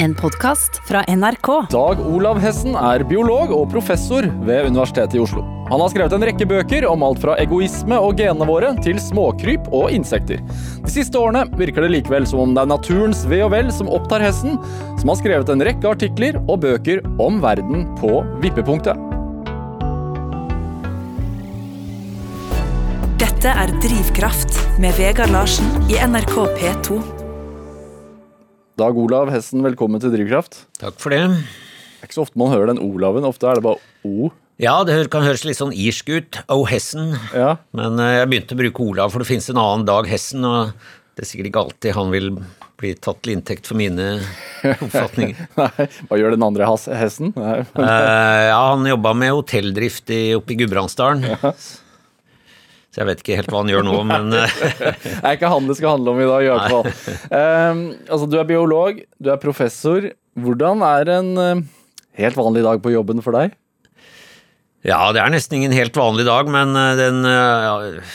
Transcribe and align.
En 0.00 0.14
podkast 0.14 0.76
fra 0.88 1.02
NRK. 1.08 1.48
Dag 1.70 2.00
Olav 2.06 2.38
Hessen 2.38 2.76
er 2.78 3.02
biolog 3.02 3.50
og 3.50 3.64
professor 3.72 4.28
ved 4.46 4.68
Universitetet 4.68 5.16
i 5.18 5.22
Oslo. 5.24 5.42
Han 5.72 5.82
har 5.82 5.90
skrevet 5.90 6.14
en 6.14 6.26
rekke 6.28 6.46
bøker 6.46 6.86
om 6.86 7.02
alt 7.02 7.18
fra 7.24 7.34
egoisme 7.42 7.98
og 7.98 8.14
genene 8.20 8.46
våre 8.46 8.70
til 8.84 9.00
småkryp 9.02 9.66
og 9.74 9.90
insekter. 9.90 10.38
De 10.84 10.94
siste 10.94 11.18
årene 11.18 11.48
virker 11.58 11.82
det 11.82 11.90
likevel 11.96 12.30
som 12.30 12.44
om 12.44 12.54
det 12.54 12.62
er 12.62 12.70
naturens 12.70 13.24
ve 13.26 13.42
og 13.42 13.50
vel 13.56 13.74
som 13.74 13.90
opptar 13.90 14.22
Hessen, 14.22 14.54
som 15.02 15.10
har 15.10 15.18
skrevet 15.18 15.50
en 15.50 15.66
rekke 15.66 15.90
artikler 15.90 16.38
og 16.44 16.62
bøker 16.62 17.02
om 17.18 17.42
verden 17.42 17.88
på 17.98 18.22
vippepunktet. 18.38 18.94
Dette 23.18 23.50
er 23.66 23.78
Drivkraft 23.82 24.62
med 24.78 24.94
Vegard 24.94 25.34
Larsen 25.34 25.90
i 25.90 25.98
NRK 25.98 26.44
P2. 26.54 27.17
Dag 28.78 28.94
Olav 28.94 29.26
Hessen, 29.34 29.58
velkommen 29.66 29.98
til 29.98 30.12
Drivkraft. 30.12 30.60
Takk 30.78 31.00
for 31.02 31.10
det. 31.10 31.24
Det 31.26 32.04
er 32.04 32.06
ikke 32.06 32.14
så 32.14 32.22
ofte 32.22 32.38
man 32.38 32.52
hører 32.52 32.70
den 32.70 32.78
Olaven. 32.78 33.24
Ofte 33.26 33.48
er 33.50 33.58
det 33.58 33.64
bare 33.64 33.80
O. 34.06 34.28
Ja, 34.62 34.76
det 34.86 35.00
kan 35.10 35.24
høres 35.26 35.42
litt 35.46 35.58
sånn 35.58 35.74
irsk 35.74 36.12
ut. 36.14 36.38
O 36.54 36.60
Hessen. 36.68 37.16
Ja. 37.34 37.56
Men 37.74 37.98
eh, 37.98 38.20
jeg 38.20 38.28
begynte 38.30 38.54
å 38.54 38.60
bruke 38.60 38.84
Olav, 38.84 39.10
for 39.10 39.24
det 39.24 39.26
finnes 39.32 39.50
en 39.50 39.58
annen 39.58 39.82
Dag 39.88 40.06
Hessen, 40.06 40.46
og 40.46 40.70
det 41.18 41.24
er 41.24 41.30
sikkert 41.32 41.50
ikke 41.50 41.64
alltid 41.64 41.96
han 41.98 42.14
vil 42.14 42.30
bli 42.78 42.92
tatt 43.02 43.18
til 43.24 43.34
inntekt 43.34 43.66
for 43.66 43.80
mine 43.80 44.06
oppfatninger. 44.76 45.42
Nei, 45.58 45.88
hva 46.06 46.20
gjør 46.22 46.36
den 46.36 46.46
andre 46.46 46.70
hessen? 47.00 47.34
Nei. 47.34 47.58
Eh, 47.66 48.44
ja, 48.52 48.62
han 48.62 48.86
jobba 48.86 49.16
med 49.18 49.34
hotelldrift 49.40 50.14
i, 50.14 50.22
oppe 50.38 50.54
i 50.54 50.60
Gudbrandsdalen. 50.62 51.26
Så 52.88 53.02
jeg 53.02 53.08
vet 53.10 53.20
ikke 53.22 53.36
helt 53.36 53.52
hva 53.52 53.60
han 53.62 53.70
gjør 53.72 53.84
nå, 53.84 53.96
men 54.12 54.32
eh, 54.38 54.58
Det 55.04 55.20
er 55.20 55.36
ikke 55.36 55.52
han 55.52 55.68
det 55.68 55.76
skal 55.78 55.96
handle 55.98 56.14
om 56.14 56.22
i 56.24 56.28
dag, 56.30 56.46
i 56.46 56.50
hvert 56.54 56.72
fall. 56.72 56.90
Um, 57.28 57.82
altså, 58.08 58.28
du 58.32 58.38
er 58.40 58.48
biolog, 58.48 59.00
du 59.20 59.32
er 59.34 59.40
professor. 59.42 60.10
Hvordan 60.38 60.84
er 60.86 61.14
en 61.18 61.32
eh, 61.44 61.64
helt 62.22 62.38
vanlig 62.38 62.64
dag 62.66 62.80
på 62.84 62.94
jobben 62.94 63.24
for 63.24 63.36
deg? 63.36 63.56
Ja, 64.86 65.08
det 65.10 65.18
er 65.18 65.32
nesten 65.34 65.56
ingen 65.58 65.72
helt 65.74 65.96
vanlig 65.98 66.22
dag, 66.24 66.48
men 66.54 66.70
eh, 66.78 66.92
den, 66.96 67.18
ja, 67.26 67.72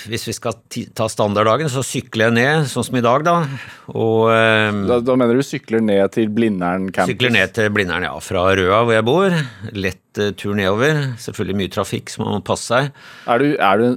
hvis 0.09 0.23
vi 0.29 0.33
skal 0.33 0.55
ta 0.95 1.09
standarddagen, 1.11 1.67
så 1.69 1.83
sykler 1.85 2.29
jeg 2.31 2.35
ned, 2.37 2.69
sånn 2.71 2.87
som 2.87 2.97
i 2.97 3.03
dag, 3.03 3.25
da. 3.27 3.35
Og 3.91 4.31
eh, 4.31 4.71
Da, 4.89 5.01
da 5.03 5.17
mener 5.19 5.37
du 5.37 5.43
sykler 5.45 5.83
ned 5.83 6.15
til 6.15 6.31
Blindern 6.33 6.87
campus? 6.89 7.11
Sykler 7.13 7.35
ned 7.35 7.53
til 7.59 7.69
Blindern, 7.75 8.07
ja, 8.07 8.15
fra 8.23 8.47
Røa 8.57 8.79
hvor 8.87 8.95
jeg 8.95 9.05
bor. 9.11 9.37
Lett 9.75 10.23
tur 10.39 10.55
nedover. 10.57 11.03
Selvfølgelig 11.21 11.59
mye 11.61 11.75
trafikk, 11.77 12.09
så 12.15 12.23
man 12.23 12.39
må 12.39 12.41
passe 12.47 12.71
seg. 12.71 13.05
Er 13.29 13.43
du, 13.43 13.53
er 13.59 13.83
du 13.83 13.87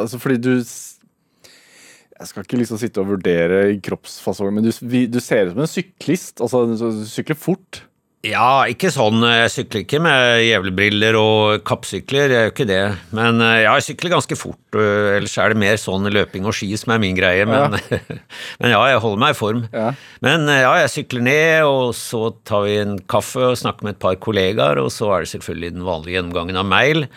Altså, 0.00 0.20
fordi 0.22 0.40
du 0.40 0.54
Jeg 0.60 2.28
skal 2.28 2.44
ikke 2.44 2.58
liksom 2.60 2.80
sitte 2.80 3.00
og 3.00 3.14
vurdere 3.14 3.62
kroppsfasong, 3.80 4.52
men 4.52 4.66
du, 4.66 4.72
du 5.08 5.20
ser 5.24 5.48
ut 5.48 5.54
som 5.54 5.62
en 5.64 5.70
syklist. 5.70 6.42
Altså, 6.44 6.66
du 6.68 7.06
sykler 7.08 7.38
fort. 7.38 7.84
Ja, 8.20 8.66
ikke 8.68 8.90
sånn. 8.92 9.22
Jeg 9.24 9.48
sykler 9.48 9.80
ikke 9.86 9.98
med 10.04 10.42
jævlebriller 10.44 11.16
og 11.16 11.62
kappsykler, 11.64 12.26
jeg 12.28 12.42
gjør 12.44 12.50
ikke 12.52 12.66
det. 12.68 12.82
Men 13.16 13.40
eh, 13.40 13.62
ja, 13.62 13.72
jeg 13.78 13.86
sykler 13.86 14.12
ganske 14.12 14.36
fort. 14.36 14.60
Ellers 14.76 15.36
er 15.40 15.54
det 15.54 15.60
mer 15.62 15.80
sånn 15.80 16.04
løping 16.12 16.44
og 16.44 16.52
ski 16.56 16.68
som 16.76 16.92
er 16.92 17.00
min 17.00 17.16
greie. 17.16 17.46
Men 17.48 17.78
ja, 17.78 18.00
men 18.60 18.74
ja 18.74 18.82
jeg 18.92 19.00
holder 19.06 19.22
meg 19.24 19.32
i 19.32 19.38
form. 19.38 19.62
Ja. 19.72 19.86
Men 20.26 20.44
eh, 20.52 20.60
ja, 20.66 20.74
jeg 20.82 20.92
sykler 20.98 21.24
ned, 21.30 21.70
og 21.70 21.94
så 21.96 22.26
tar 22.44 22.66
vi 22.68 22.76
en 22.82 22.98
kaffe 23.08 23.54
og 23.54 23.56
snakker 23.62 23.88
med 23.88 23.96
et 23.96 24.02
par 24.04 24.20
kollegaer, 24.20 24.82
og 24.84 24.92
så 24.92 25.08
er 25.14 25.24
det 25.24 25.32
selvfølgelig 25.32 25.78
den 25.78 25.88
vanlige 25.88 26.18
gjennomgangen 26.18 26.60
av 26.60 26.68
mail. 26.68 27.08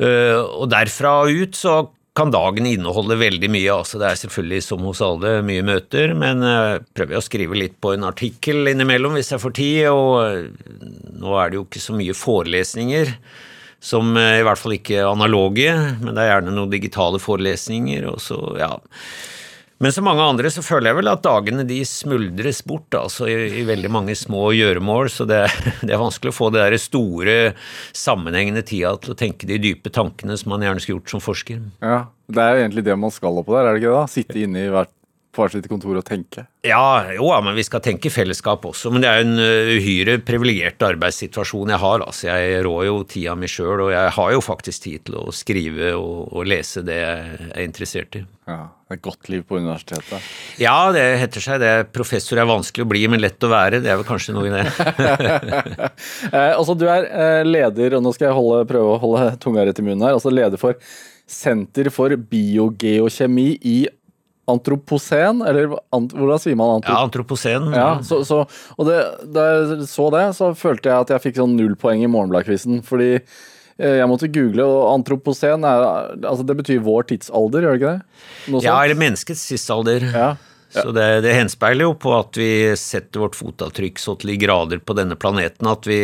Eh, 0.00 0.36
og 0.40 0.70
derfra 0.72 1.24
ut 1.28 1.58
så 1.58 1.80
kan 2.16 2.32
dagen 2.34 2.66
inneholde 2.66 3.18
veldig 3.20 3.50
mye. 3.52 3.74
altså 3.74 4.00
Det 4.00 4.08
er 4.08 4.18
selvfølgelig 4.24 4.64
som 4.66 4.82
hos 4.88 5.02
alle 5.04 5.36
mye 5.46 5.62
møter, 5.66 6.14
men 6.18 6.42
jeg 6.44 6.82
prøver 6.96 7.20
å 7.20 7.24
skrive 7.24 7.58
litt 7.58 7.76
på 7.80 7.94
en 7.94 8.08
artikkel 8.08 8.72
innimellom 8.72 9.14
hvis 9.18 9.32
jeg 9.34 9.42
får 9.42 9.54
tid. 9.60 9.84
Og 9.92 10.16
eh, 10.24 10.50
nå 11.20 11.36
er 11.38 11.50
det 11.50 11.60
jo 11.60 11.66
ikke 11.68 11.84
så 11.84 11.96
mye 11.96 12.16
forelesninger, 12.16 13.14
som 13.80 14.16
eh, 14.18 14.40
i 14.40 14.46
hvert 14.46 14.60
fall 14.60 14.76
ikke 14.78 15.04
analoge, 15.06 15.74
men 16.00 16.14
det 16.14 16.24
er 16.24 16.34
gjerne 16.34 16.56
noen 16.56 16.72
digitale 16.72 17.22
forelesninger. 17.22 18.08
og 18.10 18.24
så, 18.24 18.40
ja. 18.60 18.74
Men 19.80 19.94
som 19.96 20.04
mange 20.04 20.20
andre 20.20 20.50
så 20.52 20.60
føler 20.60 20.90
jeg 20.90 20.98
vel 20.98 21.08
at 21.08 21.22
dagene 21.24 21.64
de 21.64 21.78
smuldres 21.88 22.60
bort 22.68 22.92
altså 22.98 23.24
i, 23.32 23.36
i 23.62 23.64
veldig 23.64 23.88
mange 23.92 24.16
små 24.18 24.50
gjøremål, 24.52 25.08
så 25.08 25.24
det, 25.28 25.40
det 25.86 25.94
er 25.94 26.02
vanskelig 26.02 26.34
å 26.34 26.36
få 26.36 26.50
det 26.52 26.66
der 26.66 26.76
store, 26.80 27.36
sammenhengende 27.96 28.60
tida 28.66 28.92
til 29.00 29.14
å 29.14 29.18
tenke 29.18 29.48
de 29.48 29.56
dype 29.62 29.92
tankene 29.94 30.36
som 30.36 30.52
man 30.52 30.66
gjerne 30.66 30.84
skulle 30.84 31.00
gjort 31.00 31.14
som 31.14 31.24
forsker. 31.24 31.62
Ja, 31.80 32.02
Det 32.28 32.44
er 32.44 32.52
jo 32.52 32.64
egentlig 32.66 32.84
det 32.90 32.98
man 33.00 33.14
skal 33.14 33.40
oppå 33.40 33.56
der, 33.56 33.70
er 33.70 33.72
det 33.72 33.80
ikke 33.80 33.94
det? 33.94 33.96
da? 34.02 34.12
Sitte 34.12 34.42
inne 34.44 34.66
i 34.66 34.74
hvert, 34.76 34.92
hvert 35.36 35.54
sitt 35.54 35.68
kontor 35.70 36.00
og 36.00 36.06
tenke. 36.06 36.46
Ja, 36.66 37.12
jo, 37.14 37.28
ja, 37.30 37.38
men 37.44 37.54
vi 37.56 37.64
skal 37.64 37.82
tenke 37.84 38.10
fellesskap 38.12 38.64
også. 38.66 38.90
Men 38.92 39.04
det 39.04 39.10
er 39.10 39.22
en 39.24 39.38
uhyre 39.38 40.18
privilegert 40.26 40.82
arbeidssituasjon 40.90 41.70
jeg 41.72 41.80
har. 41.80 42.04
Altså, 42.04 42.26
jeg 42.28 42.64
rår 42.66 42.82
jo 42.88 42.98
tida 43.08 43.36
mi 43.38 43.48
sjøl, 43.50 43.86
og 43.86 43.92
jeg 43.94 44.10
har 44.16 44.34
jo 44.34 44.42
faktisk 44.44 44.84
tid 44.88 45.06
til 45.06 45.20
å 45.22 45.30
skrive 45.34 45.94
og, 45.96 46.34
og 46.34 46.50
lese 46.50 46.82
det 46.86 46.98
jeg 46.98 47.48
er 47.52 47.64
interessert 47.64 48.18
i. 48.20 48.24
Ja, 48.50 48.64
Det 48.88 48.96
er 48.96 48.98
et 48.98 49.04
godt 49.04 49.28
liv 49.30 49.44
på 49.46 49.60
universitetet. 49.60 50.30
Ja, 50.58 50.74
det 50.94 51.04
heter 51.20 51.44
seg 51.44 51.60
det. 51.62 51.74
Professor 51.94 52.40
er 52.42 52.48
vanskelig 52.50 52.82
å 52.82 52.90
bli, 52.90 53.04
men 53.12 53.22
lett 53.22 53.46
å 53.46 53.52
være. 53.52 53.78
Det 53.84 53.92
er 53.92 54.00
vel 54.00 54.08
kanskje 54.08 54.34
noe 54.34 54.50
i 54.50 54.56
det. 54.56 54.66
Eh, 56.30 56.52
altså, 56.54 56.74
du 56.78 56.84
er 56.88 57.06
eh, 57.08 57.42
leder, 57.46 57.96
og 57.96 58.02
nå 58.04 58.12
skal 58.14 58.28
jeg 58.28 58.36
holde, 58.36 58.66
prøve 58.68 58.94
å 58.94 58.98
holde 59.02 59.30
tunga 59.42 59.64
rett 59.66 59.78
i 59.80 59.84
munnen 59.84 60.04
her, 60.04 60.14
altså 60.16 60.32
leder 60.32 60.60
for 60.60 60.76
Senter 61.30 61.86
for 61.94 62.10
biogeokjemi 62.30 63.46
i 63.70 63.76
antropocen, 64.50 65.40
eller 65.46 65.76
ant, 65.96 66.12
hvordan 66.16 66.42
sier 66.42 66.58
man 66.58 66.82
Ja, 66.84 66.98
antroposen? 67.04 67.70
Ja, 67.76 67.88
så, 68.06 68.20
så, 68.26 68.42
og 68.76 68.88
det, 68.90 68.98
da 69.34 69.46
jeg 69.50 69.86
så 69.90 70.10
det, 70.14 70.24
så 70.38 70.50
følte 70.58 70.90
jeg 70.92 71.06
at 71.06 71.14
jeg 71.16 71.24
fikk 71.28 71.40
sånn 71.40 71.56
null 71.58 71.76
poeng 71.80 72.04
i 72.04 72.10
Morgenbladquizen. 72.10 72.82
Fordi 72.86 73.10
eh, 73.16 73.96
jeg 74.00 74.10
måtte 74.10 74.28
google, 74.34 74.66
og 74.68 74.92
antroposen 74.98 75.64
er, 75.68 75.86
altså 76.20 76.44
det 76.46 76.58
betyr 76.60 76.82
vår 76.86 77.08
tidsalder, 77.14 77.66
gjør 77.66 77.74
det 77.76 77.80
ikke 77.82 77.96
det? 77.96 78.22
Noe 78.52 78.62
Ja, 78.64 78.76
sånt? 78.76 78.84
eller 78.84 79.02
menneskets 79.06 79.46
tidsalder. 79.50 80.06
Ja. 80.12 80.30
Så 80.70 80.92
det, 80.94 81.08
det 81.24 81.32
henspeiler 81.34 81.88
jo 81.88 81.96
på 81.98 82.12
at 82.14 82.36
vi 82.38 82.50
setter 82.78 83.24
vårt 83.24 83.34
fotavtrykk 83.34 83.98
så 83.98 84.12
til 84.20 84.30
de 84.30 84.36
grader 84.44 84.78
på 84.86 84.94
denne 84.94 85.16
planeten 85.18 85.66
at 85.66 85.82
vi, 85.90 85.96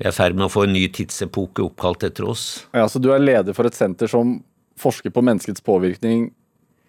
vi 0.00 0.06
er 0.08 0.14
i 0.14 0.16
ferd 0.16 0.38
med 0.38 0.46
å 0.46 0.52
få 0.54 0.62
en 0.64 0.72
ny 0.72 0.86
tidsepoke 0.88 1.60
oppkalt 1.66 2.06
etter 2.08 2.24
oss. 2.32 2.46
ja, 2.72 2.86
så 2.88 2.96
du 3.02 3.10
er 3.12 3.20
leder 3.20 3.52
for 3.52 3.68
et 3.68 3.76
senter 3.76 4.08
som 4.08 4.38
forsker 4.80 5.12
på 5.12 5.20
menneskets 5.20 5.60
påvirkning 5.60 6.30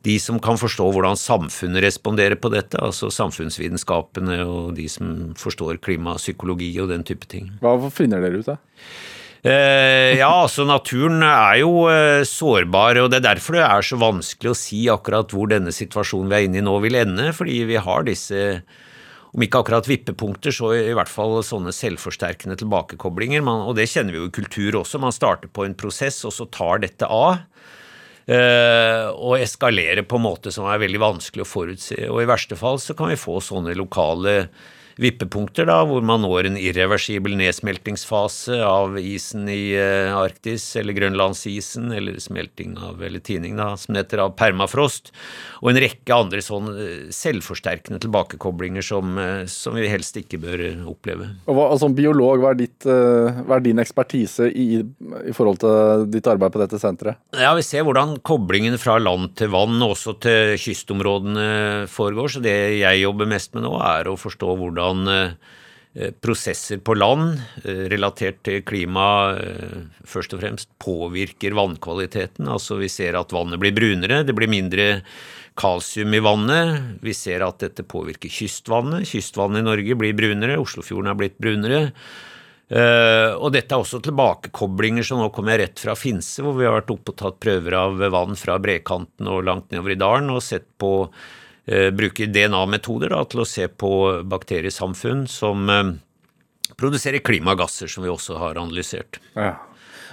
de 0.07 0.17
som 0.23 0.39
kan 0.43 0.59
forstå 0.61 0.87
hvordan 0.95 1.19
samfunnet 1.19 1.83
responderer 1.83 2.39
på 2.39 2.51
dette, 2.53 2.79
altså 2.79 3.11
samfunnsvitenskapene 3.15 4.39
og 4.47 4.77
de 4.77 4.87
som 4.91 5.13
forstår 5.39 5.81
klimapsykologi 5.83 6.71
og 6.83 6.93
den 6.93 7.05
type 7.07 7.27
ting. 7.31 7.51
Hva 7.63 7.75
finner 7.95 8.23
dere 8.23 8.43
ut 8.43 8.53
av? 8.55 8.61
Eh, 9.45 10.17
ja, 10.19 10.31
altså 10.31 10.65
naturen 10.67 11.21
er 11.27 11.61
jo 11.61 11.87
eh, 11.93 12.25
sårbar, 12.27 12.99
og 13.03 13.13
det 13.13 13.21
er 13.21 13.29
derfor 13.29 13.59
det 13.59 13.67
er 13.67 13.85
så 13.85 13.99
vanskelig 14.01 14.53
å 14.53 14.59
si 14.59 14.81
akkurat 14.91 15.31
hvor 15.35 15.51
denne 15.53 15.75
situasjonen 15.75 16.33
vi 16.33 16.39
er 16.39 16.49
inne 16.49 16.63
i 16.63 16.65
nå 16.67 16.75
vil 16.83 16.99
ende, 16.99 17.31
fordi 17.37 17.61
vi 17.69 17.79
har 17.79 18.07
disse 18.09 18.63
om 19.37 19.43
ikke 19.45 19.61
akkurat 19.61 19.85
vippepunkter, 19.85 20.55
så 20.55 20.71
i 20.73 20.95
hvert 20.97 21.11
fall 21.13 21.35
sånne 21.45 21.75
selvforsterkende 21.77 22.57
tilbakekoblinger. 22.57 23.43
Man, 23.45 23.67
og 23.69 23.77
det 23.77 23.85
kjenner 23.93 24.15
vi 24.15 24.23
jo 24.23 24.31
i 24.31 24.33
kultur 24.33 24.79
også. 24.81 25.01
Man 25.03 25.13
starter 25.13 25.51
på 25.53 25.67
en 25.67 25.77
prosess, 25.77 26.23
og 26.25 26.33
så 26.33 26.47
tar 26.49 26.81
dette 26.87 27.05
av. 27.05 27.43
eh, 28.27 29.07
og 29.13 29.37
eskalerer 29.39 30.03
på 30.09 30.17
en 30.19 30.25
måte 30.25 30.51
som 30.51 30.65
er 30.67 30.81
veldig 30.83 30.99
vanskelig 31.03 31.45
å 31.45 31.51
forutse. 31.51 31.99
Og 32.09 32.23
i 32.23 32.27
verste 32.27 32.57
fall 32.59 32.81
så 32.83 32.97
kan 32.97 33.13
vi 33.13 33.21
få 33.21 33.37
sånne 33.45 33.77
lokale 33.77 34.49
vippepunkter, 35.01 35.67
da, 35.69 35.83
hvor 35.85 36.05
man 36.05 36.23
når 36.25 36.49
en 36.49 36.59
irreversibel 36.61 37.37
nedsmeltingsfase 37.37 38.59
av 38.65 38.97
isen 39.01 39.45
i 39.53 39.75
eh, 39.77 40.13
Arktis, 40.17 40.65
eller 40.81 40.97
grønlandsisen, 40.97 41.91
eller 41.93 42.17
smelting 42.23 42.77
av, 42.81 43.03
eller 43.05 43.21
tining, 43.25 43.59
da, 43.61 43.75
som 43.81 43.99
heter, 43.99 44.23
av 44.25 44.33
permafrost, 44.39 45.13
og 45.61 45.73
en 45.73 45.81
rekke 45.85 46.17
andre 46.17 46.41
sånn 46.45 46.71
eh, 46.73 46.95
selvforsterkende 47.13 48.01
tilbakekoblinger 48.07 48.87
som, 48.87 49.13
eh, 49.21 49.45
som 49.53 49.77
vi 49.77 49.89
helst 49.93 50.17
ikke 50.21 50.41
bør 50.41 50.65
oppleve. 50.89 51.29
Og 51.47 51.59
hva, 51.59 51.69
Som 51.77 51.93
biolog, 51.97 52.41
hva 52.41 52.55
er, 52.55 52.61
ditt, 52.63 52.87
hva 52.87 53.59
er 53.59 53.65
din 53.65 53.83
ekspertise 53.83 54.49
i, 54.49 54.81
i 54.81 55.35
forhold 55.37 55.61
til 55.61 56.07
ditt 56.09 56.27
arbeid 56.31 56.55
på 56.55 56.63
dette 56.63 56.81
senteret? 56.81 57.21
Ja, 57.37 57.53
Vi 57.59 57.65
ser 57.67 57.85
hvordan 57.85 58.17
koblingen 58.25 58.79
fra 58.81 58.97
land 59.03 59.35
til 59.37 59.53
vann, 59.53 59.77
også 59.85 60.17
til 60.25 60.57
kystområdene, 60.61 61.85
foregår. 61.93 62.33
Så 62.33 62.43
det 62.45 62.57
jeg 62.81 63.03
jobber 63.03 63.29
mest 63.29 63.53
med 63.55 63.67
nå, 63.67 63.75
er 63.85 64.09
å 64.09 64.17
forstå 64.21 64.57
hvordan 64.57 64.86
hvordan 64.87 65.35
eh, 65.95 66.13
prosesser 66.21 66.79
på 66.79 66.95
land 66.95 67.41
eh, 67.65 67.87
relatert 67.91 68.43
til 68.45 68.63
klima 68.67 69.37
eh, 69.37 69.87
først 70.05 70.35
og 70.35 70.43
fremst 70.43 70.71
påvirker 70.83 71.57
vannkvaliteten. 71.57 72.47
Altså 72.49 72.79
vi 72.81 72.89
ser 72.89 73.17
at 73.19 73.33
vannet 73.33 73.61
blir 73.61 73.75
brunere, 73.75 74.25
det 74.25 74.37
blir 74.37 74.51
mindre 74.51 75.03
kalsium 75.57 76.13
i 76.15 76.21
vannet. 76.21 77.01
Vi 77.03 77.15
ser 77.17 77.45
at 77.47 77.61
dette 77.65 77.87
påvirker 77.87 78.29
kystvannet. 78.29 79.09
Kystvannet 79.09 79.63
i 79.63 79.67
Norge 79.67 79.97
blir 79.97 80.17
brunere, 80.17 80.59
Oslofjorden 80.61 81.09
har 81.09 81.17
blitt 81.17 81.39
brunere. 81.41 81.93
og 83.39 83.53
dette 83.55 83.73
er 83.73 83.79
også 83.79 84.03
tilbakekoblinger, 84.03 85.07
så 85.07 85.17
nå 85.17 85.31
kommer 85.33 85.55
jeg 85.55 85.63
rett 85.63 85.81
fra 85.81 85.95
Finse, 85.97 86.43
hvor 86.43 86.59
vi 86.59 86.67
har 86.67 86.75
vært 86.75 86.91
oppe 86.93 87.15
og 87.15 87.17
tatt 87.23 87.39
prøver 87.41 87.73
av 87.79 88.05
vann 88.13 88.37
fra 88.37 88.59
brekanten 88.61 89.31
og 89.33 89.47
langt 89.47 89.71
nedover 89.71 89.95
i 89.95 90.01
dalen 90.03 90.29
og 90.35 90.43
sett 90.45 90.67
på 90.77 91.07
bruker 91.67 92.31
DNA-metoder 92.31 93.15
til 93.31 93.43
å 93.43 93.49
se 93.49 93.67
på 93.67 93.93
bakteriesamfunn 94.31 95.25
som 95.31 95.71
eh, 95.73 95.95
produserer 96.79 97.25
klimagasser, 97.25 97.91
som 97.91 98.05
vi 98.07 98.13
også 98.13 98.39
har 98.39 98.61
analysert. 98.61 99.21
Ja. 99.35 99.55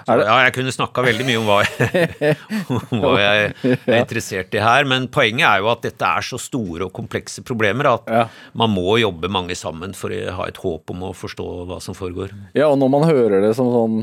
Så, 0.03 0.17
ja, 0.19 0.33
jeg 0.43 0.51
kunne 0.57 0.71
snakka 0.75 1.03
veldig 1.05 1.25
mye 1.27 1.39
om 1.39 1.45
hva, 1.47 1.61
jeg, 1.63 2.33
om 2.91 3.03
hva 3.05 3.13
jeg 3.21 3.51
er 3.71 3.99
interessert 4.01 4.55
i 4.57 4.63
her, 4.63 4.87
men 4.89 5.05
poenget 5.13 5.45
er 5.47 5.61
jo 5.63 5.69
at 5.71 5.85
dette 5.85 6.09
er 6.09 6.25
så 6.27 6.39
store 6.41 6.89
og 6.89 6.95
komplekse 6.95 7.43
problemer 7.47 7.87
at 7.93 8.11
ja. 8.11 8.25
man 8.59 8.73
må 8.73 8.97
jobbe 8.99 9.31
mange 9.31 9.55
sammen 9.55 9.95
for 9.95 10.11
å 10.11 10.35
ha 10.39 10.49
et 10.49 10.59
håp 10.59 10.91
om 10.91 11.05
å 11.07 11.13
forstå 11.15 11.47
hva 11.69 11.79
som 11.83 11.95
foregår. 11.95 12.33
Ja, 12.51 12.67
og 12.67 12.81
når 12.81 12.91
man 12.97 13.07
hører 13.07 13.45
det 13.45 13.53
som 13.55 13.71
sånn 13.71 14.01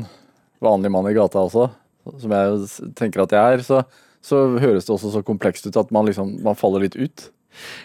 vanlig 0.61 0.93
mann 0.93 1.09
i 1.11 1.13
gata 1.17 1.43
også, 1.43 1.67
som 2.23 2.33
jeg 2.33 2.89
tenker 2.97 3.25
at 3.27 3.37
jeg 3.37 3.59
er, 3.59 3.65
så, 3.65 3.83
så 4.25 4.41
høres 4.61 4.87
det 4.87 4.95
også 4.95 5.13
så 5.13 5.21
komplekst 5.25 5.69
ut 5.69 5.77
at 5.77 5.93
man 5.93 6.09
liksom 6.09 6.39
man 6.45 6.57
faller 6.57 6.87
litt 6.87 6.97
ut. 6.97 7.29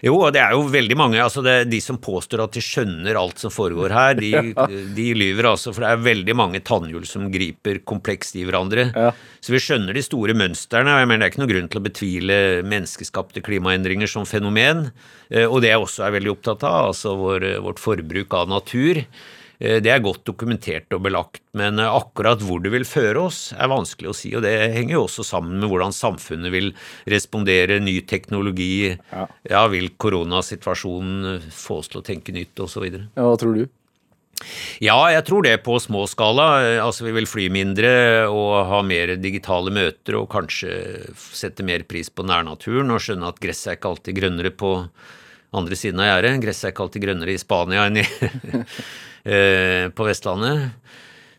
Jo, 0.05 0.15
og 0.21 0.33
det 0.35 0.41
er 0.43 0.55
jo 0.55 0.67
veldig 0.71 0.97
mange. 0.99 1.19
altså 1.23 1.43
det, 1.45 1.69
De 1.71 1.81
som 1.83 1.99
påstår 2.03 2.45
at 2.45 2.57
de 2.57 2.63
skjønner 2.65 3.19
alt 3.19 3.41
som 3.43 3.53
foregår 3.53 3.95
her, 3.95 4.15
de, 4.19 4.31
ja. 4.57 4.67
de 4.69 5.07
lyver 5.19 5.51
altså. 5.53 5.73
For 5.75 5.85
det 5.85 5.93
er 5.93 6.05
veldig 6.07 6.37
mange 6.39 6.63
tannhjul 6.67 7.07
som 7.09 7.29
griper 7.33 7.83
komplekst 7.89 8.39
i 8.39 8.45
hverandre. 8.47 8.89
Ja. 8.95 9.13
Så 9.41 9.55
vi 9.55 9.63
skjønner 9.63 9.97
de 9.97 10.05
store 10.05 10.37
mønstrene. 10.39 10.95
og 10.95 11.03
jeg 11.03 11.11
mener 11.11 11.25
Det 11.25 11.29
er 11.29 11.35
ikke 11.35 11.45
noen 11.45 11.55
grunn 11.55 11.71
til 11.73 11.83
å 11.83 11.87
betvile 11.87 12.39
menneskeskapte 12.67 13.45
klimaendringer 13.47 14.11
som 14.11 14.29
fenomen. 14.29 14.91
Eh, 15.31 15.47
og 15.47 15.63
det 15.65 15.73
jeg 15.75 15.83
også 15.83 16.07
er 16.07 16.17
veldig 16.19 16.37
opptatt 16.37 16.67
av, 16.67 16.93
altså 16.93 17.17
vår, 17.19 17.51
vårt 17.65 17.83
forbruk 17.83 18.37
av 18.39 18.51
natur. 18.51 19.03
Eh, 19.59 19.79
det 19.83 19.93
er 19.93 20.05
godt 20.05 20.25
dokumentert 20.29 20.93
og 20.97 21.05
belagt, 21.07 21.43
men 21.57 21.81
eh, 21.81 21.89
akkurat 21.89 22.43
hvor 22.45 22.61
det 22.65 22.73
vil 22.75 22.87
føre 22.89 23.27
oss, 23.29 23.41
er 23.57 23.73
vanskelig 23.73 24.13
å 24.13 24.17
si. 24.17 24.35
og 24.37 24.45
Det 24.45 24.53
henger 24.75 24.99
jo 24.99 25.07
også 25.07 25.25
sammen 25.27 25.61
med 25.63 25.73
hvordan 25.73 25.97
samfunnet 25.97 26.53
vil 26.53 26.73
respondere, 27.09 27.81
ny 27.81 27.99
teknologi. 28.09 28.93
Ja, 29.13 29.27
ja 29.49 29.65
Vil 29.73 29.91
koronasituasjonen 29.99 31.41
få 31.53 31.81
oss 31.81 31.91
til 31.93 32.03
å 32.03 32.07
tenke 32.07 32.35
nytt, 32.37 32.55
osv. 32.63 32.87
Ja, 32.87 33.25
hva 33.25 33.35
tror 33.41 33.57
du? 33.57 33.67
Ja, 34.85 34.99
jeg 35.09 35.25
tror 35.25 35.47
det 35.47 35.55
på 35.65 35.79
små 35.81 36.03
skala. 36.11 36.47
Altså 36.85 37.07
Vi 37.07 37.15
vil 37.17 37.29
fly 37.29 37.47
mindre 37.49 37.91
og 38.29 38.69
ha 38.69 38.83
mer 38.85 39.15
digitale 39.17 39.73
møter 39.73 40.19
og 40.21 40.29
kanskje 40.35 40.75
sette 41.17 41.65
mer 41.65 41.87
pris 41.89 42.13
på 42.13 42.27
nærnaturen 42.27 42.93
og 42.93 43.01
skjønne 43.01 43.33
at 43.33 43.41
gresset 43.41 43.73
er 43.73 43.79
ikke 43.79 43.95
alltid 43.95 44.19
grønnere 44.21 44.53
på 44.53 44.75
andre 45.57 45.79
siden 45.81 46.05
av 46.05 46.11
gjerdet. 46.11 46.37
Gresset 46.45 46.69
er 46.69 46.75
ikke 46.75 46.85
alltid 46.85 47.07
grønnere 47.07 47.33
i 47.33 47.41
Spania 47.41 47.89
enn 47.89 48.03
i 48.03 48.07
Eh, 48.07 48.61
på 49.27 50.07
Vestlandet. 50.07 50.71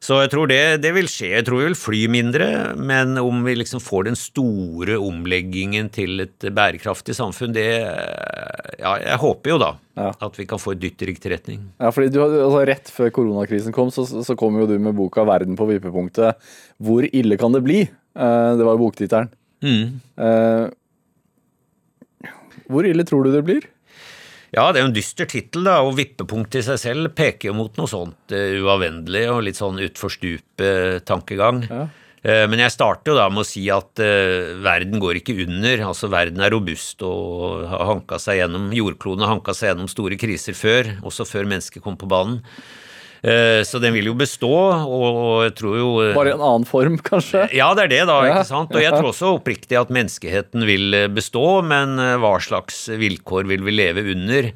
Så 0.04 0.20
jeg 0.22 0.30
tror 0.30 0.50
det, 0.50 0.60
det, 0.84 0.92
vil 0.96 1.08
skje. 1.10 1.32
Jeg 1.34 1.46
tror 1.48 1.62
vi 1.62 1.68
vil 1.68 1.78
fly 1.78 2.02
mindre, 2.12 2.48
men 2.78 3.18
om 3.20 3.42
vi 3.46 3.56
liksom 3.58 3.82
får 3.84 4.08
den 4.08 4.18
store 4.20 4.98
omleggingen 5.02 5.90
til 5.94 6.22
et 6.28 6.48
bærekraftig 6.54 7.16
samfunn, 7.18 7.56
det 7.56 7.68
Ja, 8.78 8.94
jeg 9.02 9.18
håper 9.24 9.56
jo 9.56 9.58
da 9.62 9.72
ja. 9.98 10.12
at 10.14 10.38
vi 10.38 10.46
kan 10.50 10.62
få 10.62 10.76
et 10.76 10.84
dytt 10.84 11.02
i 11.02 11.10
riktig 11.10 11.32
retning. 11.34 11.64
Ja, 11.82 11.90
fordi 11.94 12.12
du, 12.14 12.20
altså 12.22 12.62
Rett 12.70 12.92
før 12.94 13.10
koronakrisen 13.16 13.74
kom, 13.76 13.90
så, 13.94 14.06
så 14.06 14.38
kom 14.38 14.60
jo 14.62 14.68
du 14.70 14.78
med 14.78 14.96
boka 14.98 15.26
'Verden 15.26 15.58
på 15.58 15.66
vippepunktet'. 15.72 16.38
Hvor 16.78 17.08
ille 17.10 17.40
kan 17.42 17.56
det 17.58 17.64
bli? 17.66 17.82
Eh, 17.82 18.52
det 18.58 18.68
var 18.68 18.78
jo 18.78 18.84
boktittelen. 18.86 19.34
Mm. 19.66 19.98
Eh, 20.22 20.68
hvor 22.70 22.86
ille 22.86 23.04
tror 23.08 23.26
du 23.26 23.34
det 23.34 23.44
blir? 23.48 23.66
Ja, 24.58 24.72
det 24.74 24.80
er 24.80 24.88
jo 24.88 24.90
en 24.90 24.96
dyster 24.96 25.28
tittel, 25.30 25.68
da, 25.68 25.78
og 25.86 25.94
vippepunktet 26.00 26.64
i 26.64 26.66
seg 26.66 26.80
selv 26.82 27.12
peker 27.18 27.52
jo 27.52 27.58
mot 27.60 27.76
noe 27.78 27.90
sånt 27.92 28.34
uh, 28.34 28.58
uavvennelig 28.64 29.28
og 29.30 29.44
litt 29.46 29.60
sånn 29.60 29.78
utfor 29.86 30.10
stupet-tankegang. 30.16 31.60
Ja. 31.70 31.84
Uh, 32.26 32.46
men 32.50 32.64
jeg 32.64 32.74
starter 32.74 33.14
jo 33.14 33.20
da 33.20 33.28
med 33.30 33.44
å 33.44 33.46
si 33.46 33.68
at 33.70 34.02
uh, 34.02 34.58
verden 34.66 34.98
går 35.04 35.20
ikke 35.20 35.38
under. 35.46 35.86
Altså 35.92 36.10
verden 36.10 36.42
er 36.42 36.56
robust 36.56 37.06
og 37.06 37.68
har 37.70 37.86
hanka 37.92 38.18
seg 38.24 38.42
gjennom 38.42 38.72
Jordkloden 38.74 39.28
har 39.28 39.36
hanka 39.36 39.54
seg 39.54 39.76
gjennom 39.76 39.92
store 39.94 40.18
kriser 40.18 40.58
før, 40.58 40.96
også 41.06 41.30
før 41.30 41.46
mennesket 41.54 41.86
kom 41.86 42.00
på 42.02 42.10
banen. 42.10 42.42
Eh, 43.26 43.62
så 43.66 43.82
den 43.82 43.96
vil 43.96 44.12
jo 44.12 44.16
bestå, 44.18 44.52
og 44.86 45.46
jeg 45.48 45.56
tror 45.58 45.78
jo 45.80 45.88
eh, 46.04 46.14
Bare 46.18 46.34
i 46.34 46.36
en 46.36 46.44
annen 46.44 46.68
form, 46.70 47.00
kanskje? 47.02 47.48
Ja, 47.58 47.72
det 47.78 47.88
er 47.88 47.94
det, 47.96 48.02
da. 48.10 48.20
ikke 48.30 48.46
sant? 48.50 48.76
Og 48.76 48.84
jeg 48.84 48.94
tror 48.94 49.10
også 49.12 49.34
oppriktig 49.40 49.80
at 49.80 49.94
menneskeheten 49.94 50.68
vil 50.70 50.94
eh, 50.98 51.08
bestå, 51.12 51.62
men 51.66 51.98
hva 52.22 52.36
slags 52.44 52.86
vilkår 52.94 53.50
vil 53.50 53.66
vi 53.66 53.74
leve 53.80 54.06
under? 54.14 54.52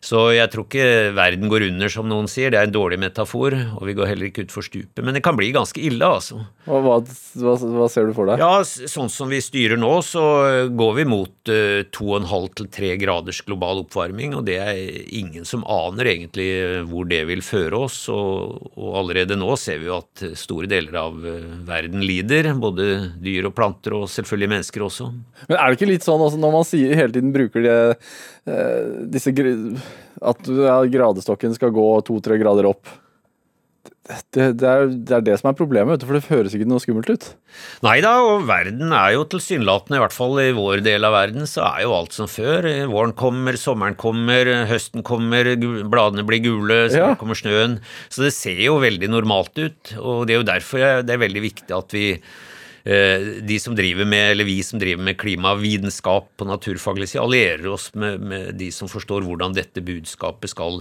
Så 0.00 0.30
jeg 0.32 0.48
tror 0.48 0.64
ikke 0.64 1.12
verden 1.12 1.50
går 1.52 1.66
under, 1.66 1.90
som 1.92 2.06
noen 2.08 2.28
sier. 2.30 2.48
Det 2.52 2.56
er 2.56 2.68
en 2.68 2.72
dårlig 2.72 2.96
metafor, 3.02 3.52
og 3.76 3.82
vi 3.84 3.94
går 3.98 4.08
heller 4.08 4.30
ikke 4.30 4.46
utfor 4.46 4.64
stupet. 4.64 5.02
Men 5.04 5.12
det 5.12 5.20
kan 5.26 5.36
bli 5.36 5.50
ganske 5.52 5.76
ille, 5.76 6.00
altså. 6.00 6.40
Og 6.70 6.86
hva, 6.86 6.94
hva, 7.42 7.54
hva, 7.60 7.88
ser 7.92 8.08
du 8.08 8.14
for 8.16 8.30
deg? 8.30 8.40
Ja, 8.40 8.64
Sånn 8.64 9.12
som 9.12 9.28
vi 9.28 9.42
styrer 9.44 9.76
nå, 9.80 9.92
så 10.06 10.22
går 10.72 10.96
vi 10.96 11.04
mot 11.10 11.52
uh, 11.52 11.82
2,5 11.92 12.48
til 12.56 12.70
3 12.78 12.94
graders 13.02 13.42
global 13.44 13.82
oppvarming, 13.84 14.38
og 14.38 14.46
det 14.48 14.56
er 14.64 14.80
ingen 15.20 15.44
som 15.48 15.66
aner 15.68 16.14
egentlig 16.14 16.48
hvor 16.88 17.04
det 17.10 17.20
vil 17.28 17.44
føre 17.44 17.84
oss. 17.84 18.00
Og, 18.08 18.56
og 18.80 18.98
allerede 19.02 19.36
nå 19.36 19.52
ser 19.60 19.84
vi 19.84 19.90
jo 19.90 20.00
at 20.00 20.24
store 20.40 20.70
deler 20.70 20.96
av 21.02 21.20
verden 21.68 22.00
lider, 22.00 22.54
både 22.56 22.88
dyr 23.20 23.52
og 23.52 23.56
planter, 23.60 24.00
og 24.00 24.08
selvfølgelig 24.08 24.54
mennesker 24.56 24.88
også. 24.88 25.12
Men 25.44 25.60
er 25.60 25.68
det 25.68 25.76
ikke 25.76 25.92
litt 25.92 26.08
sånn 26.08 26.24
altså, 26.24 26.40
når 26.40 26.56
man 26.56 26.68
sier, 26.72 26.96
hele 26.96 27.12
tiden 27.12 27.36
bruker 27.36 27.68
de, 27.68 27.78
Eh, 28.48 28.84
disse, 29.12 29.32
at 30.20 30.50
gradestokken 30.92 31.54
skal 31.56 31.72
gå 31.74 31.86
to-tre 32.06 32.36
grader 32.40 32.68
opp. 32.70 32.90
Det, 34.34 34.56
det, 34.58 34.66
er, 34.66 34.88
det, 34.90 35.12
er, 35.14 35.22
det 35.22 35.36
som 35.38 35.50
er 35.50 35.56
problemet, 35.58 36.02
for 36.02 36.16
det 36.16 36.26
høres 36.26 36.54
ikke 36.56 36.66
noe 36.68 36.82
skummelt 36.82 37.12
ut. 37.12 37.26
Nei 37.86 38.00
da, 38.02 38.16
og 38.26 38.46
verden 38.48 38.90
er 38.96 39.14
jo 39.14 39.26
tilsynelatende, 39.30 40.00
i 40.00 40.02
hvert 40.02 40.16
fall 40.16 40.40
i 40.42 40.48
vår 40.56 40.82
del 40.82 41.06
av 41.06 41.14
verden, 41.14 41.46
så 41.46 41.62
er 41.68 41.84
jo 41.84 41.94
alt 41.94 42.16
som 42.16 42.30
før. 42.30 42.66
Våren 42.90 43.14
kommer, 43.18 43.58
sommeren 43.60 43.96
kommer, 44.00 44.50
høsten 44.70 45.06
kommer, 45.06 45.52
bladene 45.92 46.26
blir 46.26 46.42
gule, 46.42 46.82
så 46.90 47.04
ja. 47.04 47.10
kommer 47.20 47.38
snøen. 47.38 47.78
Så 48.10 48.26
det 48.26 48.34
ser 48.34 48.58
jo 48.66 48.80
veldig 48.82 49.12
normalt 49.12 49.54
ut, 49.60 49.94
og 50.00 50.26
det 50.26 50.36
er 50.36 50.40
jo 50.42 50.48
derfor 50.48 50.86
det 51.06 51.14
er 51.14 51.26
veldig 51.28 51.44
viktig 51.46 51.76
at 51.76 51.94
vi 51.94 52.06
de 52.84 53.58
som 53.60 53.74
driver 53.76 54.06
med, 54.08 54.30
eller 54.32 54.46
vi 54.48 54.62
som 54.64 54.80
driver 54.80 55.04
med 55.04 55.18
klimavitenskap 55.20 56.30
på 56.36 56.46
naturfaglig 56.48 57.10
side, 57.10 57.22
allierer 57.22 57.68
oss 57.68 57.90
med, 57.94 58.20
med, 58.20 58.54
de 58.56 58.70
som 58.72 58.88
forstår 58.88 59.26
hvordan 59.26 59.54
dette 59.56 59.82
budskapet 59.84 60.52
skal 60.52 60.80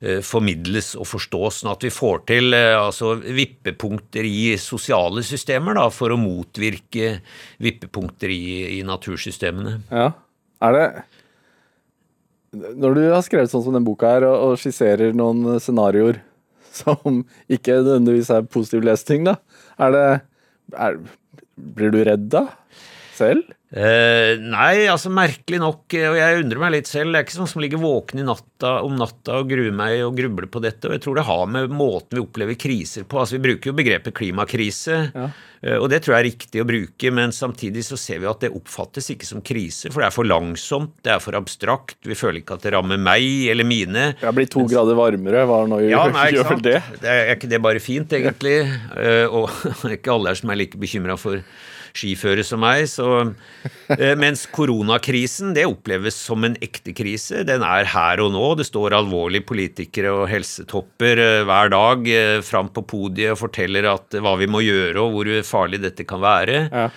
eh, 0.00 0.20
formidles 0.26 0.94
og 0.98 1.06
forstås, 1.08 1.62
sånn 1.62 1.72
at 1.72 1.86
vi 1.86 1.92
får 1.94 2.24
til 2.30 2.56
eh, 2.56 2.74
altså, 2.74 3.14
vippepunkter 3.22 4.26
i 4.26 4.56
sosiale 4.60 5.24
systemer 5.26 5.78
da, 5.78 5.88
for 5.94 6.14
å 6.14 6.20
motvirke 6.20 7.18
vippepunkter 7.62 8.32
i, 8.34 8.46
i 8.78 8.82
natursystemene. 8.86 9.78
Ja, 9.92 10.10
er 10.66 10.76
det 10.76 10.86
Når 12.80 12.96
du 12.96 13.02
har 13.12 13.22
skrevet 13.24 13.52
sånn 13.52 13.64
som 13.66 13.76
den 13.76 13.86
boka 13.86 14.16
her, 14.16 14.26
og, 14.30 14.56
skisserer 14.60 15.14
noen 15.16 15.60
scenarioer 15.62 16.22
som 16.76 17.22
ikke 17.48 17.78
nødvendigvis 17.80 18.32
er 18.34 18.48
positiv 18.50 18.84
lesning, 18.84 19.28
da, 19.28 19.38
er 19.80 19.94
det 19.94 20.08
er, 20.74 20.98
blir 21.56 21.92
du 21.92 22.04
redd 22.04 22.28
da? 22.32 22.44
Selv? 23.18 23.54
Eh, 23.76 24.36
nei, 24.40 24.86
altså 24.88 25.10
merkelig 25.10 25.58
nok, 25.58 25.90
eh, 25.98 26.06
og 26.08 26.16
jeg 26.16 26.38
undrer 26.44 26.60
meg 26.62 26.70
litt 26.76 26.86
selv, 26.88 27.10
det 27.10 27.18
er 27.18 27.24
ikke 27.26 27.34
sånn 27.34 27.48
som 27.50 27.60
ligger 27.64 27.80
våken 27.82 28.20
i 28.22 28.24
natta 28.24 28.76
om 28.86 28.94
natta 28.96 29.40
og 29.40 29.48
gruer 29.50 29.74
meg 29.74 30.04
og 30.06 30.14
grubler 30.16 30.46
på 30.54 30.62
dette, 30.62 30.86
og 30.86 30.94
jeg 30.94 31.02
tror 31.04 31.18
det 31.18 31.24
har 31.26 31.42
med 31.50 31.74
måten 31.74 32.14
vi 32.16 32.22
opplever 32.22 32.56
kriser 32.62 33.04
på. 33.10 33.18
Altså 33.20 33.36
Vi 33.36 33.42
bruker 33.48 33.72
jo 33.72 33.74
begrepet 33.76 34.14
klimakrise, 34.16 35.00
Ja. 35.18 35.26
eh, 35.66 35.76
og 35.82 35.90
det 35.90 35.98
tror 36.06 36.14
jeg 36.14 36.22
er 36.22 36.28
riktig 36.30 36.62
å 36.62 36.68
bruke, 36.70 37.12
men 37.18 37.34
samtidig 37.34 37.82
så 37.84 37.98
ser 37.98 38.22
vi 38.22 38.30
at 38.30 38.40
det 38.46 38.52
oppfattes 38.54 39.10
ikke 39.12 39.26
som 39.26 39.42
krise, 39.42 39.90
for 39.90 40.00
det 40.00 40.06
er 40.12 40.16
for 40.20 40.30
langsomt, 40.30 40.94
det 41.02 41.16
er 41.16 41.20
for 41.26 41.34
abstrakt, 41.36 41.98
vi 42.06 42.14
føler 42.14 42.40
ikke 42.44 42.54
at 42.60 42.62
det 42.68 42.72
rammer 42.78 43.02
meg 43.02 43.50
eller 43.50 43.66
mine. 43.66 44.12
Har 44.22 44.32
blitt 44.38 44.54
to 44.54 44.62
grader 44.70 44.94
varmere, 44.96 45.42
hva 45.50 45.64
nå 45.68 45.82
Ja, 45.90 46.06
nei, 46.14 46.30
gjør 46.38 46.52
vel 46.54 46.62
det? 46.70 46.78
det 47.02 47.10
er, 47.10 47.24
er 47.32 47.34
ikke 47.36 47.50
det 47.50 47.60
bare 47.66 47.82
fint, 47.82 48.08
egentlig? 48.14 48.60
Eh, 48.94 49.26
og 49.26 49.50
ikke 49.98 50.14
alle 50.14 50.30
er 50.32 50.38
som 50.38 50.54
er 50.54 50.62
like 50.62 50.78
bekymra 50.78 51.18
for 51.18 51.42
skiføre 51.96 52.44
som 52.46 52.62
meg. 52.62 52.84
Så, 52.90 53.08
eh, 53.96 54.14
mens 54.18 54.44
koronakrisen 54.52 55.54
det 55.56 55.66
oppleves 55.68 56.18
som 56.28 56.44
en 56.46 56.56
ekte 56.62 56.94
krise. 56.96 57.44
Den 57.48 57.64
er 57.66 57.88
her 57.92 58.22
og 58.24 58.32
nå. 58.34 58.44
Det 58.58 58.68
står 58.68 58.96
alvorlige 58.98 59.46
politikere 59.48 60.14
og 60.14 60.28
helsetopper 60.30 61.22
eh, 61.22 61.44
hver 61.48 61.72
dag 61.74 62.08
eh, 62.12 62.40
fram 62.46 62.70
på 62.74 62.84
podiet 62.86 63.34
og 63.34 63.42
forteller 63.46 63.88
at, 63.90 64.18
hva 64.22 64.36
vi 64.40 64.50
må 64.50 64.62
gjøre 64.64 65.02
og 65.02 65.16
hvor 65.16 65.32
farlig 65.46 65.82
dette 65.84 66.06
kan 66.08 66.22
være. 66.24 66.58
Ja. 66.70 66.88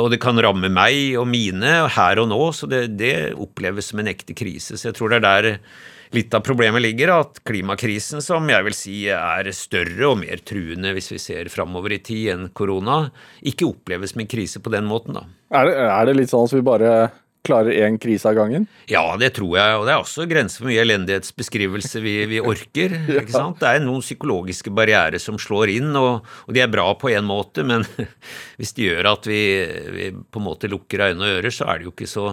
Og 0.00 0.08
det 0.14 0.22
kan 0.22 0.38
ramme 0.40 0.70
meg 0.72 1.18
og 1.20 1.26
mine 1.28 1.74
her 1.92 2.20
og 2.22 2.30
nå, 2.30 2.40
så 2.56 2.68
det, 2.70 2.86
det 2.96 3.34
oppleves 3.36 3.90
som 3.90 4.00
en 4.00 4.08
ekte 4.08 4.36
krise. 4.36 4.78
Så 4.80 4.88
jeg 4.88 4.96
tror 4.96 5.12
det 5.12 5.20
er 5.20 5.26
der 5.26 5.50
litt 6.14 6.34
av 6.36 6.44
problemet 6.46 6.82
ligger, 6.82 7.12
at 7.20 7.42
klimakrisen, 7.46 8.22
som 8.24 8.46
jeg 8.50 8.66
vil 8.68 8.76
si 8.76 8.96
er 9.10 9.50
større 9.56 10.12
og 10.12 10.20
mer 10.22 10.42
truende 10.46 10.94
hvis 10.96 11.12
vi 11.14 11.20
ser 11.22 11.50
framover 11.52 11.96
i 11.96 12.00
tid 12.04 12.30
enn 12.34 12.48
korona, 12.56 13.04
ikke 13.42 13.68
oppleves 13.68 14.14
som 14.14 14.24
en 14.24 14.30
krise 14.30 14.62
på 14.62 14.72
den 14.74 14.88
måten, 14.88 15.18
da. 15.18 15.26
Er 15.54 15.68
det, 15.68 15.76
er 15.84 16.08
det 16.08 16.16
litt 16.18 16.32
sånn 16.32 16.48
at 16.48 16.56
vi 16.56 16.64
bare 16.66 16.94
klarer 17.44 17.76
én 17.84 17.98
krise 18.00 18.28
av 18.30 18.38
gangen? 18.38 18.66
Ja, 18.90 19.02
det 19.20 19.34
tror 19.36 19.58
jeg, 19.58 19.76
og 19.76 19.86
det 19.86 19.94
er 19.94 20.02
også 20.02 20.26
grenser 20.28 20.62
for 20.62 20.70
mye 20.70 20.82
elendighetsbeskrivelse 20.84 22.00
vi, 22.04 22.14
vi 22.30 22.40
orker. 22.40 22.96
ikke 23.20 23.34
sant? 23.34 23.60
Det 23.60 23.70
er 23.70 23.84
noen 23.84 24.04
psykologiske 24.04 24.72
barrierer 24.74 25.20
som 25.22 25.38
slår 25.40 25.74
inn, 25.76 25.90
og, 26.00 26.24
og 26.46 26.56
de 26.56 26.64
er 26.64 26.72
bra 26.72 26.86
på 26.98 27.12
en 27.12 27.28
måte, 27.28 27.66
men 27.66 27.84
hvis 28.58 28.74
de 28.78 28.88
gjør 28.88 29.12
at 29.12 29.28
vi, 29.28 29.42
vi 29.96 30.12
på 30.14 30.40
en 30.40 30.48
måte 30.48 30.70
lukker 30.72 31.10
øyne 31.10 31.20
og 31.20 31.40
ører, 31.40 31.54
så 31.54 31.68
er 31.68 31.80
det 31.80 31.90
jo 31.90 31.94
ikke 31.94 32.10
så, 32.10 32.30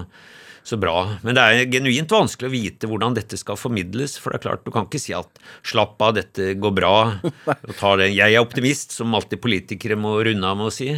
så 0.64 0.78
bra. 0.78 1.18
Men 1.26 1.38
det 1.38 1.44
er 1.44 1.70
genuint 1.74 2.14
vanskelig 2.14 2.50
å 2.50 2.54
vite 2.54 2.90
hvordan 2.90 3.16
dette 3.18 3.40
skal 3.40 3.60
formidles, 3.60 4.18
for 4.22 4.32
det 4.34 4.42
er 4.42 4.46
klart, 4.46 4.66
du 4.66 4.72
kan 4.74 4.88
ikke 4.88 5.02
si 5.02 5.16
at 5.18 5.42
slapp 5.68 6.02
av, 6.04 6.16
dette 6.20 6.54
går 6.62 6.74
bra, 6.78 6.96
og 7.70 7.76
ta 7.80 7.96
det. 8.00 8.12
Jeg 8.14 8.36
er 8.36 8.44
optimist, 8.44 8.94
som 8.96 9.16
alltid 9.18 9.42
politikere 9.44 9.98
må 10.00 10.18
runde 10.28 10.48
av 10.48 10.60
med 10.60 10.70
å 10.70 10.74
si. 10.76 10.92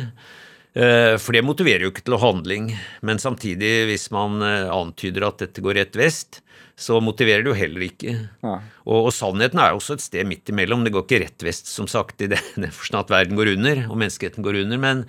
Eh, 0.73 1.15
For 1.21 1.35
det 1.35 1.45
motiverer 1.45 1.85
jo 1.87 1.93
ikke 1.93 2.05
til 2.07 2.19
handling, 2.21 2.71
men 3.05 3.21
samtidig, 3.21 3.73
hvis 3.91 4.09
man 4.15 4.41
eh, 4.45 4.71
antyder 4.73 5.29
at 5.29 5.45
dette 5.45 5.63
går 5.63 5.79
rett 5.79 5.99
vest, 5.99 6.41
så 6.75 6.97
motiverer 7.05 7.45
det 7.45 7.51
jo 7.51 7.57
heller 7.57 7.85
ikke. 7.85 8.15
Ja. 8.41 8.57
Og, 8.89 9.07
og 9.07 9.11
sannheten 9.13 9.61
er 9.61 9.71
jo 9.71 9.79
også 9.79 9.95
et 9.95 10.05
sted 10.07 10.25
midt 10.25 10.49
imellom. 10.49 10.81
Det 10.83 10.91
går 10.95 11.05
ikke 11.05 11.19
rett 11.21 11.45
vest, 11.45 11.69
som 11.69 11.85
sagt, 11.87 12.23
i 12.25 12.31
den 12.33 12.69
forstand 12.79 13.05
at 13.05 13.13
verden 13.13 13.37
går 13.39 13.53
under, 13.53 13.83
og 13.87 13.99
menneskeheten 14.01 14.45
går 14.45 14.63
under, 14.65 14.81
men, 14.81 15.05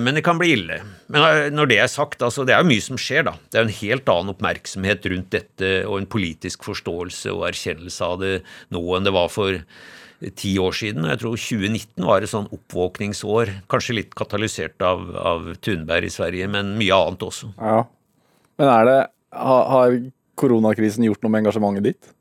men 0.00 0.16
det 0.16 0.22
kan 0.24 0.38
bli 0.40 0.54
ille. 0.54 0.78
Men 1.12 1.24
eh, 1.26 1.48
når 1.52 1.68
det 1.68 1.80
er 1.82 1.90
sagt, 1.92 2.24
altså, 2.24 2.46
det 2.48 2.54
er 2.56 2.64
jo 2.64 2.70
mye 2.70 2.84
som 2.84 3.00
skjer, 3.00 3.26
da. 3.28 3.34
Det 3.52 3.60
er 3.60 3.66
en 3.66 3.78
helt 3.82 4.08
annen 4.12 4.32
oppmerksomhet 4.32 5.04
rundt 5.12 5.28
dette, 5.34 5.74
og 5.84 6.00
en 6.00 6.08
politisk 6.08 6.64
forståelse 6.68 7.34
og 7.34 7.44
erkjennelse 7.50 8.08
av 8.08 8.18
det 8.22 8.32
nå 8.72 8.82
enn 8.96 9.06
det 9.06 9.12
var 9.16 9.28
for 9.32 9.60
ti 10.40 10.54
år 10.62 10.72
siden. 10.72 11.04
og 11.04 11.12
Jeg 11.12 11.22
tror 11.22 11.36
2019 11.36 12.08
var 12.08 12.24
et 12.24 12.32
sånn 12.32 12.48
oppvåkningsår, 12.56 13.52
kanskje 13.68 13.98
litt 14.00 14.16
katalysert 14.16 14.80
av, 14.80 15.04
av 15.20 15.52
Thunberg 15.60 16.08
i 16.08 16.16
Sverige, 16.16 16.48
men 16.48 16.72
mye 16.80 16.96
annet 16.96 17.28
også. 17.28 17.52
Ja. 17.60 17.84
Men 18.56 18.72
er 18.72 18.88
det 18.88 19.00
Har 19.36 19.98
koronakrisen 20.40 21.04
gjort 21.04 21.20
noe 21.24 21.32
med 21.34 21.42
engasjementet 21.42 21.84
ditt? 21.84 22.12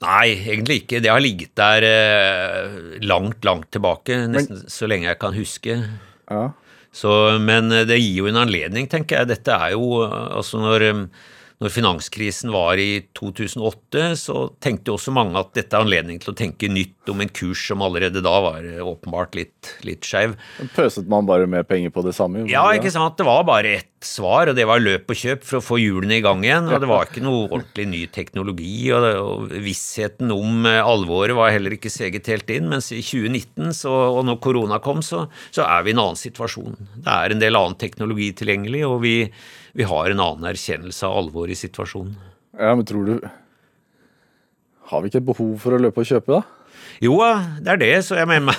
Nei, 0.00 0.30
egentlig 0.46 0.84
ikke. 0.84 1.00
Det 1.02 1.10
har 1.10 1.20
ligget 1.20 1.52
der 1.58 1.84
eh, 1.84 2.76
langt, 3.04 3.42
langt 3.44 3.68
tilbake, 3.74 4.16
nesten 4.30 4.62
så 4.70 4.88
lenge 4.88 5.10
jeg 5.10 5.18
kan 5.20 5.34
huske. 5.34 5.74
Ja. 6.30 6.52
Så, 6.92 7.10
men 7.42 7.72
eh, 7.72 7.86
det 7.88 7.98
gir 8.00 8.22
jo 8.22 8.30
en 8.30 8.40
anledning, 8.44 8.88
tenker 8.90 9.20
jeg. 9.20 9.30
Dette 9.32 9.56
er 9.56 9.74
jo 9.76 10.02
eh, 10.06 10.28
altså 10.38 10.60
når, 10.62 10.86
eh, 10.88 11.02
når 11.58 11.72
finanskrisen 11.74 12.52
var 12.54 12.78
i 12.78 13.00
2008, 13.18 14.02
så 14.20 14.44
tenkte 14.62 14.94
også 14.94 15.10
mange 15.14 15.40
at 15.40 15.50
dette 15.58 15.74
er 15.74 15.82
anledning 15.82 16.20
til 16.22 16.30
å 16.30 16.36
tenke 16.38 16.70
nytt 16.70 17.10
om 17.10 17.24
en 17.24 17.32
kurs 17.34 17.64
som 17.66 17.82
allerede 17.82 18.22
da 18.22 18.34
var 18.44 18.62
eh, 18.62 18.78
åpenbart 18.78 19.34
litt, 19.34 19.72
litt 19.86 20.06
skeiv. 20.06 20.36
Pøset 20.76 21.10
man 21.10 21.26
bare 21.26 21.48
mer 21.50 21.66
penger 21.66 21.90
på 21.94 22.04
det 22.06 22.14
samme? 22.14 22.44
Ja, 22.50 22.62
ikke 22.76 22.92
sant. 22.94 23.18
Det 23.18 23.26
var 23.26 23.42
bare 23.48 23.74
ett 23.80 24.06
svar, 24.06 24.46
og 24.46 24.54
det 24.54 24.68
var 24.70 24.78
løp 24.78 25.10
og 25.10 25.18
kjøp 25.18 25.42
for 25.48 25.58
å 25.58 25.64
få 25.64 25.80
hjulene 25.82 26.20
i 26.20 26.22
gang 26.22 26.46
igjen. 26.46 26.70
Og 26.70 26.78
det 26.78 26.92
var 26.92 27.10
ikke 27.10 27.26
noe 27.26 27.48
ordentlig 27.48 27.88
ny 27.90 28.04
teknologi, 28.14 28.76
og, 28.94 29.02
det, 29.02 29.12
og 29.18 29.58
vissheten 29.66 30.30
om 30.34 30.68
eh, 30.70 30.78
alvoret 30.78 31.34
var 31.38 31.50
heller 31.56 31.74
ikke 31.74 31.90
seget 31.90 32.30
helt 32.30 32.54
inn. 32.54 32.70
Mens 32.70 32.92
i 32.94 33.02
2019, 33.02 33.74
så, 33.82 33.98
og 34.14 34.22
når 34.30 34.38
korona 34.46 34.78
kom, 34.84 35.02
så, 35.02 35.26
så 35.50 35.66
er 35.66 35.82
vi 35.82 35.90
i 35.90 35.98
en 35.98 36.06
annen 36.06 36.22
situasjon. 36.22 36.78
Det 37.02 37.18
er 37.18 37.34
en 37.34 37.42
del 37.42 37.58
annen 37.58 37.80
teknologi 37.82 38.30
tilgjengelig, 38.38 38.86
og 38.86 39.00
vi, 39.02 39.16
vi 39.76 39.86
har 39.88 40.10
en 40.10 40.20
annen 40.24 40.48
erkjennelse 40.50 41.06
av 41.08 41.18
alvoret 41.24 41.56
i 41.56 41.60
situasjonen. 41.66 42.14
Ja, 42.58 42.74
men 42.74 42.86
tror 42.88 43.04
du 43.06 43.28
Har 44.88 45.02
vi 45.02 45.10
ikke 45.10 45.20
et 45.20 45.28
behov 45.28 45.58
for 45.60 45.76
å 45.76 45.80
løpe 45.82 46.00
og 46.00 46.08
kjøpe, 46.08 46.38
da? 46.38 46.57
Jo, 47.04 47.18
det 47.62 47.74
er 47.74 47.78
det, 47.82 47.92
så 48.06 48.16
jeg 48.18 48.26
mener 48.26 48.56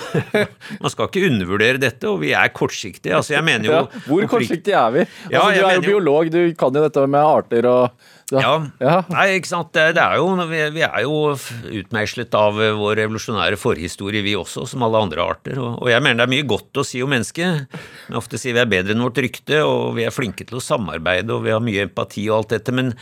man 0.80 0.92
skal 0.92 1.10
ikke 1.10 1.26
undervurdere 1.28 1.80
dette, 1.82 2.08
og 2.08 2.22
vi 2.22 2.30
er 2.36 2.48
kortsiktige. 2.56 3.12
Altså, 3.18 3.34
jeg 3.36 3.44
mener 3.44 3.68
jo 3.68 3.74
Ja, 3.74 3.82
hvor 4.06 4.24
kortsiktige 4.32 4.78
er 4.80 4.94
vi? 4.94 5.04
Ja, 5.32 5.42
altså, 5.44 5.60
du 5.60 5.66
er 5.66 5.74
jo 5.74 5.82
jo- 5.82 5.88
biolog, 5.90 6.30
du 6.32 6.40
kan 6.56 6.72
jo 6.78 6.86
dette 6.86 7.06
med 7.10 7.20
arter 7.20 7.68
og 7.70 8.08
Ja. 8.30 8.52
Ja. 8.78 9.00
Nei, 9.10 9.24
ikke 9.40 9.48
sant. 9.50 9.72
Det, 9.74 9.88
det 9.96 10.02
er 10.04 10.20
jo, 10.20 10.28
vi, 10.46 10.58
vi 10.76 10.84
er 10.86 11.00
jo 11.02 11.16
utmeislet 11.80 12.34
av 12.38 12.60
eh, 12.62 12.70
vår 12.78 13.00
revolusjonære 13.02 13.58
forhistorie, 13.58 14.22
vi 14.22 14.36
også, 14.38 14.68
som 14.70 14.84
alle 14.86 15.00
andre 15.02 15.24
arter. 15.32 15.58
Og, 15.58 15.80
og 15.82 15.90
jeg 15.90 15.98
mener 16.04 16.20
det 16.22 16.28
er 16.28 16.34
mye 16.36 16.46
godt 16.52 16.78
å 16.78 16.84
si 16.86 17.02
om 17.02 17.10
mennesket. 17.10 17.66
Men 18.06 18.20
ofte 18.20 18.38
sier 18.38 18.54
vi 18.54 18.62
er 18.62 18.70
bedre 18.70 18.94
enn 18.94 19.02
vårt 19.02 19.18
rykte, 19.18 19.58
og 19.66 19.96
vi 19.98 20.06
er 20.06 20.14
flinke 20.14 20.46
til 20.46 20.60
å 20.60 20.62
samarbeide, 20.62 21.34
og 21.34 21.42
vi 21.48 21.50
har 21.56 21.64
mye 21.66 21.88
empati 21.88 22.28
og 22.30 22.36
alt 22.44 22.54
dette. 22.54 22.70
men 22.78 22.94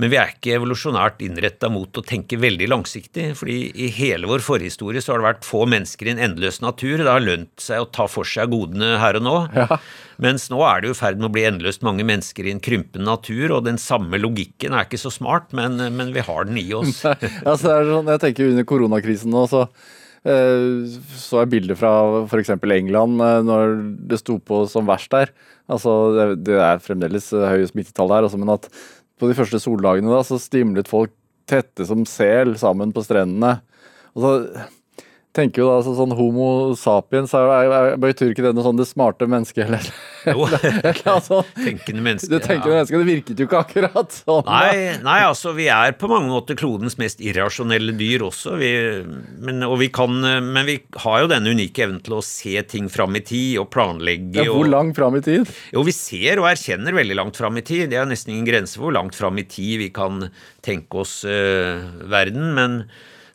men 0.00 0.10
vi 0.10 0.18
er 0.18 0.32
ikke 0.32 0.56
evolusjonært 0.58 1.22
innretta 1.24 1.70
mot 1.72 2.00
å 2.00 2.04
tenke 2.04 2.38
veldig 2.40 2.68
langsiktig. 2.70 3.30
fordi 3.38 3.70
i 3.74 3.90
hele 3.94 4.28
vår 4.30 4.42
forhistorie 4.44 5.02
så 5.02 5.14
har 5.14 5.22
det 5.22 5.28
vært 5.28 5.46
få 5.46 5.64
mennesker 5.70 6.08
i 6.08 6.14
en 6.14 6.22
endeløs 6.28 6.60
natur. 6.64 6.98
Det 6.98 7.10
har 7.10 7.24
lønt 7.24 7.52
seg 7.62 7.82
å 7.82 7.90
ta 7.90 8.06
for 8.10 8.28
seg 8.28 8.50
godene 8.52 8.98
her 9.02 9.20
og 9.20 9.26
nå. 9.26 9.36
Mens 10.22 10.48
nå 10.50 10.60
er 10.66 10.82
det 10.82 10.92
i 10.92 10.98
ferd 10.98 11.20
med 11.20 11.30
å 11.30 11.34
bli 11.34 11.46
endeløst 11.48 11.86
mange 11.86 12.06
mennesker 12.06 12.46
i 12.46 12.54
en 12.54 12.62
krympende 12.62 13.06
natur, 13.06 13.56
og 13.56 13.66
den 13.66 13.80
samme 13.80 14.18
logikken 14.20 14.74
er 14.74 14.86
ikke 14.88 15.00
så 15.00 15.12
smart, 15.12 15.52
men, 15.56 15.78
men 15.94 16.14
vi 16.14 16.24
har 16.24 16.48
den 16.48 16.58
i 16.60 16.68
oss. 16.76 17.02
altså, 17.48 17.66
det 17.66 17.76
er 17.76 17.92
sånn, 17.92 18.10
jeg 18.14 18.24
tenker 18.28 18.50
under 18.52 18.68
koronakrisen 18.68 19.34
nå, 19.34 19.46
så 19.50 19.64
eh, 20.26 20.98
så 21.20 21.42
jeg 21.42 21.52
bilder 21.56 21.78
fra 21.78 21.94
f.eks. 22.24 22.54
England 22.54 23.22
eh, 23.22 23.40
når 23.46 23.76
det 24.10 24.22
sto 24.22 24.38
på 24.38 24.64
som 24.70 24.90
verst 24.90 25.14
der. 25.14 25.34
Altså, 25.70 25.94
det, 26.16 26.28
det 26.50 26.60
er 26.60 26.82
fremdeles 26.84 27.30
eh, 27.34 27.48
høye 27.54 27.70
smittetall 27.70 28.12
der, 28.12 28.28
altså, 28.28 28.40
men 28.40 28.54
at 28.54 28.70
på 29.20 29.30
de 29.30 29.36
første 29.38 29.60
soldagene 29.62 30.10
da, 30.12 30.22
så 30.26 30.40
stimlet 30.42 30.90
folk 30.90 31.12
tette 31.50 31.86
som 31.86 32.06
sel 32.08 32.54
sammen 32.60 32.92
på 32.94 33.04
strendene. 33.04 33.58
Og 34.14 34.24
så 34.24 34.32
tenker 35.34 35.64
jo 35.64 35.68
da 35.68 35.78
altså, 35.80 35.94
sånn 35.98 36.14
Homo 36.14 36.48
sapiens 36.78 37.32
er, 37.36 37.50
er, 37.50 37.94
betyr 38.00 38.32
ikke 38.32 38.44
det 38.46 38.52
noe 38.56 38.66
sånn 38.66 38.78
det 38.78 38.86
smarte 38.88 39.26
mennesket 39.30 39.66
eller 39.66 39.88
Jo, 40.24 40.46
altså, 41.16 41.42
tenkende 41.58 42.14
Det 42.22 42.30
Du 42.30 42.36
tenker 42.38 42.70
ja. 42.70 42.78
menneske, 42.78 43.00
det 43.00 43.08
virket 43.08 43.42
jo 43.42 43.48
ikke 43.48 43.60
akkurat 43.60 44.14
sånn. 44.14 44.46
Nei, 44.48 44.94
nei, 45.04 45.18
altså 45.26 45.52
vi 45.56 45.66
er 45.72 45.96
på 46.00 46.08
mange 46.08 46.30
måter 46.30 46.56
klodens 46.56 46.96
mest 47.00 47.20
irrasjonelle 47.24 47.92
dyr 47.98 48.24
også. 48.24 48.54
Vi, 48.60 48.70
men, 49.44 49.60
og 49.66 49.76
vi 49.82 49.90
kan, 49.92 50.16
men 50.22 50.64
vi 50.68 50.78
har 51.04 51.24
jo 51.24 51.30
denne 51.34 51.52
unike 51.52 51.84
evnen 51.84 52.00
til 52.04 52.16
å 52.16 52.24
se 52.24 52.56
ting 52.70 52.88
fram 52.92 53.18
i 53.18 53.24
tid 53.26 53.60
og 53.60 53.68
planlegge. 53.74 54.46
Ja, 54.46 54.54
hvor 54.54 54.70
langt 54.70 54.96
fram 54.96 55.18
i 55.18 55.24
tid? 55.24 55.50
Jo, 55.74 55.84
vi 55.84 55.92
ser 55.96 56.40
og 56.40 56.48
erkjenner 56.54 56.96
veldig 56.96 57.18
langt 57.20 57.40
fram 57.40 57.60
i 57.60 57.66
tid. 57.66 57.90
Det 57.92 58.00
er 58.00 58.08
nesten 58.08 58.32
ingen 58.32 58.48
grense 58.48 58.78
for 58.78 58.88
hvor 58.88 58.96
langt 58.96 59.18
fram 59.18 59.40
i 59.40 59.44
tid 59.44 59.82
vi 59.82 59.90
kan 59.94 60.28
tenke 60.64 61.04
oss 61.04 61.20
uh, 61.28 61.84
verden. 62.08 62.54
Men 62.56 62.84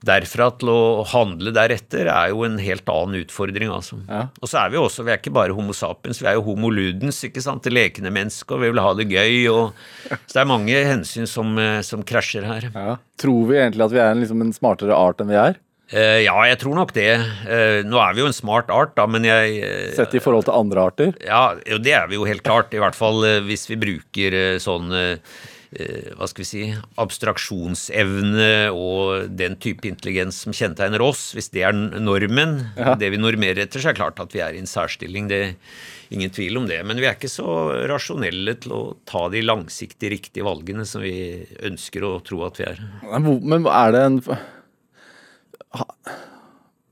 derfra 0.06 0.48
til 0.60 0.72
å 0.72 1.04
handle 1.12 1.52
deretter 1.56 2.08
er 2.08 2.32
jo 2.32 2.46
en 2.48 2.58
helt 2.62 2.88
annen 2.92 3.20
utfordring, 3.24 3.72
altså. 3.74 4.00
Ja. 4.08 4.28
Og 4.40 4.52
så 4.52 4.62
er 4.62 4.74
vi 4.74 4.80
også, 4.80 5.04
vi 5.08 5.14
er 5.14 5.20
ikke 5.20 5.36
bare 5.36 5.56
homo 5.56 5.76
sapiens, 5.76 6.22
vi 6.24 6.30
er 6.32 6.38
jo 6.38 6.46
homo 6.48 6.72
ludens, 6.72 7.20
ikke 7.28 7.44
sant, 7.44 7.66
det 7.66 7.76
lekende 7.76 8.14
mennesket, 8.16 8.56
og 8.56 8.64
vi 8.64 8.72
vil 8.72 8.84
ha 8.84 8.94
det 8.96 9.10
gøy, 9.12 9.40
og 9.52 9.74
Så 10.10 10.38
det 10.38 10.44
er 10.44 10.50
mange 10.50 10.84
hensyn 10.88 11.28
som, 11.28 11.52
eh, 11.60 11.82
som 11.86 12.04
krasjer 12.08 12.48
her. 12.48 12.70
Ja. 12.74 12.96
Tror 13.20 13.50
vi 13.50 13.60
egentlig 13.60 13.86
at 13.90 13.96
vi 13.96 14.00
er 14.00 14.14
en, 14.14 14.24
liksom, 14.24 14.42
en 14.46 14.56
smartere 14.56 14.96
art 14.96 15.20
enn 15.20 15.32
vi 15.32 15.40
er? 15.40 15.60
Uh, 15.90 16.22
ja, 16.22 16.36
jeg 16.46 16.60
tror 16.62 16.76
nok 16.78 16.92
det. 16.94 17.10
Uh, 17.50 17.82
nå 17.82 17.98
er 17.98 18.14
vi 18.14 18.22
jo 18.22 18.30
en 18.30 18.36
smart 18.36 18.70
art, 18.70 18.92
da, 18.98 19.08
men 19.10 19.26
jeg 19.26 19.56
uh, 19.64 19.96
Sett 19.98 20.14
i 20.14 20.22
forhold 20.22 20.46
til 20.46 20.54
andre 20.54 20.84
arter? 20.92 21.16
Ja, 21.26 21.56
jo, 21.66 21.80
det 21.82 21.96
er 21.98 22.06
vi 22.12 22.20
jo 22.20 22.28
helt 22.30 22.46
klart. 22.46 22.76
I 22.78 22.82
hvert 22.84 22.98
fall 22.98 23.26
hvis 23.48 23.66
vi 23.72 23.80
bruker 23.82 24.38
sånn 24.62 24.94
hva 25.70 26.26
skal 26.26 26.42
vi 26.42 26.48
si, 26.50 26.62
abstraksjonsevne 26.98 28.72
og 28.74 29.30
den 29.38 29.54
type 29.62 29.86
intelligens 29.86 30.40
som 30.46 30.56
kjennetegner 30.56 31.04
oss, 31.06 31.28
hvis 31.38 31.52
det 31.54 31.62
er 31.68 31.74
normen, 31.78 32.56
Ja. 32.76 32.96
det 32.96 33.12
vi 33.14 33.18
normerer 33.22 33.62
etter, 33.68 33.80
så 33.80 33.90
er 33.90 33.94
det 33.94 34.02
klart 34.02 34.20
at 34.24 34.34
vi 34.34 34.42
er 34.42 34.56
i 34.58 34.62
en 34.64 34.66
særstilling. 34.66 35.28
Det 35.30 35.56
ingen 36.10 36.32
tvil 36.34 36.58
om 36.58 36.66
det. 36.66 36.80
Men 36.86 36.98
vi 36.98 37.06
er 37.06 37.14
ikke 37.14 37.30
så 37.30 37.46
rasjonelle 37.88 38.56
til 38.60 38.72
å 38.74 38.82
ta 39.06 39.28
de 39.30 39.44
langsiktig 39.46 40.10
riktige 40.10 40.44
valgene 40.48 40.86
som 40.90 41.02
vi 41.06 41.46
ønsker 41.62 42.02
å 42.02 42.16
tro 42.26 42.42
at 42.48 42.58
vi 42.58 42.66
er. 42.66 42.82
Men 43.22 43.68
er 43.70 43.92
det 43.94 44.02
en 44.08 44.22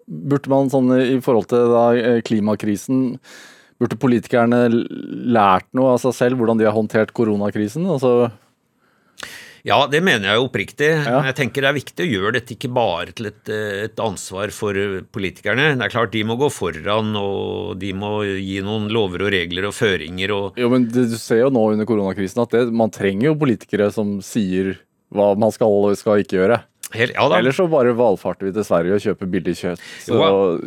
Burde 0.08 0.48
man 0.48 0.70
sånn 0.72 0.88
i 1.02 1.18
forhold 1.20 1.50
til 1.52 1.66
da, 1.74 1.90
eh, 1.98 2.22
klimakrisen 2.24 3.18
Burde 3.78 3.98
politikerne 4.00 4.70
lært 4.72 5.68
noe 5.78 5.92
av 5.94 6.00
seg 6.02 6.14
selv, 6.16 6.38
hvordan 6.40 6.58
de 6.58 6.66
har 6.66 6.74
håndtert 6.74 7.12
koronakrisen? 7.14 7.84
Altså, 7.86 8.32
Ja, 9.68 9.82
det 9.92 10.00
mener 10.06 10.30
jeg 10.30 10.44
oppriktig. 10.44 10.90
Ja. 11.04 11.20
Jeg 11.28 11.36
tenker 11.42 11.66
det 11.66 11.70
er 11.72 11.76
viktig 11.76 12.06
å 12.06 12.08
gjøre 12.08 12.34
dette 12.38 12.54
ikke 12.56 12.70
bare 12.72 13.12
til 13.18 13.30
et, 13.32 13.52
et 13.52 14.00
ansvar 14.00 14.54
for 14.56 14.78
politikerne. 15.12 15.74
Det 15.76 15.88
er 15.88 15.92
klart 15.92 16.14
de 16.14 16.24
må 16.28 16.38
gå 16.40 16.48
foran, 16.54 17.12
og 17.20 17.76
de 17.82 17.92
må 17.98 18.22
gi 18.24 18.62
noen 18.64 18.88
lover 18.94 19.28
og 19.28 19.34
regler 19.36 19.68
og 19.68 19.76
føringer 19.76 20.34
og 20.36 20.60
jo, 20.62 20.72
men 20.72 20.88
du 20.88 21.04
ser 21.20 21.44
jo 21.44 21.52
nå 21.54 21.66
under 21.74 21.90
koronakrisen 21.90 22.46
at 22.46 22.56
det, 22.56 22.68
man 22.72 22.94
trenger 22.94 23.32
jo 23.32 23.40
politikere 23.42 23.90
som 23.94 24.18
sier 24.24 24.78
hva 25.14 25.34
man 25.40 25.54
skal 25.56 25.72
og 25.72 26.00
skal 26.00 26.24
ikke 26.24 26.40
gjøre. 26.40 26.62
Helt, 26.96 27.12
ja 27.18 27.26
da. 27.28 27.38
Ellers 27.42 27.58
så 27.60 27.66
bare 27.68 27.92
valfarter 27.98 28.48
vi 28.48 28.54
til 28.56 28.64
Sverige 28.64 28.96
og 28.96 29.02
kjøper 29.04 29.28
billig 29.34 29.54
kjøtt 29.60 29.82
Jo, 30.08 30.20
og 30.24 30.62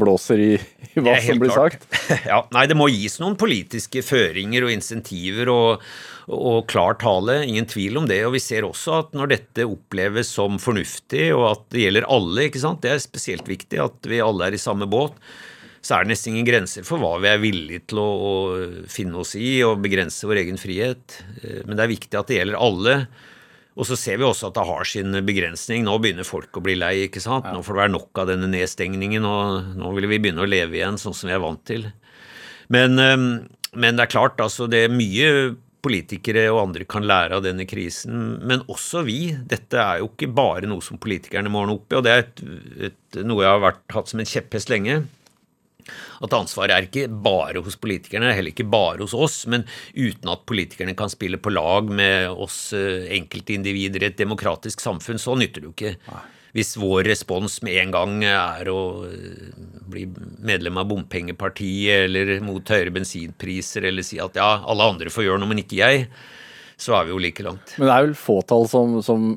blåser 0.00 0.40
i, 0.42 0.48
i 0.96 1.04
hva 1.04 1.12
som 1.22 1.38
blir 1.38 1.52
klart. 1.54 1.76
sagt. 1.86 2.24
Ja, 2.32 2.40
nei, 2.56 2.64
det 2.66 2.74
må 2.78 2.88
gis 2.90 3.20
noen 3.22 3.36
politiske 3.38 4.02
føringer 4.02 4.66
og 4.66 4.72
insentiver 4.74 5.52
og, 5.54 5.84
og 6.26 6.64
klar 6.70 6.98
tale, 6.98 7.44
ingen 7.46 7.68
tvil 7.70 8.00
om 8.02 8.08
det. 8.10 8.18
Og 8.26 8.34
vi 8.34 8.42
ser 8.42 8.66
også 8.66 8.96
at 8.98 9.14
når 9.14 9.30
dette 9.36 9.68
oppleves 9.70 10.32
som 10.34 10.58
fornuftig, 10.62 11.28
og 11.38 11.46
at 11.52 11.62
det 11.76 11.86
gjelder 11.86 12.10
alle, 12.18 12.48
ikke 12.50 12.64
sant, 12.66 12.82
det 12.82 12.96
er 12.96 13.06
spesielt 13.06 13.46
viktig 13.50 13.78
at 13.86 14.10
vi 14.10 14.18
alle 14.26 14.50
er 14.50 14.58
i 14.58 14.62
samme 14.66 14.90
båt, 14.90 15.14
så 15.80 15.96
er 15.96 16.04
det 16.04 16.16
nesten 16.16 16.34
ingen 16.34 16.50
grenser 16.50 16.84
for 16.84 17.00
hva 17.00 17.14
vi 17.22 17.30
er 17.30 17.38
villige 17.40 17.86
til 17.88 18.02
å, 18.02 18.08
å 18.10 18.34
finne 18.90 19.22
oss 19.22 19.36
i 19.38 19.60
og 19.64 19.78
begrense 19.86 20.26
vår 20.28 20.42
egen 20.42 20.58
frihet. 20.60 21.20
Eh, 21.40 21.62
Men 21.64 21.78
det 21.78 21.86
er 21.86 21.94
viktig 21.94 22.18
at 22.20 22.28
det 22.28 22.36
gjelder 22.42 22.58
alle. 22.60 22.96
Og 23.78 23.86
så 23.86 23.96
ser 23.96 24.18
vi 24.18 24.26
også 24.26 24.50
at 24.50 24.58
det 24.58 24.66
har 24.66 24.88
sin 24.88 25.14
begrensning. 25.26 25.84
Nå 25.86 25.94
begynner 26.02 26.26
folk 26.26 26.58
å 26.58 26.64
bli 26.64 26.74
lei. 26.78 27.06
ikke 27.06 27.22
sant? 27.22 27.46
Nå 27.48 27.62
får 27.62 27.76
det 27.76 27.82
være 27.84 27.94
nok 27.94 28.20
av 28.22 28.28
denne 28.32 28.50
nedstengningen, 28.50 29.24
og 29.24 29.72
nå 29.78 29.94
vil 29.96 30.10
vi 30.10 30.18
begynne 30.18 30.42
å 30.44 30.50
leve 30.50 30.80
igjen 30.80 30.98
sånn 31.00 31.16
som 31.16 31.30
vi 31.30 31.36
er 31.36 31.42
vant 31.44 31.62
til. 31.68 31.86
Men, 32.74 32.98
men 32.98 33.98
det 33.98 34.04
er 34.04 34.10
klart, 34.10 34.42
altså 34.42 34.66
det 34.70 34.84
er 34.84 34.94
mye 34.94 35.30
politikere 35.84 36.44
og 36.52 36.60
andre 36.66 36.86
kan 36.88 37.06
lære 37.08 37.38
av 37.38 37.44
denne 37.44 37.66
krisen, 37.68 38.36
men 38.46 38.64
også 38.70 39.04
vi. 39.06 39.20
Dette 39.48 39.80
er 39.80 40.02
jo 40.02 40.10
ikke 40.10 40.30
bare 40.36 40.68
noe 40.68 40.84
som 40.84 41.00
politikerne 41.00 41.52
må 41.52 41.62
ordne 41.62 41.78
opp 41.78 41.92
i, 41.92 41.98
og 41.98 42.04
det 42.06 42.12
er 42.12 42.24
et, 42.24 42.44
et, 42.90 43.22
noe 43.24 43.44
jeg 43.44 43.54
har 43.54 43.64
vært, 43.64 43.82
hatt 43.94 44.12
som 44.12 44.22
en 44.22 44.28
kjepphest 44.28 44.72
lenge. 44.72 45.00
At 46.24 46.34
ansvaret 46.36 46.74
er 46.74 46.88
ikke 46.88 47.06
bare 47.08 47.62
hos 47.64 47.78
politikerne, 47.80 48.34
heller 48.36 48.52
ikke 48.52 48.68
bare 48.70 49.00
hos 49.04 49.14
oss, 49.16 49.42
men 49.50 49.64
uten 49.94 50.32
at 50.32 50.44
politikerne 50.48 50.96
kan 50.98 51.12
spille 51.12 51.40
på 51.40 51.52
lag 51.54 51.88
med 51.90 52.28
oss 52.30 52.70
eh, 52.76 53.08
enkeltindivider 53.16 54.04
i 54.04 54.10
et 54.10 54.20
demokratisk 54.20 54.82
samfunn, 54.84 55.20
så 55.20 55.36
nytter 55.38 55.64
det 55.64 55.70
jo 55.70 55.74
ikke. 55.76 56.20
Hvis 56.56 56.74
vår 56.80 57.04
respons 57.06 57.60
med 57.62 57.78
en 57.78 57.92
gang 57.94 58.16
er 58.26 58.70
å 58.72 58.80
eh, 59.06 59.52
bli 59.90 60.06
medlem 60.42 60.80
av 60.82 60.88
bompengepartiet 60.90 62.08
eller 62.08 62.36
mot 62.44 62.74
høyere 62.74 62.94
bensinpriser 62.94 63.86
eller 63.90 64.06
si 64.06 64.18
at 64.22 64.38
ja, 64.38 64.56
alle 64.66 64.88
andre 64.94 65.12
får 65.14 65.28
gjøre 65.28 65.42
noe, 65.42 65.52
men 65.52 65.62
ikke 65.62 65.78
jeg, 65.80 66.08
så 66.80 66.96
er 66.98 67.06
vi 67.06 67.14
jo 67.14 67.22
like 67.22 67.46
langt. 67.46 67.76
Men 67.78 67.88
det 67.88 67.94
er 67.94 68.08
vel 68.08 68.18
fåtall 68.18 68.66
som, 68.70 68.98
som 69.04 69.32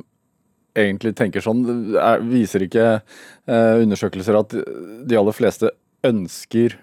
egentlig 0.74 1.14
tenker 1.18 1.44
sånn. 1.44 1.64
Er, 2.00 2.24
viser 2.26 2.66
ikke 2.66 2.88
eh, 2.98 3.76
undersøkelser 3.84 4.40
at 4.40 4.56
de 4.58 5.20
aller 5.20 5.36
fleste 5.36 5.72
ønsker 6.08 6.78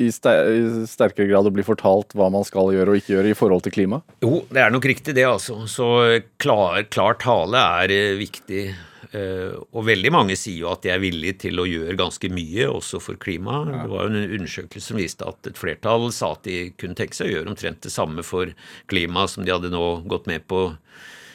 i, 0.00 0.08
ster 0.12 0.48
i 0.50 0.86
sterkere 0.88 1.28
grad 1.30 1.48
å 1.48 1.52
bli 1.54 1.64
fortalt 1.66 2.14
hva 2.18 2.30
man 2.32 2.46
skal 2.46 2.72
gjøre 2.74 2.94
og 2.94 3.02
ikke 3.02 3.14
gjøre 3.16 3.32
i 3.32 3.36
forhold 3.38 3.66
til 3.66 3.74
klima? 3.74 4.00
Jo, 4.24 4.42
det 4.52 4.62
er 4.64 4.72
nok 4.72 4.88
riktig 4.88 5.14
det, 5.18 5.26
altså. 5.28 5.60
Så 5.70 5.88
klar, 6.42 6.80
klar 6.92 7.18
tale 7.22 7.60
er 7.82 7.94
eh, 7.94 8.16
viktig. 8.20 8.64
Eh, 9.12 9.52
og 9.76 9.84
veldig 9.84 10.12
mange 10.14 10.36
sier 10.40 10.62
jo 10.62 10.70
at 10.72 10.84
de 10.86 10.92
er 10.94 11.02
villige 11.02 11.42
til 11.44 11.60
å 11.60 11.68
gjøre 11.68 11.98
ganske 12.00 12.30
mye, 12.32 12.68
også 12.70 13.02
for 13.04 13.20
klima. 13.20 13.62
Det 13.68 13.88
var 13.92 14.06
jo 14.06 14.12
en 14.14 14.36
undersøkelse 14.38 14.92
som 14.92 15.00
viste 15.00 15.28
at 15.28 15.50
et 15.50 15.60
flertall 15.60 16.08
sa 16.14 16.32
at 16.36 16.46
de 16.48 16.70
kunne 16.80 16.96
tenke 16.98 17.18
seg 17.18 17.28
å 17.28 17.36
gjøre 17.36 17.52
omtrent 17.52 17.82
det 17.84 17.92
samme 17.92 18.24
for 18.26 18.54
klima 18.90 19.26
som 19.28 19.44
de 19.44 19.52
hadde 19.54 19.72
nå 19.72 19.86
gått 20.08 20.30
med 20.30 20.48
på 20.48 20.70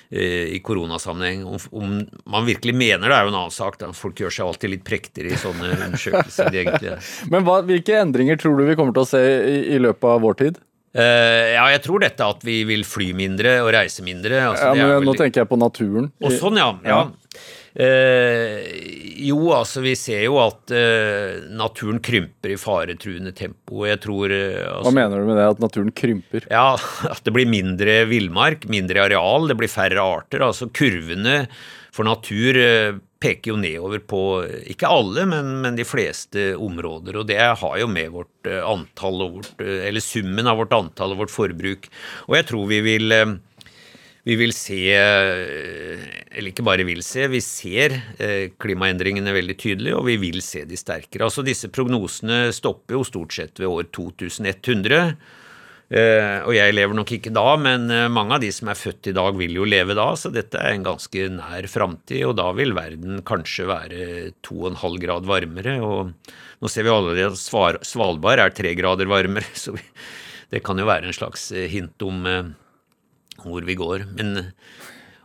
i 0.09 0.59
koronasammenheng. 0.63 1.43
Om, 1.45 1.57
om 1.75 1.97
man 2.31 2.47
virkelig 2.47 2.75
mener 2.77 3.09
det, 3.09 3.15
er 3.17 3.27
jo 3.27 3.33
en 3.33 3.39
annen 3.41 3.55
sak. 3.55 3.79
Da. 3.81 3.91
Folk 3.95 4.21
gjør 4.21 4.33
seg 4.33 4.47
alltid 4.47 4.75
litt 4.75 4.85
prektigere 4.87 5.33
i 5.35 5.41
sånne 5.41 5.73
undersøkelser. 5.75 6.51
de 6.53 6.63
egentlig. 6.63 6.95
Men 7.33 7.47
hva, 7.47 7.59
hvilke 7.67 7.99
endringer 7.99 8.39
tror 8.39 8.55
du 8.59 8.67
vi 8.69 8.77
kommer 8.79 8.95
til 8.95 9.03
å 9.03 9.09
se 9.09 9.21
i, 9.25 9.59
i 9.75 9.81
løpet 9.83 10.09
av 10.15 10.23
vår 10.23 10.39
tid? 10.45 10.63
Eh, 10.97 11.53
ja, 11.53 11.67
jeg 11.75 11.83
tror 11.85 12.01
dette 12.01 12.25
at 12.25 12.41
vi 12.47 12.61
vil 12.65 12.85
fly 12.87 13.11
mindre 13.17 13.59
og 13.65 13.69
reise 13.75 14.05
mindre. 14.05 14.39
Altså, 14.49 14.71
Ja, 14.73 14.87
men 14.95 15.05
Nå 15.05 15.13
tenker 15.19 15.43
jeg 15.43 15.51
på 15.51 15.59
naturen. 15.59 16.09
Og 16.23 16.33
sånn, 16.33 16.57
ja. 16.57 16.71
ja. 16.87 17.01
Eh, 17.05 17.43
jo, 17.77 19.37
altså 19.53 19.83
vi 19.83 19.93
ser 19.97 20.23
jo 20.25 20.37
at 20.41 20.73
eh, 20.73 21.43
naturen 21.53 21.99
krymper 22.03 22.53
i 22.53 22.59
faretruende 22.59 23.33
tempo. 23.37 23.85
Jeg 23.85 24.01
tror 24.03 24.33
eh, 24.33 24.59
Hva 24.63 24.79
altså, 24.79 24.93
mener 24.97 25.21
du 25.21 25.29
med 25.29 25.37
det, 25.39 25.47
at 25.55 25.61
naturen 25.61 25.93
krymper? 25.93 26.47
ja, 26.49 26.69
at 27.13 27.21
det 27.25 27.33
blir 27.35 27.49
mindre 27.49 27.99
villmark, 28.09 28.65
mindre 28.71 29.05
areal, 29.07 29.49
det 29.49 29.57
blir 29.59 29.71
færre 29.71 30.01
arter. 30.01 30.45
Altså 30.47 30.69
kurvene 30.73 31.43
for 31.93 32.07
natur 32.07 32.57
eh, 32.61 32.97
peker 33.21 33.53
jo 33.53 33.57
nedover 33.59 34.03
på 34.05 34.21
eh, 34.45 34.69
ikke 34.73 34.89
alle, 34.91 35.25
men, 35.29 35.55
men 35.63 35.77
de 35.77 35.85
fleste 35.87 36.51
områder. 36.61 37.17
Og 37.21 37.27
det 37.29 37.39
har 37.41 37.77
jo 37.81 37.89
med 37.89 38.13
vårt 38.13 38.49
eh, 38.49 38.61
antall 38.61 39.25
og 39.25 39.39
vårt 39.39 39.65
eh, 39.65 39.87
Eller 39.89 40.03
summen 40.03 40.49
av 40.49 40.61
vårt 40.61 40.75
antall 40.77 41.15
og 41.15 41.25
vårt 41.25 41.33
forbruk. 41.33 41.89
Og 42.29 42.37
jeg 42.37 42.49
tror 42.51 42.69
vi 42.69 42.81
vil 42.85 43.15
eh, 43.15 43.37
vi 44.27 44.35
vil 44.35 44.51
se, 44.51 44.77
eh, 44.91 46.01
eller 46.35 46.51
ikke 46.51 46.65
bare 46.67 46.83
vil 46.87 46.99
se, 47.05 47.29
vi 47.31 47.39
ser 47.43 47.93
eh, 48.19 48.49
klimaendringene 48.59 49.31
veldig 49.31 49.55
tydelig, 49.55 49.93
og 49.95 50.03
vi 50.09 50.17
vil 50.19 50.41
se 50.43 50.65
de 50.67 50.79
sterkere. 50.79 51.29
Altså 51.29 51.45
Disse 51.47 51.69
prognosene 51.71 52.49
stopper 52.55 52.97
jo 52.97 53.05
stort 53.07 53.37
sett 53.37 53.61
ved 53.61 53.71
år 53.71 53.87
2100. 53.95 55.15
Eh, 55.87 56.43
og 56.43 56.51
jeg 56.57 56.75
lever 56.75 56.99
nok 56.99 57.15
ikke 57.15 57.31
da, 57.31 57.45
men 57.55 57.87
mange 58.11 58.35
av 58.35 58.43
de 58.43 58.51
som 58.51 58.67
er 58.67 58.81
født 58.81 59.13
i 59.13 59.15
dag, 59.15 59.31
vil 59.39 59.55
jo 59.61 59.69
leve 59.69 59.95
da, 59.95 60.09
så 60.19 60.33
dette 60.35 60.59
er 60.59 60.75
en 60.75 60.83
ganske 60.89 61.31
nær 61.37 61.71
framtid, 61.71 62.25
og 62.27 62.35
da 62.41 62.51
vil 62.59 62.75
verden 62.75 63.23
kanskje 63.27 63.71
være 63.71 64.03
2,5 64.43 65.01
grad 65.07 65.31
varmere. 65.31 65.79
Og 65.79 66.11
nå 66.59 66.73
ser 66.73 66.83
vi 66.83 66.91
allerede 66.91 67.31
at 67.31 67.87
Svalbard 67.87 68.43
er 68.43 68.59
3 68.59 68.75
grader 68.75 69.07
varmere, 69.07 69.55
så 69.63 69.77
det 70.51 70.65
kan 70.67 70.75
jo 70.75 70.91
være 70.91 71.07
en 71.07 71.15
slags 71.15 71.53
hint 71.71 72.03
om 72.03 72.25
hvor 73.43 73.65
vi 73.67 73.77
går. 73.77 74.07
Men, 74.17 74.49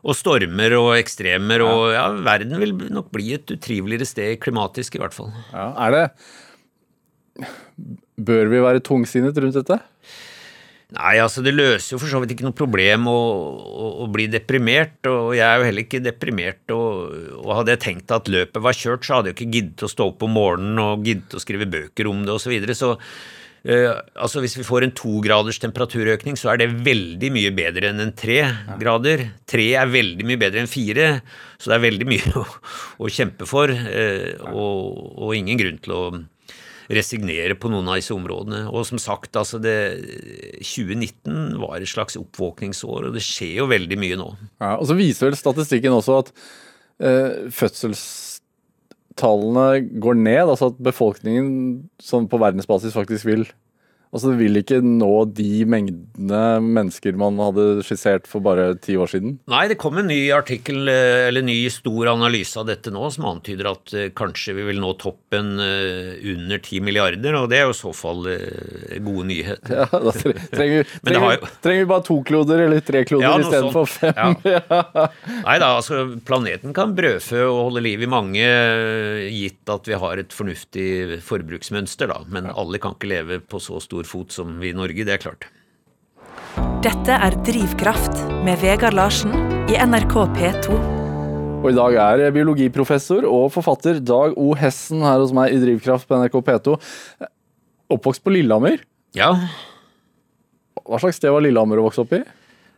og 0.03 0.19
stormer 0.19 0.75
og 0.79 0.97
ekstremer 0.97 1.63
og 1.65 1.93
ja, 1.95 2.09
verden 2.27 2.59
vil 2.59 2.75
nok 2.91 3.13
bli 3.15 3.37
et 3.37 3.55
utriveligere 3.55 4.09
sted 4.09 4.41
klimatisk, 4.43 4.99
i 4.99 5.03
hvert 5.03 5.15
fall. 5.17 5.31
Ja, 5.55 5.71
er 5.87 5.97
det 5.97 6.07
Bør 8.23 8.51
vi 8.51 8.61
være 8.61 8.83
tungsinnet 8.85 9.39
rundt 9.41 9.57
dette? 9.57 9.79
Nei, 10.93 11.15
altså 11.23 11.41
det 11.41 11.55
løser 11.55 11.95
jo 11.95 12.01
for 12.03 12.11
så 12.11 12.19
vidt 12.21 12.35
ikke 12.35 12.45
noe 12.45 12.57
problem 12.57 13.07
å, 13.09 13.19
å, 13.65 13.87
å 14.05 14.09
bli 14.13 14.27
deprimert, 14.29 14.99
og 15.09 15.33
jeg 15.39 15.47
er 15.47 15.61
jo 15.61 15.69
heller 15.69 15.87
ikke 15.87 16.03
deprimert. 16.05 16.75
Og, 16.75 17.15
og 17.39 17.55
hadde 17.57 17.73
jeg 17.73 17.83
tenkt 17.87 18.13
at 18.13 18.29
løpet 18.33 18.61
var 18.65 18.77
kjørt, 18.77 19.07
så 19.07 19.19
hadde 19.19 19.33
jeg 19.33 19.39
ikke 19.39 19.55
giddet 19.57 19.87
å 19.87 19.91
stå 19.91 20.11
opp 20.13 20.27
om 20.27 20.37
morgenen 20.37 20.83
og 20.83 21.07
giddet 21.09 21.39
å 21.39 21.41
skrive 21.41 21.71
bøker 21.73 22.11
om 22.11 22.27
det 22.27 22.35
osv. 22.35 22.45
Så, 22.45 22.53
videre. 22.53 22.77
så 22.77 22.93
altså 23.63 24.43
hvis 24.43 24.57
vi 24.59 24.67
får 24.67 24.87
en 24.87 24.95
to 24.99 25.21
graders 25.23 25.61
temperaturøkning, 25.63 26.35
så 26.39 26.51
er 26.53 26.63
det 26.63 26.73
veldig 26.83 27.31
mye 27.35 27.53
bedre 27.55 27.93
enn 27.93 28.03
en 28.03 28.15
tre 28.19 28.41
grader. 28.81 29.29
Tre 29.47 29.69
er 29.79 29.93
veldig 29.93 30.27
mye 30.27 30.41
bedre 30.41 30.65
enn 30.65 30.71
fire, 30.71 31.13
så 31.63 31.71
det 31.71 31.79
er 31.79 31.87
veldig 31.87 32.09
mye 32.11 32.35
å, 32.43 32.45
å 33.07 33.13
kjempe 33.13 33.47
for, 33.47 33.71
eh, 33.71 34.35
og, 34.51 34.99
og 35.15 35.35
ingen 35.39 35.61
grunn 35.61 35.83
til 35.83 35.95
å 35.95 36.05
resignere 36.93 37.55
på 37.59 37.71
noen 37.73 37.89
av 37.91 38.01
disse 38.01 38.15
områdene. 38.15 38.65
Og 38.73 38.87
som 38.89 39.01
sagt, 39.01 39.37
altså 39.39 39.61
det, 39.63 39.77
2019 40.59 41.57
var 41.63 41.79
et 41.79 41.91
slags 41.91 42.19
oppvåkningsår, 42.21 43.09
og 43.09 43.17
det 43.17 43.25
skjer 43.25 43.63
jo 43.63 43.71
veldig 43.71 43.99
mye 44.01 44.19
nå. 44.21 44.29
Ja, 44.63 44.75
og 44.77 44.89
så 44.91 44.99
viser 44.99 45.31
vel 45.31 45.39
statistikken 45.39 45.95
også 45.97 46.19
at 46.25 46.33
eh, 47.03 47.49
fødselstallene 49.13 50.01
går 50.01 50.15
ned, 50.15 50.51
altså 50.51 50.67
at 50.67 50.83
befolkningen 50.83 51.91
som 52.01 52.29
på 52.29 52.39
verdensbasis 52.39 52.95
faktisk 52.95 53.27
vil 53.27 53.47
Altså 54.13 54.29
Det 54.29 54.43
vil 54.43 54.61
ikke 54.61 54.83
nå 54.85 55.09
de 55.33 55.63
mengdene 55.65 56.41
mennesker 56.61 57.17
man 57.17 57.39
hadde 57.41 57.81
skissert 57.87 58.27
for 58.29 58.45
bare 58.45 58.75
ti 58.85 58.93
år 59.01 59.09
siden? 59.09 59.39
Nei, 59.49 59.63
det 59.71 59.79
kom 59.81 59.97
en 59.97 60.11
ny 60.11 60.27
artikkel, 60.37 60.85
eh, 60.93 61.29
eller 61.31 61.45
ny 61.47 61.57
stor 61.73 62.11
analyse 62.13 62.61
av 62.61 62.67
dette 62.69 62.93
nå, 62.93 63.07
som 63.15 63.31
antyder 63.31 63.71
at 63.71 63.95
eh, 63.97 64.11
kanskje 64.13 64.53
vi 64.59 64.67
vil 64.69 64.83
nå 64.85 64.91
toppen 65.01 65.55
eh, 65.65 66.21
under 66.35 66.61
ti 66.61 66.83
milliarder, 66.85 67.39
og 67.41 67.49
det 67.49 67.63
er 67.63 67.65
jo 67.71 67.73
i 67.73 67.79
så 67.79 67.95
fall 67.97 68.29
gode 69.01 69.25
nyheter. 69.31 69.81
Ja, 69.81 69.89
Da 69.89 70.13
trenger, 70.13 70.93
trenger, 71.09 71.39
jo... 71.41 71.51
trenger 71.65 71.87
vi 71.87 71.91
bare 71.95 72.07
to 72.11 72.19
kloder 72.29 72.65
eller 72.67 72.85
tre 72.85 73.05
kloder 73.09 73.27
ja, 73.31 73.35
istedenfor 73.41 73.89
fem. 73.89 74.37
Ja. 74.53 74.61
Nei 75.47 75.57
da, 75.63 75.71
altså 75.79 76.03
planeten 76.27 76.75
kan 76.77 76.93
brødfø 76.97 77.47
og 77.47 77.71
holde 77.71 77.83
liv 77.87 78.05
i 78.05 78.11
mange, 78.11 78.45
gitt 79.33 79.73
at 79.73 79.89
vi 79.89 79.97
har 79.97 80.21
et 80.21 80.35
fornuftig 80.37 81.23
forbruksmønster, 81.25 82.13
da. 82.13 82.21
Men 82.33 82.51
alle 82.53 82.81
kan 82.83 82.99
ikke 82.99 83.11
leve 83.15 83.41
på 83.41 83.61
så 83.63 83.81
stor 83.81 84.02
stor 84.03 84.11
fot 84.11 84.33
som 84.33 84.59
vi 84.61 84.71
i 84.71 84.77
Norge, 84.77 85.05
det 85.05 85.15
er 85.15 85.23
klart. 85.23 85.47
Dette 86.83 87.15
er 87.15 87.35
Drivkraft 87.47 88.19
med 88.45 88.59
Vegard 88.61 88.95
Larsen 88.95 89.33
i 89.71 89.79
NRK 89.79 90.15
P2. 90.35 90.79
Og 91.63 91.69
I 91.71 91.77
dag 91.77 91.95
er 91.95 92.33
biologiprofessor 92.35 93.25
og 93.29 93.53
forfatter 93.55 94.01
Dag 94.03 94.35
O. 94.37 94.53
Hessen 94.59 95.03
her 95.07 95.21
hos 95.23 95.33
meg 95.33 95.55
i 95.55 95.61
Drivkraft 95.63 96.09
på 96.09 96.19
NRK 96.19 96.41
P2. 96.43 96.77
Oppvokst 97.93 98.25
på 98.25 98.35
Lillehammer. 98.35 98.83
Ja. 99.15 99.31
Hva 100.83 100.99
slags 100.99 101.21
sted 101.21 101.31
var 101.31 101.45
Lillehammer 101.45 101.79
å 101.79 101.87
vokse 101.87 102.03
opp 102.03 102.17
i? 102.19 102.23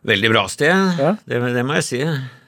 Veldig 0.05 0.29
bra 0.29 0.45
sted, 0.51 0.69
ja. 1.01 1.15
det, 1.25 1.41
det 1.55 1.63
må 1.65 1.79
jeg 1.79 1.87
si. 1.87 2.01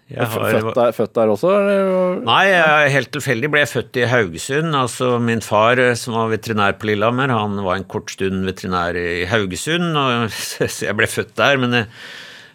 Har, 0.07 0.31
født, 0.31 0.69
der, 0.71 0.93
født, 0.95 1.11
der, 1.17 1.31
også? 1.33 1.49
Eller? 1.51 2.21
Nei, 2.23 2.43
jeg, 2.47 2.91
helt 2.93 3.09
tilfeldig 3.11 3.49
ble 3.51 3.63
jeg 3.65 3.71
født 3.73 3.97
i 3.99 4.05
Haugesund. 4.07 4.77
Altså 4.79 5.09
Min 5.19 5.43
far, 5.43 5.81
eh, 5.83 5.97
som 5.99 6.15
var 6.15 6.31
veterinær 6.31 6.77
på 6.79 6.87
Lillehammer, 6.87 7.33
han 7.35 7.59
var 7.65 7.75
en 7.75 7.87
kort 7.91 8.13
stund 8.15 8.47
veterinær 8.47 8.95
i 8.95 9.25
Haugesund, 9.27 9.89
og, 9.99 10.29
så 10.71 10.87
jeg 10.87 10.95
ble 10.95 11.09
født 11.11 11.35
der. 11.35 11.59
Men 11.59 11.75
jeg, 11.81 11.89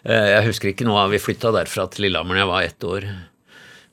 eh, 0.07 0.31
jeg 0.33 0.47
husker 0.49 0.73
ikke 0.73 0.89
noe 0.89 1.05
av 1.05 1.13
Vi 1.13 1.21
flytta 1.21 1.53
derfra 1.53 1.85
til 1.93 2.07
Lillehammer 2.07 2.41
da 2.41 2.43
jeg 2.43 2.51
var 2.55 2.71
ett 2.71 2.89
år. 2.89 3.07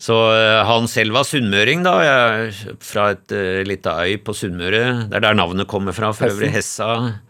Så 0.01 0.17
eh, 0.33 0.63
han 0.65 0.89
selv 0.89 1.19
var 1.19 1.29
sunnmøring, 1.29 1.85
da. 1.85 1.95
Jeg, 2.07 2.77
fra 2.81 3.11
et 3.13 3.37
uh, 3.37 3.61
lita 3.69 3.99
øy 4.01 4.17
på 4.25 4.33
Sunnmøre. 4.33 5.11
Det 5.11 5.19
er 5.19 5.27
der 5.27 5.37
navnet 5.37 5.69
kommer 5.69 5.93
fra, 5.93 6.15
for 6.17 6.33
øvrig. 6.33 6.49
Hessa. 6.57 7.21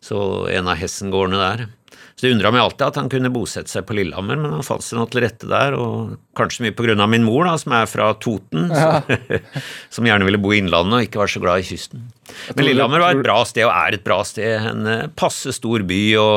Så 0.00 0.18
en 0.48 0.70
av 0.72 0.80
Hessen-gårdene 0.80 1.42
der. 1.42 1.66
Så 2.14 2.28
det 2.28 2.34
undra 2.36 2.52
meg 2.54 2.62
alltid 2.62 2.84
at 2.86 2.98
han 3.00 3.08
kunne 3.10 3.30
bosette 3.34 3.72
seg 3.72 3.86
på 3.88 3.96
Lillehammer, 3.98 4.38
men 4.38 4.52
han 4.54 4.66
fant 4.66 4.84
seg 4.86 5.00
noe 5.00 5.10
til 5.10 5.24
rette 5.24 5.48
der, 5.50 5.74
og 5.74 6.14
kanskje 6.38 6.66
mye 6.66 6.74
på 6.78 6.86
grunn 6.86 7.02
av 7.02 7.10
min 7.10 7.24
mor, 7.26 7.42
da, 7.48 7.56
som 7.58 7.74
er 7.74 7.88
fra 7.90 8.12
Toten, 8.22 8.68
ja. 8.70 9.00
som 9.94 10.06
gjerne 10.06 10.28
ville 10.28 10.38
bo 10.42 10.52
i 10.54 10.60
Innlandet 10.62 11.00
og 11.00 11.08
ikke 11.08 11.24
var 11.24 11.32
så 11.32 11.42
glad 11.42 11.64
i 11.64 11.66
kysten. 11.72 12.06
Men 12.54 12.68
Lillehammer 12.68 13.02
var 13.02 13.16
et 13.16 13.24
bra 13.26 13.40
sted, 13.50 13.66
og 13.66 13.74
er 13.74 13.98
et 13.98 14.06
bra 14.06 14.20
sted. 14.26 14.68
En 14.70 14.86
eh, 14.90 15.08
passe 15.18 15.56
stor 15.58 15.82
by 15.88 16.00
og 16.22 16.36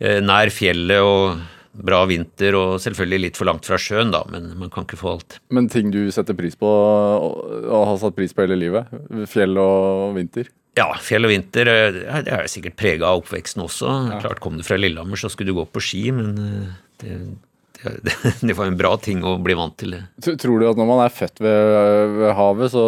eh, 0.00 0.22
nær 0.24 0.52
fjellet 0.54 1.04
og 1.04 1.44
bra 1.76 2.02
vinter, 2.08 2.56
og 2.56 2.78
selvfølgelig 2.80 3.22
litt 3.26 3.36
for 3.36 3.48
langt 3.50 3.68
fra 3.68 3.76
sjøen, 3.76 4.14
da, 4.14 4.22
men 4.32 4.54
man 4.56 4.72
kan 4.72 4.88
ikke 4.88 4.96
få 5.00 5.18
alt. 5.18 5.42
Men 5.52 5.68
ting 5.72 5.92
du 5.92 6.06
setter 6.14 6.36
pris 6.38 6.56
på, 6.56 6.70
og 6.70 7.74
har 7.92 7.98
satt 8.00 8.16
pris 8.16 8.32
på 8.32 8.46
hele 8.46 8.56
livet? 8.64 8.88
Fjell 9.28 9.60
og 9.60 10.16
vinter? 10.16 10.48
Ja, 10.76 10.90
fjell 11.00 11.24
og 11.24 11.32
vinter 11.32 11.70
eh, 11.72 11.98
det 12.26 12.32
er 12.32 12.48
sikkert 12.52 12.76
prega 12.76 13.08
av 13.08 13.22
oppveksten 13.22 13.64
også. 13.64 13.88
Ja. 14.12 14.20
Klart 14.24 14.42
Kom 14.44 14.58
du 14.60 14.64
fra 14.66 14.78
Lillehammer, 14.78 15.18
så 15.20 15.32
skulle 15.32 15.54
du 15.54 15.60
gå 15.60 15.66
på 15.72 15.82
ski, 15.82 16.02
men 16.12 16.34
eh, 16.36 16.72
det, 17.00 17.16
det, 18.04 18.16
det 18.48 18.56
var 18.58 18.68
en 18.68 18.76
bra 18.76 18.92
ting 19.00 19.22
å 19.24 19.36
bli 19.42 19.56
vant 19.56 19.76
til. 19.80 19.96
det. 19.96 20.36
Tror 20.42 20.60
du 20.60 20.66
at 20.68 20.80
når 20.80 20.90
man 20.90 21.00
er 21.06 21.14
født 21.14 21.40
ved, 21.40 21.72
ved, 22.18 22.34
havet, 22.36 22.74
så 22.74 22.84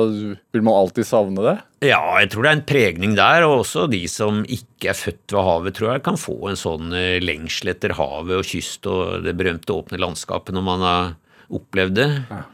vil 0.52 0.66
man 0.66 0.76
alltid 0.82 1.08
savne 1.08 1.46
det? 1.46 1.56
Ja, 1.88 2.02
jeg 2.20 2.32
tror 2.34 2.44
det 2.44 2.50
er 2.50 2.58
en 2.58 2.68
pregning 2.68 3.16
der. 3.16 3.46
Og 3.48 3.62
også 3.62 3.86
de 3.88 4.02
som 4.10 4.42
ikke 4.44 4.92
er 4.92 4.98
født 4.98 5.36
ved 5.36 5.48
havet, 5.48 5.78
tror 5.78 5.94
jeg 5.94 6.04
kan 6.10 6.20
få 6.20 6.36
en 6.52 6.60
sånn 6.60 6.92
eh, 6.96 7.16
lengsel 7.24 7.72
etter 7.72 7.96
havet 7.96 8.42
og 8.42 8.52
kyst 8.52 8.88
og 8.90 9.24
det 9.24 9.36
berømte 9.38 9.76
åpne 9.76 10.04
landskapet 10.04 10.56
når 10.56 10.68
man 10.68 10.84
har 10.84 11.10
opplevd 11.56 12.00
det. 12.02 12.10
Ja. 12.28 12.44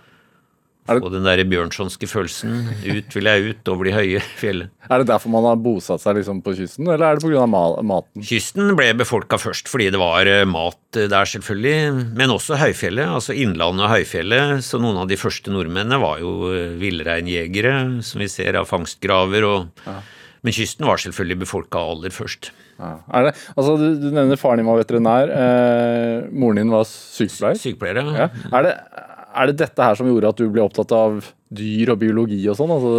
Det... 0.84 0.98
Få 1.00 1.08
den 1.08 1.24
der 1.24 1.40
bjørnsonske 1.48 2.06
følelsen. 2.10 2.56
Ut 2.84 3.14
vil 3.16 3.28
jeg 3.30 3.52
ut, 3.54 3.68
over 3.72 3.88
de 3.88 3.94
høye 3.94 4.20
fjellene. 4.36 4.68
Er 4.84 5.00
det 5.00 5.08
derfor 5.08 5.32
man 5.32 5.46
har 5.48 5.60
bosatt 5.64 6.02
seg 6.02 6.18
liksom 6.18 6.42
på 6.44 6.52
kysten, 6.58 6.90
eller 6.92 7.06
er 7.06 7.16
det 7.16 7.24
pga. 7.24 7.46
maten? 7.48 8.24
Kysten 8.28 8.74
ble 8.76 8.90
befolka 9.00 9.38
først 9.40 9.70
fordi 9.72 9.88
det 9.94 10.00
var 10.02 10.28
eh, 10.28 10.44
mat 10.44 10.98
eh, 11.00 11.08
der, 11.08 11.30
selvfølgelig. 11.30 12.10
Men 12.20 12.34
også 12.34 12.60
høyfjellet, 12.60 13.14
altså 13.16 13.32
Innlandet 13.32 13.86
og 13.86 13.94
høyfjellet. 13.94 14.60
Så 14.66 14.80
noen 14.82 15.00
av 15.00 15.08
de 15.08 15.18
første 15.20 15.54
nordmennene 15.54 16.00
var 16.02 16.20
jo 16.20 16.52
eh, 16.52 16.76
villreinjegere, 16.82 18.02
som 18.04 18.20
vi 18.20 18.28
ser 18.28 18.60
av 18.60 18.68
fangstgraver. 18.68 19.48
Og... 19.48 19.88
Ja. 19.88 20.02
Men 20.44 20.52
kysten 20.52 20.84
var 20.84 21.00
selvfølgelig 21.00 21.40
befolka 21.46 21.80
aller 21.94 22.12
først. 22.12 22.52
Ja. 22.76 22.98
Det, 23.24 23.32
altså 23.54 23.78
du, 23.80 23.86
du, 24.02 24.10
nevner 24.12 24.36
faren 24.36 24.60
din 24.60 24.68
var 24.68 24.82
veterinær. 24.82 25.32
Eh, 25.32 26.28
moren 26.36 26.60
din 26.60 26.76
var 26.76 26.84
sykepleier. 26.90 27.60
Sykepleier, 27.62 28.02
ja. 28.04 28.26
ja. 28.26 28.50
Er 28.52 28.68
det 28.68 28.76
er 29.34 29.50
det 29.50 29.58
dette 29.64 29.88
her 29.88 29.98
som 29.98 30.08
gjorde 30.08 30.30
at 30.30 30.40
du 30.40 30.46
ble 30.52 30.62
opptatt 30.64 30.94
av 30.94 31.24
dyr 31.54 31.92
og 31.94 32.00
biologi 32.02 32.40
og 32.48 32.58
sånn? 32.58 32.72
Altså 32.74 32.94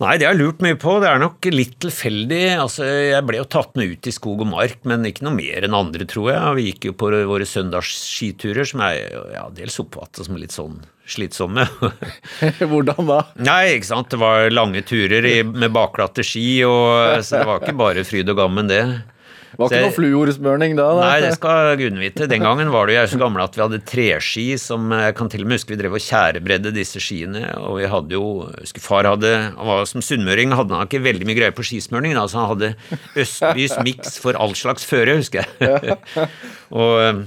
Nei, 0.00 0.14
det 0.16 0.24
har 0.24 0.32
jeg 0.32 0.40
lurt 0.40 0.62
mye 0.64 0.76
på. 0.80 0.94
Det 1.02 1.08
er 1.10 1.18
nok 1.20 1.46
litt 1.52 1.74
tilfeldig. 1.84 2.44
Altså, 2.62 2.86
jeg 2.88 3.24
ble 3.28 3.36
jo 3.36 3.48
tatt 3.52 3.74
med 3.76 3.90
ut 3.92 4.08
i 4.08 4.14
skog 4.16 4.40
og 4.46 4.48
mark, 4.48 4.78
men 4.88 5.04
ikke 5.04 5.26
noe 5.26 5.36
mer 5.36 5.66
enn 5.66 5.76
andre, 5.76 6.06
tror 6.08 6.30
jeg. 6.30 6.54
Vi 6.56 6.64
gikk 6.70 6.86
jo 6.88 6.94
på 7.02 7.10
våre 7.28 7.44
søndagsskiturer, 7.44 8.64
som 8.70 8.80
jeg 8.86 9.10
ja, 9.34 9.44
dels 9.52 9.76
oppfatta 9.82 10.24
som 10.24 10.40
litt 10.40 10.56
sånn 10.56 10.78
slitsomme. 11.04 11.66
Hvordan 12.72 13.12
da? 13.12 13.20
Nei, 13.44 13.74
ikke 13.74 13.90
sant. 13.90 14.08
Det 14.14 14.22
var 14.22 14.48
lange 14.54 14.80
turer 14.88 15.28
i, 15.28 15.36
med 15.44 15.68
bakglatte 15.76 16.24
ski, 16.24 16.48
og, 16.64 17.20
så 17.20 17.42
det 17.42 17.48
var 17.50 17.60
ikke 17.60 17.76
bare 17.84 18.06
fryd 18.08 18.32
og 18.32 18.40
gammen, 18.40 18.72
det. 18.72 18.84
Det 19.60 19.76
var 19.76 19.76
ikke 19.76 19.90
noe 19.90 19.96
fluorsmørning 19.96 20.76
da? 20.78 20.86
da? 20.96 21.02
Nei, 21.04 21.18
det 21.24 21.34
skal 21.36 21.74
gudene 21.76 22.00
vite. 22.00 22.28
Den 22.30 22.44
gangen 22.46 22.70
var 22.72 22.88
det 22.88 22.96
jo 22.96 23.02
så 23.12 23.18
gamle 23.20 23.44
at 23.44 23.58
vi 23.58 23.62
hadde 23.64 23.80
treski 23.84 24.46
som 24.60 24.88
Jeg 24.94 25.16
kan 25.18 25.28
til 25.32 25.44
og 25.44 25.50
med 25.50 25.60
huske 25.60 25.74
vi 25.74 25.78
drev 25.80 25.96
og 25.98 26.04
tjærebredde 26.04 26.72
disse 26.76 27.02
skiene. 27.02 27.44
Og 27.60 27.76
vi 27.80 27.90
hadde 27.92 28.16
jo 28.16 28.24
husker 28.56 28.84
Far 28.84 29.08
hadde 29.10 29.34
Han 29.58 29.68
var 29.68 29.84
som 29.90 30.04
sunnmøring, 30.04 30.54
hadde 30.56 30.76
han 30.78 30.88
ikke 30.88 31.02
veldig 31.04 31.28
mye 31.28 31.38
greie 31.38 31.56
på 31.56 31.66
skismørning. 31.66 32.16
Da, 32.16 32.24
så 32.30 32.40
han 32.40 32.50
hadde 32.54 32.72
Østbys 33.20 33.76
miks 33.84 34.16
for 34.22 34.38
all 34.40 34.56
slags 34.56 34.86
føre, 34.88 35.18
husker 35.20 35.44
jeg. 35.44 35.98
og 36.80 36.94
eh, 37.04 37.24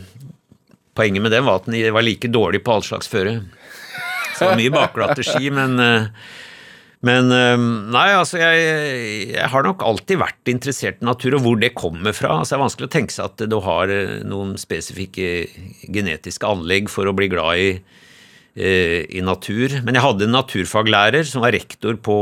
poenget 0.97 1.25
med 1.25 1.33
den 1.33 1.45
var 1.45 1.61
at 1.61 1.69
den 1.69 1.93
var 1.93 2.05
like 2.05 2.31
dårlig 2.33 2.63
på 2.65 2.77
all 2.77 2.85
slags 2.85 3.11
føre. 3.11 3.41
Så 4.33 4.41
det 4.41 4.49
var 4.49 4.59
mye 4.59 4.73
bakglatte 4.73 5.25
ski, 5.25 5.51
men 5.53 5.77
uh, 5.77 6.09
men 7.03 7.33
ehm, 7.35 7.65
nei, 7.91 8.07
altså 8.15 8.39
jeg, 8.39 8.59
jeg, 9.33 9.47
har 9.51 9.65
nok 9.65 9.83
alltid 9.83 10.21
vært 10.21 10.51
interessert 10.51 11.01
i 11.03 11.07
natur, 11.09 11.35
og 11.35 11.43
hvor 11.43 11.59
det 11.59 11.73
kommer 11.75 12.15
fra. 12.15 12.37
Altså 12.39 12.53
Det 12.53 12.57
er 12.57 12.63
vanskelig 12.63 12.87
å 12.87 12.93
tenke 12.95 13.15
seg 13.15 13.27
at 13.27 13.43
du 13.51 13.57
har 13.65 13.91
eh, 13.91 14.21
noen 14.23 14.55
spesifikke 14.59 15.33
genetiske 15.91 16.47
anlegg 16.47 16.87
for 16.91 17.09
å 17.09 17.15
bli 17.17 17.27
glad 17.33 17.59
i, 17.59 17.73
eh, 18.55 19.01
i 19.11 19.23
natur. 19.25 19.81
Men 19.83 19.99
jeg 19.99 20.07
hadde 20.07 20.29
en 20.29 20.37
naturfaglærer 20.39 21.27
som 21.27 21.43
var 21.43 21.51
rektor 21.57 21.99
på, 21.99 22.17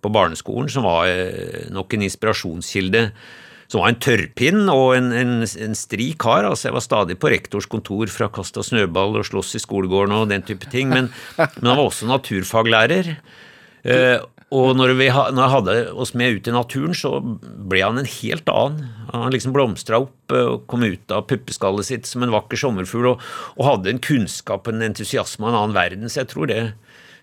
på 0.00 0.16
barneskolen, 0.16 0.72
som 0.72 0.88
var 0.88 1.12
eh, 1.12 1.66
nok 1.76 1.92
en 1.92 2.08
inspirasjonskilde. 2.08 3.10
Som 3.68 3.82
var 3.82 3.90
en 3.90 4.00
tørrpinn 4.00 4.68
og 4.70 4.94
en, 4.96 5.10
en, 5.12 5.40
en 5.42 5.76
stri 5.76 6.12
kar. 6.16 6.46
altså 6.48 6.70
Jeg 6.70 6.78
var 6.78 6.88
stadig 6.88 7.20
på 7.20 7.34
rektors 7.34 7.68
kontor 7.68 8.08
å 8.08 8.32
kaste 8.32 8.64
snøball 8.64 9.18
og 9.20 9.28
slåss 9.28 9.58
i 9.58 9.66
skolegården 9.66 10.14
og 10.16 10.30
den 10.32 10.46
type 10.46 10.70
ting. 10.72 10.88
Men, 10.88 11.10
men 11.36 11.68
han 11.68 11.74
var 11.74 11.90
også 11.90 12.08
naturfaglærer. 12.08 13.18
Eh, 13.86 14.18
og 14.54 14.76
når, 14.78 14.92
vi, 14.98 15.08
når, 15.10 15.40
jeg 15.40 15.52
hadde 15.52 15.74
oss 15.98 16.12
med 16.18 16.38
ut 16.38 16.48
i 16.48 16.54
naturen, 16.54 16.94
så 16.94 17.18
ble 17.20 17.82
han 17.82 17.98
en 17.98 18.08
helt 18.08 18.50
annen. 18.52 18.92
Han 19.10 19.34
liksom 19.34 19.54
blomstra 19.56 20.00
opp 20.04 20.34
eh, 20.34 20.52
og 20.54 20.66
kom 20.70 20.86
ut 20.86 21.14
av 21.14 21.26
puppeskallet 21.30 21.88
sitt 21.88 22.10
som 22.10 22.22
en 22.22 22.34
vakker 22.34 22.60
sommerfugl 22.60 23.12
og, 23.14 23.24
og, 23.56 23.64
hadde 23.66 23.94
en 23.94 24.02
kunnskap, 24.02 24.70
en 24.70 24.86
entusiasme 24.86 25.46
av 25.46 25.52
en 25.52 25.60
annen 25.62 25.78
verden. 25.78 26.10
Så 26.10 26.22
jeg 26.22 26.30
tror 26.34 26.50
det 26.50 26.60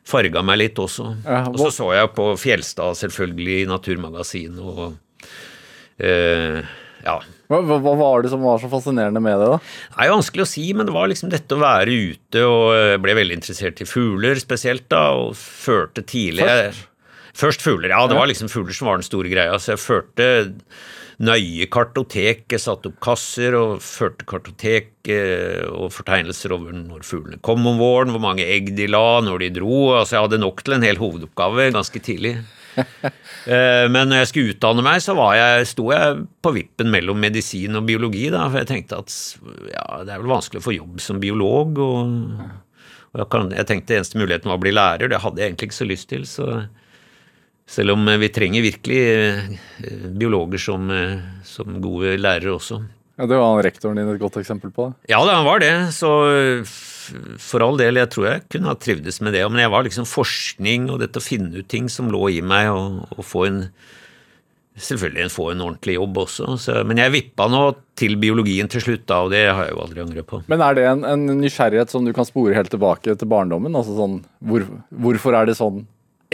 farga 0.07 0.43
meg 0.43 0.59
litt 0.59 0.83
også. 0.83 1.13
Ja, 1.23 1.45
og 1.47 1.59
så 1.61 1.71
så 1.71 1.89
jeg 1.95 2.11
på 2.17 2.27
Fjelstad, 2.39 2.99
selvfølgelig, 2.99 3.61
i 3.63 3.69
Naturmagasin 3.71 4.59
og 4.59 4.85
eh, 6.03 6.59
ja. 7.03 7.17
Hva, 7.51 7.59
hva, 7.67 7.93
var 7.99 8.23
det 8.23 8.31
som 8.31 8.43
var 8.45 8.61
så 8.61 8.69
fascinerende 8.71 9.21
med 9.23 9.37
det? 9.41 9.51
da? 9.51 9.59
Det 9.93 10.05
er 10.05 10.13
vanskelig 10.15 10.45
å 10.45 10.49
si, 10.49 10.65
men 10.77 10.89
det 10.89 10.95
var 10.95 11.11
liksom 11.11 11.33
dette 11.33 11.57
å 11.57 11.61
være 11.61 11.99
ute, 12.13 12.47
og 12.47 12.65
jeg 12.77 13.03
ble 13.03 13.19
veldig 13.19 13.37
interessert 13.41 13.83
i 13.83 13.89
fugler 13.89 14.41
spesielt, 14.41 14.87
da, 14.93 15.05
og 15.19 15.37
førte 15.37 16.05
tidlig 16.07 16.47
Først? 16.47 16.89
Først 17.33 17.63
fugler, 17.65 17.89
ja. 17.89 18.03
Det 18.05 18.17
var 18.17 18.29
liksom 18.29 18.49
fugler 18.51 18.75
som 18.77 18.91
var 18.91 18.99
den 18.99 19.07
store 19.07 19.31
greia. 19.31 19.55
Så 19.57 19.73
jeg 19.73 19.81
førte 19.81 20.27
nøye 21.23 21.67
kartotek. 21.71 22.45
Jeg 22.53 22.61
satte 22.61 22.91
opp 22.91 22.99
kasser 23.03 23.57
og 23.57 23.81
førte 23.83 24.27
kartotek 24.29 24.91
eh, 25.11 25.63
og 25.69 25.89
fortegnelser 25.95 26.53
over 26.55 26.75
når 26.77 27.05
fuglene 27.07 27.41
kom 27.45 27.65
om 27.69 27.81
våren, 27.81 28.13
hvor 28.13 28.21
mange 28.23 28.45
egg 28.45 28.73
de 28.77 28.85
la, 28.89 29.21
når 29.25 29.47
de 29.47 29.53
dro. 29.59 29.79
Altså 29.97 30.17
jeg 30.17 30.27
hadde 30.27 30.43
nok 30.43 30.61
til 30.61 30.77
en 30.77 30.85
hel 30.85 31.01
hovedoppgave 31.01 31.71
ganske 31.73 32.03
tidlig. 32.05 32.37
Eh, 33.43 33.89
men 33.91 34.07
når 34.07 34.21
jeg 34.21 34.27
skulle 34.29 34.51
utdanne 34.53 34.83
meg, 34.85 35.01
så 35.03 35.13
jeg, 35.35 35.65
sto 35.67 35.89
jeg 35.91 36.21
på 36.39 36.51
vippen 36.55 36.87
mellom 36.93 37.17
medisin 37.19 37.75
og 37.75 37.83
biologi. 37.89 38.29
Da, 38.31 38.45
for 38.47 38.61
jeg 38.61 38.69
tenkte 38.69 39.01
at 39.01 39.15
ja, 39.67 39.83
det 40.07 40.13
er 40.13 40.21
vel 40.21 40.31
vanskelig 40.31 40.61
å 40.61 40.63
få 40.63 40.75
jobb 40.77 41.01
som 41.03 41.19
biolog. 41.19 41.81
Og, 41.83 42.13
og 43.11 43.19
jeg, 43.19 43.27
kan, 43.33 43.51
jeg, 43.51 43.67
tenkte 43.67 43.97
eneste 43.97 44.21
muligheten 44.21 44.47
var 44.47 44.61
å 44.61 44.63
bli 44.63 44.71
lærer. 44.71 45.11
Det 45.11 45.19
hadde 45.25 45.43
jeg 45.43 45.51
egentlig 45.51 45.69
ikke 45.73 45.79
så 45.81 45.89
lyst 45.89 46.07
til. 46.13 46.23
Så 46.29 46.47
Selv 47.75 47.97
om 47.97 48.07
vi 48.23 48.31
trenger 48.31 48.63
virkelig 48.63 49.01
eh, 49.11 50.07
biologer 50.15 50.63
som, 50.69 50.87
eh, 50.95 51.19
som 51.43 51.81
gode 51.83 52.15
lærere 52.21 52.55
også. 52.55 52.79
Ja, 53.19 53.27
Det 53.27 53.35
var 53.35 53.49
han 53.49 53.63
rektoren 53.67 53.99
din 53.99 54.15
et 54.15 54.23
godt 54.23 54.39
eksempel 54.39 54.71
på. 54.71 54.87
da. 54.87 55.17
Ja, 55.17 55.19
det 55.27 55.35
var 55.51 55.59
det. 55.67 55.75
Så 55.99 56.13
for 57.41 57.63
all 57.65 57.79
del, 57.79 57.99
jeg 58.01 58.11
tror 58.13 58.29
jeg 58.29 58.45
kunne 58.53 58.71
ha 58.71 58.77
trivdes 58.79 59.19
med 59.23 59.35
det. 59.35 59.43
Men 59.49 59.63
jeg 59.63 59.73
var 59.73 59.85
liksom 59.87 60.07
forskning 60.09 60.87
og 60.93 61.01
dette 61.03 61.21
å 61.21 61.25
finne 61.25 61.59
ut 61.59 61.69
ting 61.71 61.89
som 61.91 62.11
lå 62.13 62.27
i 62.35 62.41
meg, 62.45 62.71
og, 62.73 63.03
og 63.17 63.27
få 63.27 63.49
en 63.49 63.67
Selvfølgelig 64.73 65.29
få 65.29 65.51
en 65.51 65.59
ordentlig 65.61 65.93
jobb 65.99 66.15
også. 66.23 66.55
Så, 66.57 66.79
men 66.89 66.97
jeg 66.97 67.13
vippa 67.13 67.45
nå 67.45 67.59
til 67.99 68.15
biologien 68.17 68.65
til 68.71 68.81
slutt, 68.81 69.03
da, 69.05 69.19
og 69.21 69.29
det 69.29 69.43
har 69.45 69.67
jeg 69.67 69.75
jo 69.75 69.81
aldri 69.83 70.01
angret 70.01 70.27
på. 70.31 70.39
Men 70.49 70.63
er 70.65 70.77
det 70.79 70.85
en, 70.89 71.03
en 71.05 71.27
nysgjerrighet 71.37 71.93
som 71.93 72.07
du 72.07 72.09
kan 72.17 72.25
spore 72.25 72.57
helt 72.57 72.73
tilbake 72.73 73.13
til 73.13 73.29
barndommen? 73.29 73.77
Altså 73.77 73.93
sånn, 73.99 74.15
hvor, 74.41 74.65
Hvorfor 74.89 75.37
er 75.37 75.45
det 75.45 75.59
sånn? 75.59 75.83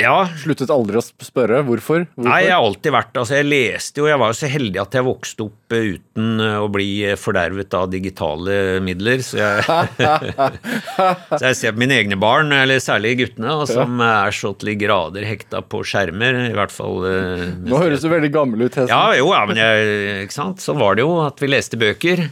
Ja, 0.01 0.15
Sluttet 0.39 0.71
aldri 0.73 0.99
å 0.99 1.03
spørre 1.03 1.61
hvorfor? 1.67 2.05
hvorfor? 2.07 2.27
Nei, 2.29 2.41
jeg 2.45 2.53
har 2.55 2.65
alltid 2.65 2.93
vært 2.95 3.19
Altså, 3.19 3.37
jeg 3.39 3.47
leste 3.49 4.01
jo, 4.01 4.07
jeg 4.09 4.19
var 4.21 4.31
jo 4.31 4.37
så 4.39 4.49
heldig 4.51 4.81
at 4.81 4.97
jeg 4.97 5.05
vokste 5.07 5.45
opp 5.47 5.75
eh, 5.75 5.87
uten 5.95 6.43
eh, 6.45 6.57
å 6.59 6.67
bli 6.71 6.87
eh, 7.07 7.17
fordervet 7.19 7.75
av 7.77 7.89
digitale 7.91 8.57
midler, 8.85 9.23
så 9.25 9.39
jeg 9.41 9.65
Så 11.39 11.41
jeg 11.43 11.57
ser 11.59 11.75
på 11.75 11.83
mine 11.83 11.97
egne 11.99 12.19
barn, 12.19 12.53
eller 12.55 12.81
særlig 12.83 13.15
guttene, 13.23 13.57
som 13.69 13.99
er 14.03 14.35
så 14.35 14.53
til 14.59 14.73
de 14.73 14.77
grader 14.83 15.27
hekta 15.27 15.61
på 15.65 15.83
skjermer, 15.87 16.45
i 16.49 16.55
hvert 16.57 16.73
fall 16.73 17.03
Nå 17.03 17.81
høres 17.81 18.03
du 18.03 18.09
veldig 18.11 18.31
gammel 18.33 18.65
ut, 18.67 18.73
Hesten. 18.73 18.91
Ja, 18.91 19.13
jo, 19.17 19.29
ja, 19.33 19.43
men 19.49 19.59
jeg, 19.59 20.25
ikke 20.25 20.35
sant? 20.35 20.63
Sånn 20.63 20.79
var 20.81 20.97
det 20.97 21.05
jo, 21.05 21.19
at 21.25 21.39
vi 21.41 21.49
leste 21.51 21.79
bøker. 21.79 22.25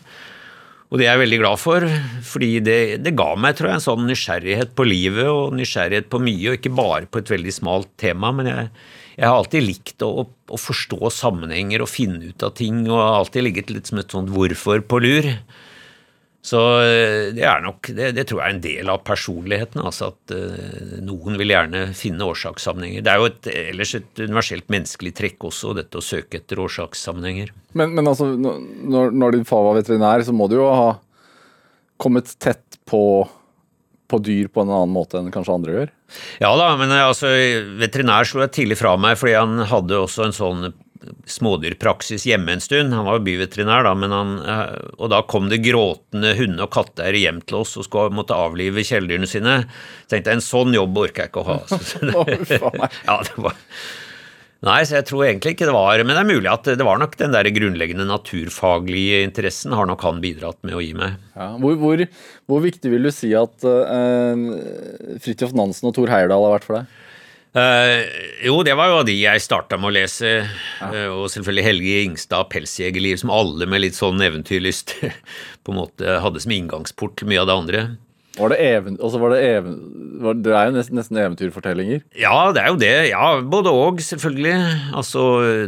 Og 0.88 1.00
det 1.00 1.04
er 1.04 1.18
jeg 1.18 1.24
veldig 1.26 1.40
glad 1.42 1.60
for, 1.60 1.84
fordi 2.24 2.52
det, 2.64 2.78
det 3.04 3.12
ga 3.20 3.34
meg 3.36 3.58
tror 3.58 3.68
jeg, 3.68 3.80
en 3.80 3.84
sånn 3.84 4.06
nysgjerrighet 4.08 4.72
på 4.78 4.86
livet 4.88 5.28
og 5.28 5.56
nysgjerrighet 5.58 6.08
på 6.14 6.22
mye, 6.24 6.46
og 6.48 6.60
ikke 6.62 6.72
bare 6.78 7.10
på 7.12 7.20
et 7.20 7.32
veldig 7.34 7.54
smalt 7.58 7.90
tema. 8.00 8.32
Men 8.36 8.48
jeg, 8.48 8.70
jeg 9.18 9.28
har 9.28 9.36
alltid 9.36 9.66
likt 9.66 10.06
å, 10.08 10.12
å 10.24 10.60
forstå 10.62 11.12
sammenhenger 11.12 11.84
og 11.84 11.92
finne 11.92 12.32
ut 12.32 12.46
av 12.48 12.56
ting, 12.56 12.86
og 12.88 13.02
har 13.02 13.18
alltid 13.20 13.50
ligget 13.50 13.74
litt 13.76 13.92
som 13.92 14.00
et 14.00 14.16
sånt 14.16 14.32
hvorfor 14.32 14.86
på 14.88 15.02
lur. 15.04 15.28
Så 16.48 16.60
eh, 16.80 17.34
det 17.36 17.44
er 17.44 17.64
nok, 17.64 17.90
det, 17.92 18.14
det 18.16 18.24
tror 18.30 18.40
jeg 18.40 18.48
er 18.48 18.56
en 18.56 18.64
del 18.64 18.92
av 18.92 19.02
personligheten, 19.08 19.82
altså 19.84 20.12
at 20.14 20.34
uh, 20.36 20.94
noen 21.04 21.36
vil 21.42 21.52
gjerne 21.52 21.82
finne 21.98 22.24
årsakssammenhenger. 22.24 23.04
Det 23.04 23.12
er 23.12 23.20
jo 23.20 23.28
et, 23.28 23.50
ellers 23.74 23.92
et 23.98 24.22
universelt 24.22 24.72
menneskelig 24.72 25.12
trekk 25.18 25.50
også, 25.50 25.74
dette 25.76 26.00
å 26.00 26.06
søke 26.06 26.40
etter 26.40 26.62
årsakssammenhenger. 26.64 27.52
Men, 27.76 27.98
men 27.98 28.08
altså, 28.08 28.30
når, 28.40 29.12
når 29.12 29.36
din 29.36 29.50
far 29.50 29.66
var 29.68 29.76
veterinær, 29.82 30.24
så 30.24 30.36
må 30.36 30.48
du 30.48 30.56
jo 30.62 30.70
ha 30.72 30.88
kommet 32.00 32.32
tett 32.40 32.80
på, 32.88 33.04
på 34.08 34.24
dyr 34.24 34.48
på 34.48 34.64
en 34.64 34.72
annen 34.72 34.96
måte 34.96 35.20
enn 35.20 35.34
kanskje 35.34 35.60
andre 35.60 35.76
gjør? 35.76 35.94
Ja 36.40 36.54
da, 36.56 36.72
men 36.80 36.94
eh, 36.96 37.04
altså, 37.10 37.34
veterinær 37.82 38.28
slo 38.30 38.46
jeg 38.46 38.56
tidlig 38.56 38.80
fra 38.80 38.96
meg, 38.96 39.20
fordi 39.20 39.36
han 39.36 39.68
hadde 39.68 40.00
også 40.06 40.30
en 40.30 40.38
sånn 40.38 40.70
smådyrpraksis 41.30 42.26
hjemme 42.30 42.56
en 42.56 42.64
stund. 42.64 42.96
Han 42.96 43.08
var 43.08 43.20
jo 43.20 43.26
byveterinær, 43.28 43.86
da, 43.88 43.94
men 43.98 44.16
han, 44.16 44.34
eh, 44.42 44.74
og 44.98 45.12
da 45.14 45.22
kom 45.30 45.52
det 45.52 45.62
gråtende 45.66 46.34
hunde- 46.40 46.66
og 46.66 46.74
katteeiere 46.76 47.24
hjem 47.24 47.44
til 47.48 47.62
oss 47.62 47.78
og 47.78 47.88
skulle 47.88 48.16
måtte 48.16 48.38
avlive 48.38 48.86
kjæledyrene 48.88 49.30
sine. 49.30 49.62
Så 50.06 50.16
tenkte 50.16 50.34
jeg 50.34 50.42
en 50.42 50.50
sånn 50.50 50.76
jobb 50.78 51.00
orker 51.06 51.26
jeg 51.26 51.34
ikke 51.34 51.46
å 51.46 51.50
ha. 51.54 52.90
Ja, 53.08 53.22
det 53.24 53.48
var... 53.48 53.58
Nei, 54.66 54.80
så 54.90 54.96
jeg 54.98 55.06
tror 55.06 55.22
egentlig 55.28 55.52
ikke 55.54 55.68
det 55.70 55.74
var 55.76 56.02
Men 56.02 56.16
det 56.16 56.22
er 56.24 56.30
mulig 56.32 56.50
at 56.50 56.66
det 56.80 56.86
var 56.86 56.98
nok 56.98 57.14
den 57.20 57.34
der 57.36 57.46
grunnleggende 57.54 58.08
naturfaglige 58.10 59.20
interessen 59.28 59.76
har 59.78 59.86
nok 59.90 60.02
han 60.08 60.22
bidratt 60.24 60.58
med 60.66 60.78
å 60.78 60.82
gi 60.82 60.96
meg. 60.98 61.20
Ja. 61.38 61.52
Hvor, 61.62 61.78
hvor, 61.78 62.02
hvor 62.50 62.64
viktig 62.64 62.90
vil 62.94 63.06
du 63.06 63.14
si 63.14 63.36
at 63.38 63.68
uh, 63.68 64.34
Fridtjof 65.22 65.54
Nansen 65.58 65.92
og 65.92 65.94
Thor 65.98 66.10
Heyerdahl 66.10 66.48
har 66.48 66.58
vært 66.58 66.66
for 66.66 66.80
deg? 66.80 66.96
Eh, 67.58 68.04
jo, 68.46 68.60
det 68.66 68.76
var 68.78 68.92
jo 68.92 69.04
de 69.08 69.16
jeg 69.18 69.42
starta 69.42 69.80
med 69.80 69.90
å 69.90 69.96
lese, 69.98 70.34
Uh, 70.78 71.10
og 71.10 71.24
selvfølgelig 71.34 71.64
Helge 71.66 72.02
Ingstad, 72.06 72.50
'Pelsjegerliv', 72.52 73.18
som 73.18 73.32
alle 73.34 73.66
med 73.66 73.82
litt 73.82 73.96
sånn 73.98 74.22
eventyrlyst 74.22 74.94
på 75.66 75.74
en 75.74 75.80
måte 75.80 76.20
hadde 76.22 76.44
som 76.44 76.54
inngangsport 76.54 77.16
til 77.18 77.32
mye 77.32 77.42
av 77.42 77.50
det 77.50 77.56
andre. 77.58 77.82
Var 78.38 78.52
det, 78.54 78.58
even, 78.62 78.98
altså 79.02 79.20
var 79.22 79.34
det, 79.34 79.40
even, 79.58 79.76
var, 80.22 80.36
det 80.46 80.52
er 80.54 80.68
jo 80.70 80.74
nesten, 80.76 80.98
nesten 81.00 81.18
eventyrfortellinger. 81.22 82.04
Ja, 82.22 82.36
det 82.54 82.62
er 82.62 82.68
jo 82.70 82.78
det. 82.82 82.92
Ja, 83.10 83.30
både 83.42 83.72
og, 83.74 83.98
selvfølgelig. 84.06 84.54
Altså, 84.98 85.24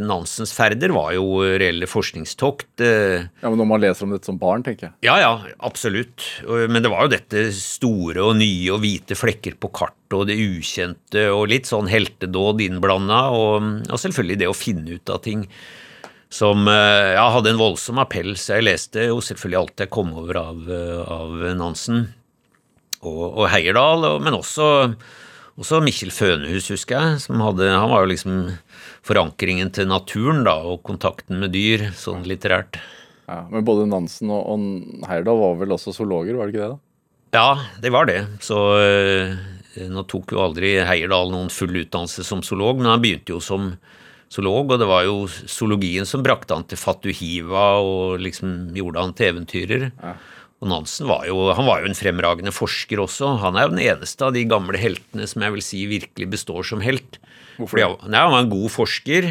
Nansens 0.06 0.52
ferder 0.54 0.94
var 0.94 1.12
jo 1.16 1.40
reelle 1.42 1.88
forskningstokt. 1.90 2.68
eh, 2.86 3.26
Ja, 3.42 3.50
men 3.50 3.58
Når 3.58 3.68
man 3.72 3.82
leser 3.82 4.06
om 4.06 4.14
dette 4.14 4.30
som 4.30 4.38
barn, 4.38 4.62
tenker 4.66 4.88
jeg. 4.88 4.94
Ja, 5.08 5.18
ja, 5.22 5.32
absolutt. 5.66 6.22
Men 6.46 6.82
det 6.84 6.90
var 6.92 7.06
jo 7.08 7.14
dette 7.16 7.48
store 7.58 8.22
og 8.30 8.36
nye 8.38 8.70
og 8.74 8.80
hvite 8.84 9.18
flekker 9.18 9.58
på 9.60 9.72
kartet 9.74 10.14
og 10.16 10.24
det 10.26 10.38
ukjente 10.42 11.28
og 11.30 11.48
litt 11.52 11.68
sånn 11.70 11.86
heltedåd 11.90 12.62
innblanda, 12.64 13.20
og, 13.30 13.68
og 13.90 13.98
selvfølgelig 14.02 14.40
det 14.40 14.48
å 14.50 14.56
finne 14.58 14.96
ut 14.98 15.12
av 15.14 15.20
ting 15.26 15.44
som 16.30 16.66
eh, 16.70 17.12
ja, 17.16 17.24
hadde 17.34 17.50
en 17.50 17.58
voldsom 17.58 17.98
appell, 18.02 18.36
så 18.38 18.56
jeg 18.58 18.66
leste 18.68 19.08
jo 19.08 19.16
selvfølgelig 19.22 19.58
alt 19.60 19.82
jeg 19.82 19.90
kom 19.90 20.12
over 20.14 20.38
av, 20.38 20.60
eh, 20.70 21.00
av 21.10 21.32
Nansen 21.58 22.04
og, 23.00 23.22
og 23.40 23.46
Heierdal, 23.52 24.06
men 24.22 24.36
også, 24.36 24.66
også 25.60 25.80
Mikkjel 25.84 26.12
Fønehus, 26.14 26.70
husker 26.72 26.98
jeg. 26.98 27.22
Som 27.24 27.42
hadde, 27.44 27.70
han 27.72 27.90
var 27.92 28.04
jo 28.04 28.12
liksom 28.12 28.40
forankringen 29.06 29.72
til 29.76 29.88
naturen 29.90 30.44
da, 30.46 30.58
og 30.60 30.82
kontakten 30.86 31.40
med 31.40 31.54
dyr, 31.56 31.88
sånn 31.96 32.26
litterært. 32.28 32.80
Ja, 33.30 33.44
men 33.50 33.64
både 33.66 33.86
Nansen 33.88 34.30
og, 34.34 34.42
og 34.50 35.08
Heierdal 35.08 35.38
var 35.38 35.58
vel 35.60 35.76
også 35.76 35.94
zoologer, 35.94 36.36
var 36.36 36.48
det 36.48 36.56
ikke 36.56 36.66
det? 36.66 36.74
da? 36.74 36.80
Ja, 37.30 37.80
det 37.80 37.92
var 37.94 38.08
det. 38.10 38.18
Så 38.42 38.58
øh, 38.82 39.36
nå 39.90 40.02
tok 40.10 40.34
jo 40.34 40.42
aldri 40.42 40.74
Heierdal 40.82 41.30
noen 41.30 41.52
full 41.54 41.76
utdannelse 41.84 42.26
som 42.26 42.42
zoolog, 42.46 42.80
men 42.80 42.90
han 42.90 43.02
begynte 43.02 43.36
jo 43.36 43.40
som 43.44 43.70
zoolog, 44.30 44.74
og 44.74 44.82
det 44.82 44.88
var 44.90 45.06
jo 45.06 45.22
zoologien 45.30 46.06
som 46.06 46.24
brakte 46.26 46.54
han 46.54 46.66
til 46.70 46.78
Fatuhiva 46.78 47.64
og 47.82 48.20
liksom 48.22 48.74
gjorde 48.76 49.06
han 49.06 49.14
til 49.18 49.32
eventyrer. 49.32 49.88
Og 50.60 50.68
Nansen 50.68 51.08
var 51.08 51.24
jo, 51.24 51.48
han 51.56 51.64
var 51.64 51.80
jo 51.80 51.88
en 51.88 51.96
fremragende 51.96 52.52
forsker 52.52 53.00
også. 53.00 53.38
Han 53.40 53.56
er 53.56 53.64
jo 53.64 53.72
den 53.72 53.84
eneste 53.86 54.26
av 54.26 54.34
de 54.36 54.44
gamle 54.48 54.80
heltene 54.80 55.28
som 55.28 55.44
jeg 55.44 55.54
vil 55.54 55.64
si 55.64 55.86
virkelig 55.88 56.28
består 56.36 56.66
som 56.68 56.84
helt. 56.84 57.16
Fordi 57.56 57.86
han, 57.86 57.96
nei, 58.04 58.20
han 58.20 58.34
var 58.34 58.44
en 58.44 58.52
god 58.52 58.68
forsker. 58.74 59.30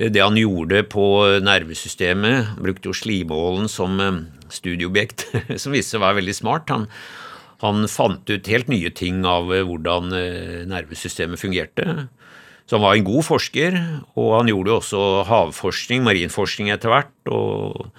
Det 0.00 0.22
han 0.22 0.38
gjorde 0.38 0.84
på 0.88 1.04
nervesystemet, 1.42 2.52
han 2.52 2.62
brukte 2.62 2.88
jo 2.88 2.94
slimålen 2.96 3.66
som 3.68 3.98
eh, 4.00 4.22
studieobjekt, 4.54 5.26
som 5.60 5.74
viste 5.74 5.96
seg 5.96 6.00
å 6.00 6.06
være 6.06 6.20
veldig 6.20 6.36
smart. 6.38 6.70
Han, 6.70 6.86
han 7.64 7.90
fant 7.90 8.30
ut 8.30 8.50
helt 8.54 8.70
nye 8.72 8.94
ting 8.96 9.24
av 9.28 9.50
eh, 9.52 9.66
hvordan 9.66 10.14
eh, 10.16 10.62
nervesystemet 10.70 11.42
fungerte. 11.42 12.06
Så 12.70 12.78
han 12.78 12.86
var 12.86 12.94
en 12.94 13.08
god 13.08 13.26
forsker, 13.26 13.76
og 14.14 14.28
han 14.38 14.48
gjorde 14.48 14.70
jo 14.70 14.78
også 14.78 15.02
havforskning, 15.26 16.04
marinforskning 16.06 16.70
etter 16.70 16.94
hvert. 16.94 17.16
Og, 17.26 17.90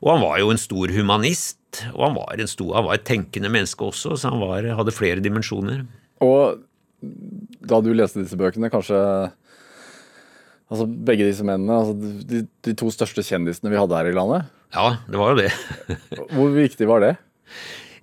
og 0.00 0.08
han 0.08 0.24
var 0.24 0.40
jo 0.40 0.48
en 0.54 0.60
stor 0.60 0.94
humanist, 0.96 1.60
og 1.92 2.02
han 2.06 2.18
var, 2.18 2.34
en 2.38 2.50
stor, 2.50 2.74
han 2.78 2.86
var 2.88 2.98
et 2.98 3.06
tenkende 3.08 3.50
menneske 3.52 3.86
også, 3.86 4.16
så 4.20 4.32
han 4.32 4.42
var, 4.42 4.66
hadde 4.80 4.94
flere 4.94 5.24
dimensjoner. 5.24 5.84
Og 6.24 6.62
da 7.64 7.80
du 7.84 7.90
leste 7.94 8.22
disse 8.22 8.38
bøkene, 8.40 8.72
kanskje 8.72 8.98
Altså 10.72 10.86
begge 10.88 11.26
disse 11.28 11.44
mennene, 11.44 11.76
altså 11.76 12.22
de, 12.24 12.38
de 12.64 12.72
to 12.80 12.88
største 12.90 13.22
kjendisene 13.22 13.68
vi 13.70 13.76
hadde 13.76 13.98
her 13.98 14.08
i 14.08 14.14
landet. 14.16 14.48
Ja, 14.74 14.96
det 15.06 15.20
var 15.20 15.34
jo 15.34 15.42
det. 15.42 15.50
Hvor 16.34 16.54
viktig 16.54 16.88
var 16.88 17.04
det? 17.04 17.10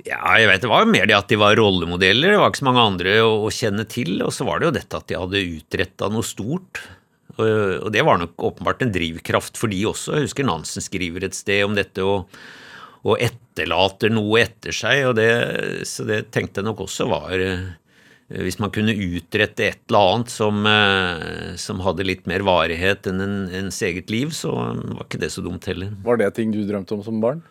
Ja, 0.06 0.22
jeg 0.40 0.48
vet, 0.50 0.62
Det 0.64 0.70
var 0.70 0.86
jo 0.86 0.94
mer 0.94 1.10
det 1.10 1.18
at 1.18 1.30
de 1.30 1.40
var 1.42 1.58
rollemodeller, 1.58 2.32
det 2.32 2.40
var 2.40 2.54
ikke 2.54 2.62
så 2.62 2.68
mange 2.70 2.86
andre 2.86 3.18
å, 3.26 3.34
å 3.46 3.52
kjenne 3.54 3.86
til. 3.90 4.14
Og 4.24 4.32
så 4.34 4.48
var 4.48 4.62
det 4.62 4.70
jo 4.70 4.76
dette 4.78 5.02
at 5.02 5.10
de 5.10 5.20
hadde 5.20 5.44
utretta 5.58 6.10
noe 6.14 6.26
stort. 6.26 6.84
Og, 7.36 7.50
og 7.50 7.90
det 7.94 8.06
var 8.08 8.22
nok 8.22 8.46
åpenbart 8.52 8.86
en 8.86 8.94
drivkraft 8.94 9.60
for 9.60 9.74
de 9.74 9.82
også. 9.90 10.16
Jeg 10.18 10.30
husker 10.30 10.48
Nansen 10.48 10.86
skriver 10.86 11.26
et 11.28 11.38
sted 11.38 11.66
om 11.66 11.76
dette 11.78 12.06
og, 12.06 12.30
og 13.02 13.22
etterlater 13.22 14.14
noe 14.14 14.42
etter 14.44 14.76
seg. 14.76 15.06
og 15.10 15.16
det, 15.18 15.30
Så 15.90 16.06
det 16.08 16.28
tenkte 16.32 16.62
jeg 16.62 16.68
nok 16.70 16.84
også 16.86 17.08
var 17.10 17.34
eh, 17.34 17.72
Hvis 18.32 18.60
man 18.62 18.72
kunne 18.72 18.94
utrette 18.94 19.66
et 19.66 19.82
eller 19.90 20.14
annet 20.14 20.34
som, 20.34 20.62
eh, 20.70 21.56
som 21.58 21.82
hadde 21.86 22.06
litt 22.08 22.30
mer 22.30 22.46
varighet 22.48 23.10
enn 23.10 23.24
en, 23.26 23.40
ens 23.64 23.82
eget 23.84 24.14
liv, 24.14 24.32
så 24.36 24.54
var 24.54 25.08
ikke 25.08 25.24
det 25.26 25.34
så 25.34 25.44
dumt 25.44 25.66
heller. 25.68 25.92
Var 26.06 26.22
det 26.22 26.30
ting 26.38 26.54
du 26.54 26.62
drømte 26.68 26.96
om 26.96 27.04
som 27.04 27.20
barn? 27.24 27.42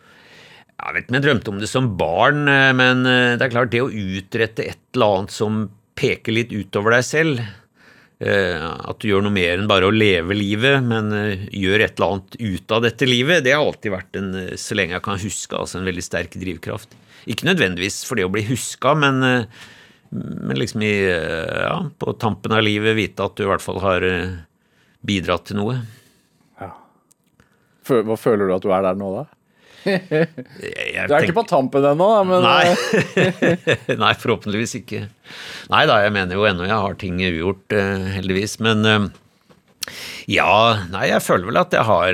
Jeg 0.81 0.95
vet 0.95 1.03
ikke 1.03 1.11
om 1.11 1.17
jeg 1.19 1.25
drømte 1.27 1.51
om 1.51 1.59
det 1.61 1.69
som 1.69 1.89
barn, 1.97 2.41
eh, 2.49 2.71
men 2.73 3.05
eh, 3.05 3.35
det 3.37 3.45
er 3.45 3.53
klart 3.53 3.73
det 3.73 3.83
å 3.83 3.91
utrette 3.91 4.65
et 4.65 4.81
eller 4.95 5.17
annet 5.19 5.35
som 5.35 5.63
peker 5.99 6.33
litt 6.33 6.53
utover 6.55 6.95
deg 6.95 7.05
selv, 7.05 7.41
eh, 7.43 7.60
at 8.21 9.01
du 9.01 9.07
gjør 9.09 9.23
noe 9.25 9.33
mer 9.33 9.57
enn 9.57 9.69
bare 9.69 9.87
å 9.89 9.93
leve 9.93 10.35
livet, 10.37 10.83
men 10.85 11.09
eh, 11.15 11.45
gjør 11.57 11.85
et 11.85 11.95
eller 11.97 12.15
annet 12.15 12.37
ut 12.37 12.73
av 12.75 12.83
dette 12.85 13.07
livet, 13.09 13.41
det 13.45 13.55
har 13.55 13.65
alltid 13.65 13.95
vært 13.95 14.19
en, 14.19 14.27
eh, 14.37 14.57
så 14.61 14.77
lenge 14.77 14.93
jeg 14.93 15.05
kan 15.07 15.21
huske, 15.21 15.57
altså 15.57 15.79
en 15.79 15.89
veldig 15.89 16.05
sterk 16.05 16.37
drivkraft. 16.37 16.93
Ikke 17.31 17.47
nødvendigvis 17.49 18.01
for 18.05 18.19
det 18.19 18.27
å 18.27 18.33
bli 18.33 18.43
huska, 18.49 18.93
men, 18.97 19.23
eh, 19.25 19.65
men 20.11 20.59
liksom 20.59 20.85
i, 20.85 20.93
eh, 21.09 21.63
ja, 21.65 21.75
på 21.97 22.13
tampen 22.21 22.53
av 22.53 22.61
livet 22.65 22.97
vite 22.97 23.25
at 23.25 23.35
du 23.35 23.45
i 23.45 23.49
hvert 23.49 23.65
fall 23.65 23.81
har 23.81 24.05
eh, 24.05 24.37
bidratt 25.01 25.49
til 25.49 25.61
noe. 25.61 25.79
Ja. 26.61 26.73
Hva 27.89 28.17
føler 28.19 28.47
du 28.47 28.57
at 28.57 28.65
du 28.65 28.69
er 28.69 28.85
der 28.85 28.99
nå, 29.01 29.13
da? 29.17 29.25
Jeg, 29.85 30.27
Du 30.29 30.63
er 30.63 31.07
tenker- 31.07 31.25
ikke 31.29 31.37
på 31.39 31.47
tampen 31.49 31.85
ennå, 31.91 32.07
da, 32.13 32.21
men 32.27 32.45
Nei. 32.45 32.75
eh, 33.17 33.95
Nei, 34.03 34.13
forhåpentligvis 34.21 34.75
ikke. 34.81 35.03
Nei 35.73 35.83
da, 35.89 35.99
jeg 36.05 36.13
mener 36.15 36.37
jo 36.37 36.45
ennå 36.49 36.67
jeg 36.67 36.77
har 36.85 36.97
ting 37.01 37.17
ugjort, 37.25 37.65
eh, 37.73 38.07
heldigvis. 38.19 38.59
Men, 38.63 38.85
eh, 38.85 39.09
Ja, 40.29 40.85
nei, 40.93 41.07
jeg 41.09 41.23
føler 41.25 41.49
vel 41.49 41.57
at 41.63 41.73
jeg 41.73 41.83
har 41.87 42.13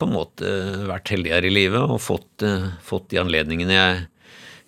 på 0.00 0.06
en 0.08 0.12
måte 0.16 0.50
vært 0.88 1.12
heldigere 1.14 1.46
i 1.46 1.52
livet 1.54 1.80
og 1.94 2.00
fått, 2.02 2.42
fått 2.84 3.06
de 3.12 3.20
anledningene 3.22 3.76
jeg 3.76 4.00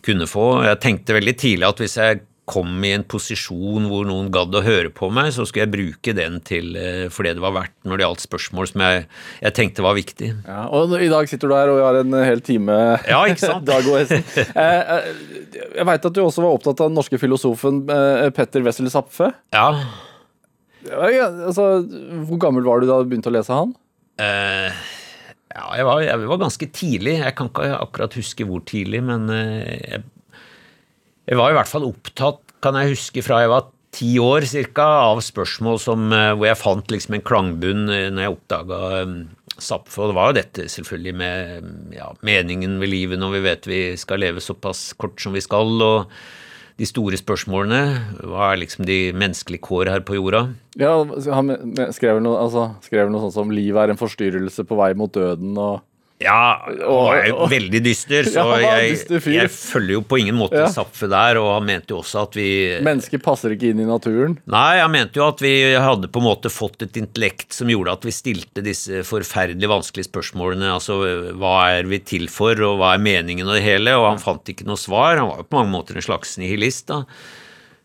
kunne 0.06 0.28
få. 0.30 0.44
Jeg 0.64 0.78
tenkte 0.80 1.16
veldig 1.18 1.34
tidlig 1.42 1.66
at 1.68 1.82
hvis 1.82 1.96
jeg 1.98 2.20
kom 2.50 2.82
i 2.86 2.90
en 2.96 3.04
posisjon 3.06 3.86
hvor 3.90 4.06
noen 4.08 4.28
gadd 4.34 4.54
å 4.58 4.62
høre 4.66 4.90
på 4.94 5.08
meg, 5.14 5.30
så 5.36 5.46
skulle 5.46 5.64
jeg 5.68 5.72
bruke 5.74 6.14
den 6.18 6.40
til 6.46 6.74
eh, 6.78 7.06
for 7.12 7.26
det 7.26 7.36
det 7.38 7.44
var 7.44 7.54
verdt 7.54 7.76
når 7.86 8.00
det 8.00 8.06
gjaldt 8.06 8.24
spørsmål 8.26 8.70
som 8.72 8.84
jeg, 8.84 9.06
jeg 9.44 9.56
tenkte 9.56 9.86
var 9.86 9.96
viktig. 9.98 10.32
Ja, 10.48 10.64
og 10.74 10.96
i 10.98 11.08
dag 11.12 11.30
sitter 11.30 11.50
du 11.50 11.56
her 11.56 11.70
og 11.72 11.78
vi 11.78 11.86
har 11.86 12.00
en 12.02 12.18
hel 12.26 12.42
time 12.44 12.76
Ja, 13.06 13.22
ikke 13.30 13.44
sant? 13.44 13.66
Dag 13.70 13.86
og 13.86 13.98
Hesten. 14.00 14.26
Eh, 14.50 14.94
eh, 14.96 15.10
jeg 15.78 15.86
veit 15.92 16.10
at 16.10 16.16
du 16.16 16.22
også 16.24 16.42
var 16.44 16.58
opptatt 16.58 16.82
av 16.82 16.90
den 16.90 16.98
norske 16.98 17.20
filosofen 17.22 17.84
eh, 17.90 18.28
Petter 18.36 18.64
Wessel 18.66 18.90
Zapfe. 18.92 19.30
Ja, 19.54 19.70
altså, 20.90 21.66
hvor 22.28 22.40
gammel 22.42 22.64
var 22.66 22.80
du 22.82 22.88
da 22.88 23.00
du 23.02 23.10
begynte 23.10 23.30
å 23.30 23.36
lese 23.36 23.54
han? 23.54 23.74
eh, 24.20 24.72
ja 25.50 25.64
jeg, 25.74 25.86
var, 25.88 26.00
jeg 26.04 26.28
var 26.30 26.38
ganske 26.44 26.66
tidlig. 26.76 27.16
Jeg 27.24 27.34
kan 27.38 27.48
ikke 27.50 27.70
akkurat 27.80 28.14
huske 28.14 28.46
hvor 28.46 28.62
tidlig, 28.68 29.00
men 29.02 29.26
eh, 29.34 29.76
jeg, 29.96 30.04
jeg 31.30 31.38
var 31.38 31.52
i 31.52 31.58
hvert 31.58 31.70
fall 31.70 31.86
opptatt, 31.86 32.42
kan 32.60 32.76
jeg 32.76 32.96
huske, 32.96 33.22
fra 33.24 33.44
jeg 33.44 33.52
var 33.52 33.68
ti 33.94 34.10
år 34.22 34.46
cirka, 34.50 34.86
av 35.10 35.22
spørsmål 35.24 35.78
som, 35.82 36.10
eh, 36.12 36.32
hvor 36.34 36.50
jeg 36.50 36.58
fant 36.58 36.90
liksom 36.90 37.16
en 37.16 37.26
klangbunn 37.26 37.86
eh, 37.88 38.08
når 38.10 38.26
jeg 38.26 38.34
oppdaga 38.34 38.80
um, 39.06 39.14
Og 39.60 40.06
det 40.08 40.16
var 40.16 40.30
jo 40.30 40.36
dette 40.38 40.66
selvfølgelig 40.72 41.14
med 41.20 41.94
ja, 41.94 42.10
meningen 42.24 42.78
ved 42.80 42.88
livet 42.88 43.20
når 43.20 43.34
vi 43.34 43.40
vet 43.44 43.66
vi 43.68 43.80
skal 44.00 44.22
leve 44.22 44.40
såpass 44.40 44.94
kort 44.96 45.20
som 45.20 45.34
vi 45.36 45.42
skal. 45.44 45.74
og 45.82 46.10
de 46.80 46.88
store 46.88 47.18
spørsmålene. 47.20 47.80
Hva 48.24 48.52
er 48.54 48.62
liksom 48.62 48.86
de 48.88 49.12
menneskelige 49.12 49.60
kår 49.66 49.90
her 49.92 50.00
på 50.06 50.16
jorda? 50.16 50.46
Ja, 50.80 50.94
Han 51.34 51.52
skrev 51.92 52.22
noe, 52.24 52.40
altså, 52.40 52.70
skrev 52.80 53.10
noe 53.12 53.20
sånt 53.26 53.36
som 53.36 53.52
'livet 53.52 53.82
er 53.82 53.92
en 53.92 54.00
forstyrrelse 54.00 54.64
på 54.64 54.78
vei 54.80 54.94
mot 54.94 55.12
døden' 55.12 55.58
og 55.58 55.82
Ja, 56.30 56.60
han 56.68 57.14
er 57.16 57.30
jo 57.30 57.46
veldig 57.48 57.80
dyster, 57.80 58.26
så 58.28 58.42
Ja, 58.60 58.74
jeg, 58.84 58.98
jeg 59.32 59.48
følger 59.54 59.94
jo 59.94 60.02
på 60.04 60.18
ingen 60.20 60.36
måte 60.36 60.58
Ja. 60.60 60.66
Zapfe 60.68 61.08
der, 61.08 61.38
og 61.40 61.54
han 61.54 61.64
mente 61.70 61.94
jo 61.94 62.02
også 62.02 62.26
at 62.26 62.36
vi 62.36 62.48
'mennesket 62.84 63.22
passer 63.24 63.54
ikke 63.54 63.70
inn 63.72 63.80
i 63.80 63.88
naturen'. 63.88 64.36
Nei, 64.44 64.80
han 64.82 64.92
mente 64.92 65.16
jo 65.16 65.24
at 65.30 65.40
vi 65.40 65.54
hadde 65.72 66.12
på 66.12 66.20
en 66.20 66.28
måte 66.28 66.52
fått 66.52 66.84
et 66.84 67.00
intellekt 67.00 67.56
som 67.56 67.72
gjorde 67.72 67.96
at 67.96 68.04
vi 68.04 68.12
stilte 68.12 68.60
disse 68.64 69.00
forferdelig 69.08 69.72
vanskelige 69.72 70.10
spørsmålene. 70.10 70.68
Altså 70.76 71.00
hva 71.40 71.56
er 71.78 71.88
vi 71.88 72.02
til 72.04 72.28
for, 72.28 72.52
og 72.68 72.78
hva 72.82 72.94
er 72.94 73.04
meningen 73.04 73.48
og 73.48 73.56
det 73.56 73.64
hele? 73.64 73.96
Og 73.96 74.10
han 74.12 74.20
fant 74.22 74.44
ikke 74.44 74.68
noe 74.68 74.76
svar. 74.80 75.16
Han 75.16 75.30
var 75.32 75.40
jo 75.40 75.48
på 75.48 75.56
mange 75.62 75.72
måter 75.72 75.96
en 75.96 76.04
slags 76.04 76.36
nihilist, 76.36 76.86
da. 76.92 77.04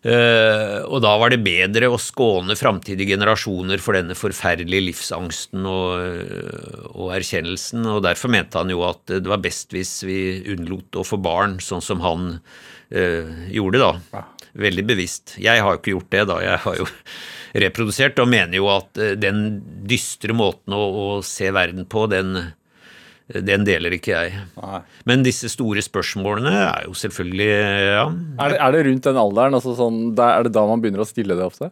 Eh, 0.06 0.80
og 0.86 1.00
da 1.02 1.16
var 1.18 1.32
det 1.34 1.42
bedre 1.42 1.88
å 1.90 1.98
skåne 1.98 2.54
framtidige 2.60 3.16
generasjoner 3.16 3.82
for 3.82 3.98
denne 3.98 4.14
forferdelige 4.18 4.92
livsangsten 4.92 5.66
og, 5.66 6.92
og 6.92 7.10
erkjennelsen, 7.16 7.88
og 7.90 8.04
derfor 8.06 8.30
mente 8.36 8.62
han 8.62 8.70
jo 8.70 8.84
at 8.86 9.02
det 9.10 9.26
var 9.32 9.42
best 9.42 9.74
hvis 9.74 9.98
vi 10.06 10.20
unnlot 10.54 11.02
å 11.02 11.06
få 11.08 11.18
barn, 11.18 11.58
sånn 11.64 11.82
som 11.82 12.06
han 12.06 12.36
øh, 12.36 13.32
gjorde, 13.50 13.82
da. 13.82 14.26
Veldig 14.56 14.86
bevisst. 14.88 15.40
Jeg 15.42 15.64
har 15.64 15.74
jo 15.74 15.82
ikke 15.82 15.96
gjort 15.96 16.14
det, 16.14 16.24
da. 16.30 16.38
Jeg 16.44 16.62
har 16.68 16.78
jo 16.84 16.86
reprodusert, 17.66 18.22
og 18.22 18.30
mener 18.30 18.60
jo 18.60 18.70
at 18.76 19.02
eh, 19.02 19.18
den 19.18 19.42
dystre 19.90 20.38
måten 20.38 20.78
å, 20.78 20.84
å 20.86 21.08
se 21.26 21.50
verden 21.56 21.90
på, 21.90 22.06
den, 22.14 22.54
den 23.26 23.64
deler 23.66 23.96
ikke 23.96 24.14
jeg. 24.14 24.44
Nei. 24.60 24.82
Men 25.10 25.24
disse 25.26 25.50
store 25.50 25.82
spørsmålene 25.82 26.52
er 26.60 26.84
jo 26.86 26.94
selvfølgelig 26.94 27.48
ja, 27.50 28.04
Er 28.38 28.54
det, 28.54 28.60
er 28.62 28.76
det 28.76 28.84
rundt 28.86 29.08
den 29.08 29.18
alderen? 29.18 29.58
Altså 29.58 29.74
sånn, 29.78 30.04
er 30.14 30.46
det 30.46 30.54
da 30.54 30.66
man 30.70 30.84
begynner 30.84 31.02
å 31.02 31.10
stille 31.10 31.38
det 31.38 31.48
ofte? 31.48 31.72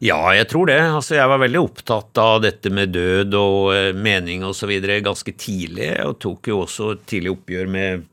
Ja, 0.00 0.20
jeg 0.32 0.46
tror 0.48 0.70
det. 0.70 0.78
Altså, 0.78 1.16
jeg 1.18 1.28
var 1.28 1.42
veldig 1.42 1.60
opptatt 1.60 2.20
av 2.22 2.38
dette 2.44 2.70
med 2.72 2.94
død 2.94 3.34
og 3.36 3.72
eh, 3.74 3.90
mening 3.98 4.46
osv. 4.46 4.70
ganske 5.04 5.34
tidlig, 5.34 5.90
og 6.06 6.20
tok 6.22 6.48
jo 6.52 6.62
også 6.62 6.92
tidlig 7.08 7.34
oppgjør 7.34 7.72
med, 7.74 8.06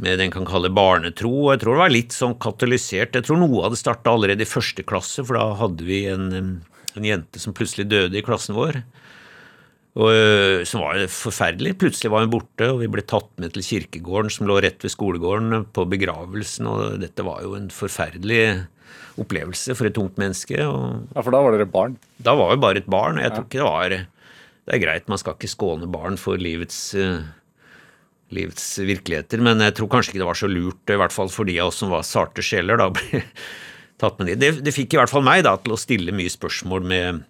med 0.00 0.16
det 0.16 0.28
en 0.28 0.36
kan 0.38 0.48
kalle 0.48 0.70
barnetro. 0.72 1.32
og 1.42 1.52
Jeg 1.52 1.64
tror 1.64 1.76
det 1.76 1.82
var 1.82 1.92
litt 1.96 2.16
sånn 2.16 2.38
katalysert. 2.40 3.18
Jeg 3.18 3.26
tror 3.26 3.42
noe 3.42 3.66
hadde 3.66 3.82
starta 3.82 4.14
allerede 4.14 4.46
i 4.46 4.48
første 4.48 4.86
klasse, 4.86 5.26
for 5.26 5.36
da 5.36 5.48
hadde 5.58 5.84
vi 5.84 6.04
en, 6.08 6.30
en 6.94 7.10
jente 7.10 7.42
som 7.42 7.56
plutselig 7.56 7.90
døde 7.90 8.16
i 8.16 8.24
klassen 8.24 8.56
vår. 8.56 8.80
Og, 9.98 10.06
øh, 10.14 10.60
som 10.70 10.84
var 10.84 11.00
forferdelig. 11.10 11.72
Plutselig 11.80 12.12
var 12.12 12.22
hun 12.22 12.30
borte, 12.30 12.68
og 12.70 12.78
vi 12.84 12.86
ble 12.92 13.02
tatt 13.02 13.26
med 13.42 13.50
til 13.56 13.64
kirkegården 13.66 14.30
som 14.30 14.46
lå 14.46 14.60
rett 14.62 14.84
ved 14.86 14.92
skolegården, 14.94 15.64
på 15.74 15.86
begravelsen, 15.90 16.68
og 16.70 17.00
dette 17.02 17.24
var 17.26 17.42
jo 17.42 17.56
en 17.58 17.66
forferdelig 17.74 18.66
opplevelse 19.20 19.74
for 19.74 19.88
et 19.88 19.96
tungt 19.98 20.16
menneske. 20.20 20.60
og 20.62 21.08
Ja, 21.14 21.22
For 21.26 21.34
da 21.34 21.40
var 21.42 21.56
dere 21.56 21.66
barn? 21.66 21.98
da 22.22 22.36
var 22.38 22.54
vi 22.54 22.60
bare 22.62 22.78
et 22.78 22.86
barn, 22.90 23.18
og 23.18 23.24
jeg 23.24 23.34
tror 23.34 23.44
ikke 23.48 23.58
det 23.58 23.66
var 23.66 23.88
Det 23.90 24.74
er 24.76 24.84
greit, 24.84 25.08
man 25.08 25.18
skal 25.18 25.34
ikke 25.34 25.50
skåne 25.50 25.90
barn 25.90 26.16
for 26.20 26.36
livets, 26.38 26.94
uh, 26.94 27.24
livets 28.30 28.78
virkeligheter, 28.78 29.40
men 29.42 29.58
jeg 29.58 29.74
tror 29.74 29.88
kanskje 29.90 30.12
ikke 30.12 30.20
det 30.22 30.28
var 30.28 30.38
så 30.38 30.46
lurt, 30.46 30.84
i 30.92 30.98
hvert 31.00 31.12
fall 31.12 31.28
for 31.32 31.44
de 31.48 31.56
av 31.58 31.72
oss 31.72 31.80
som 31.82 31.90
var 31.90 32.02
sarte 32.06 32.44
sjeler, 32.44 32.78
da 32.78 32.86
ble 32.94 33.24
tatt 34.00 34.20
med 34.20 34.28
de. 34.30 34.36
Det, 34.38 34.50
det 34.62 34.74
fikk 34.76 34.94
i 34.94 35.00
hvert 35.00 35.10
fall 35.10 35.24
meg 35.26 35.42
da 35.48 35.56
til 35.58 35.74
å 35.74 35.80
stille 35.80 36.14
mye 36.14 36.30
spørsmål 36.30 36.86
med 36.86 37.24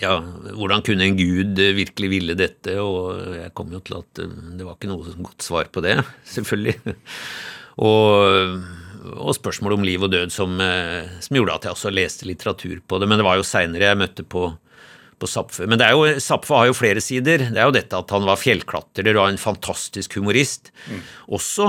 ja, 0.00 0.14
hvordan 0.56 0.84
kunne 0.86 1.04
en 1.04 1.18
gud 1.18 1.58
eh, 1.60 1.74
virkelig 1.76 2.08
ville 2.14 2.36
dette, 2.38 2.78
og 2.80 3.18
jeg 3.36 3.52
kom 3.56 3.72
jo 3.74 3.82
til 3.84 3.98
at 3.98 4.22
eh, 4.24 4.38
det 4.56 4.64
var 4.64 4.78
ikke 4.78 4.88
noe 4.88 5.16
godt 5.18 5.44
svar 5.44 5.68
på 5.72 5.82
det, 5.84 5.98
selvfølgelig. 6.34 6.94
Og, 7.82 8.56
og 9.12 9.36
spørsmål 9.36 9.76
om 9.76 9.86
liv 9.86 10.02
og 10.04 10.12
død 10.14 10.32
som, 10.32 10.56
eh, 10.64 11.12
som 11.20 11.36
gjorde 11.36 11.58
at 11.58 11.68
jeg 11.68 11.76
også 11.76 11.92
leste 11.92 12.28
litteratur 12.28 12.80
på 12.88 13.00
det. 13.00 13.10
Men 13.10 13.20
det 13.20 13.28
var 13.28 13.40
jo 13.40 13.46
seinere 13.46 13.90
jeg 13.90 14.00
møtte 14.00 14.24
på, 14.24 14.46
på 15.20 15.30
Zapfe. 15.30 15.68
Men 15.68 15.84
jo, 15.92 16.08
Zapfe 16.24 16.56
har 16.56 16.70
jo 16.70 16.78
flere 16.78 17.04
sider. 17.04 17.48
Det 17.52 17.60
er 17.60 17.68
jo 17.68 17.76
dette 17.76 18.00
at 18.00 18.16
han 18.16 18.28
var 18.28 18.40
fjellklatrer 18.40 19.12
og 19.16 19.28
en 19.28 19.40
fantastisk 19.40 20.16
humorist. 20.20 20.72
Også 21.28 21.68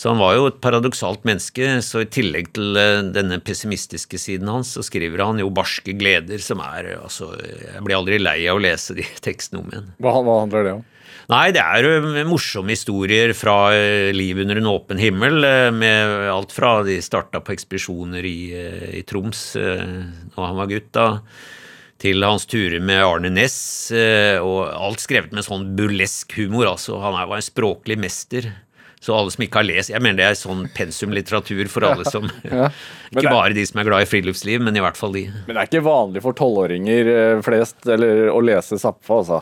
så 0.00 0.14
han 0.14 0.20
var 0.22 0.36
jo 0.38 0.46
et 0.48 0.60
paradoksalt 0.64 1.26
menneske, 1.28 1.66
så 1.84 2.00
i 2.00 2.08
tillegg 2.08 2.54
til 2.56 2.78
eh, 2.80 3.02
denne 3.12 3.36
pessimistiske 3.44 4.16
siden 4.20 4.48
hans, 4.48 4.72
så 4.72 4.84
skriver 4.86 5.20
han 5.26 5.42
jo 5.42 5.50
barske 5.52 5.92
gleder 5.98 6.40
som 6.40 6.62
er 6.64 6.94
altså 6.96 7.34
Jeg 7.36 7.84
blir 7.84 7.98
aldri 7.98 8.20
lei 8.22 8.38
av 8.48 8.56
å 8.56 8.64
lese 8.64 8.96
de 8.96 9.04
tekstene 9.28 9.60
om 9.60 9.68
igjen. 9.68 9.92
Hva, 10.00 10.16
hva 10.24 10.38
handler 10.46 10.66
det 10.66 10.74
om? 10.78 10.88
Nei, 11.30 11.52
det 11.54 11.62
er 11.62 11.86
jo 11.86 12.24
morsomme 12.26 12.72
historier 12.74 13.30
fra 13.38 13.70
liv 14.10 14.40
under 14.42 14.58
en 14.58 14.72
åpen 14.72 14.98
himmel, 14.98 15.44
eh, 15.46 15.68
med 15.70 16.30
alt 16.32 16.56
fra 16.56 16.80
de 16.86 16.96
starta 17.04 17.44
på 17.44 17.54
ekspedisjoner 17.54 18.26
i, 18.26 18.38
eh, 18.56 18.90
i 18.98 19.04
Troms 19.06 19.44
eh, 19.60 19.84
da 20.32 20.48
han 20.48 20.58
var 20.58 20.72
gutt, 20.72 20.88
da, 20.96 21.06
til 22.00 22.24
hans 22.24 22.48
turer 22.48 22.80
med 22.80 23.02
Arne 23.04 23.30
Næss, 23.32 23.92
eh, 23.92 24.40
og 24.40 24.72
alt 24.72 25.04
skrevet 25.04 25.34
med 25.36 25.44
sånn 25.46 25.68
burlesk 25.76 26.32
humor. 26.38 26.72
altså 26.72 26.98
Han 27.02 27.18
var 27.20 27.36
en 27.36 27.44
språklig 27.44 27.98
mester. 28.00 28.48
Så 29.00 29.14
alle 29.16 29.32
som 29.32 29.44
ikke 29.44 29.62
har 29.62 29.64
lest 29.64 29.92
Jeg 29.94 30.02
mener 30.04 30.18
det 30.20 30.26
er 30.28 30.36
sånn 30.36 30.66
pensumlitteratur 30.76 31.70
for 31.72 31.86
alle 31.88 32.04
som 32.08 32.26
Ja. 32.44 32.50
ja. 32.66 32.72
Ikke 33.14 33.32
bare 33.32 33.54
de 33.56 33.64
som 33.66 33.80
er 33.80 33.88
glad 33.88 34.04
i 34.04 34.10
friluftsliv, 34.10 34.60
men 34.62 34.76
i 34.76 34.82
hvert 34.84 34.98
fall 34.98 35.14
de. 35.16 35.24
Men 35.46 35.56
det 35.56 35.62
er 35.62 35.70
ikke 35.70 35.86
vanlig 35.86 36.22
for 36.24 36.36
tolvåringer 36.36 37.08
eh, 37.14 37.40
flest 37.46 37.88
eller, 37.90 38.28
å 38.30 38.42
lese 38.44 38.78
Zapfe, 38.80 39.16
altså? 39.16 39.40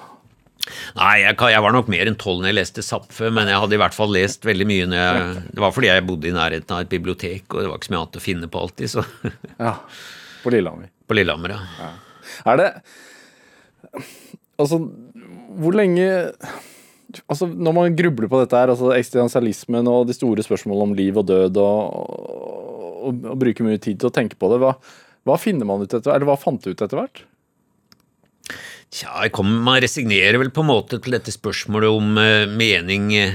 Nei, 0.98 1.22
jeg, 1.22 1.36
jeg 1.52 1.64
var 1.64 1.72
nok 1.74 1.88
mer 1.92 2.08
enn 2.10 2.16
tolv 2.20 2.42
når 2.42 2.50
jeg 2.50 2.58
leste 2.58 2.84
Zapfe, 2.84 3.30
men 3.34 3.48
jeg 3.50 3.60
hadde 3.62 3.76
i 3.76 3.80
hvert 3.80 3.96
fall 3.96 4.12
lest 4.12 4.44
veldig 4.48 4.66
mye 4.68 4.88
når 4.90 4.98
jeg 4.98 5.42
Det 5.56 5.62
var 5.64 5.74
fordi 5.74 5.90
jeg 5.90 6.06
bodde 6.08 6.30
i 6.30 6.34
nærheten 6.36 6.76
av 6.76 6.84
et 6.84 6.92
bibliotek, 6.92 7.46
og 7.52 7.62
det 7.62 7.70
var 7.70 7.80
ikke 7.80 7.90
så 7.90 7.94
mye 7.94 8.02
annet 8.02 8.20
å 8.20 8.24
finne 8.24 8.50
på 8.52 8.64
alltid, 8.64 8.94
så 8.94 9.04
Ja. 9.68 9.74
På 10.42 10.52
Lillehammer. 10.54 10.90
På 11.08 11.16
Lillehammer, 11.18 11.56
ja. 11.56 11.92
Er 12.48 12.60
det 12.62 12.70
Altså, 14.58 14.80
hvor 15.58 15.76
lenge 15.78 16.06
Altså, 17.24 17.48
Når 17.48 17.72
man 17.72 17.96
grubler 17.96 18.28
på 18.28 18.42
dette 18.42 18.58
her, 18.58 18.72
altså 18.72 18.92
eksistensialismen 18.92 19.88
og 19.88 20.08
de 20.08 20.16
store 20.16 20.44
spørsmålene 20.44 20.90
om 20.90 20.96
liv 20.98 21.16
og 21.16 21.28
død, 21.30 21.56
og, 21.62 21.94
og, 23.08 23.24
og 23.32 23.40
bruker 23.40 23.64
mye 23.64 23.80
tid 23.80 24.00
til 24.00 24.10
å 24.10 24.14
tenke 24.14 24.36
på 24.36 24.50
det, 24.52 24.60
hva, 24.60 24.74
hva 25.28 25.40
finner 25.40 25.68
man 25.68 25.84
ut 25.84 25.92
etter 25.92 26.12
Eller 26.14 26.28
hva 26.28 26.38
fant 26.40 26.60
du 26.60 26.72
ut 26.72 26.84
etter 26.84 27.00
hvert? 27.00 27.24
Tja, 28.88 29.26
kommer, 29.32 29.60
man 29.60 29.82
resignerer 29.84 30.40
vel 30.40 30.52
på 30.54 30.64
en 30.64 30.70
måte 30.70 30.96
til 31.02 31.16
dette 31.18 31.32
spørsmålet 31.34 31.92
om 31.92 32.14
uh, 32.16 32.48
mening 32.48 33.10
eh, 33.18 33.34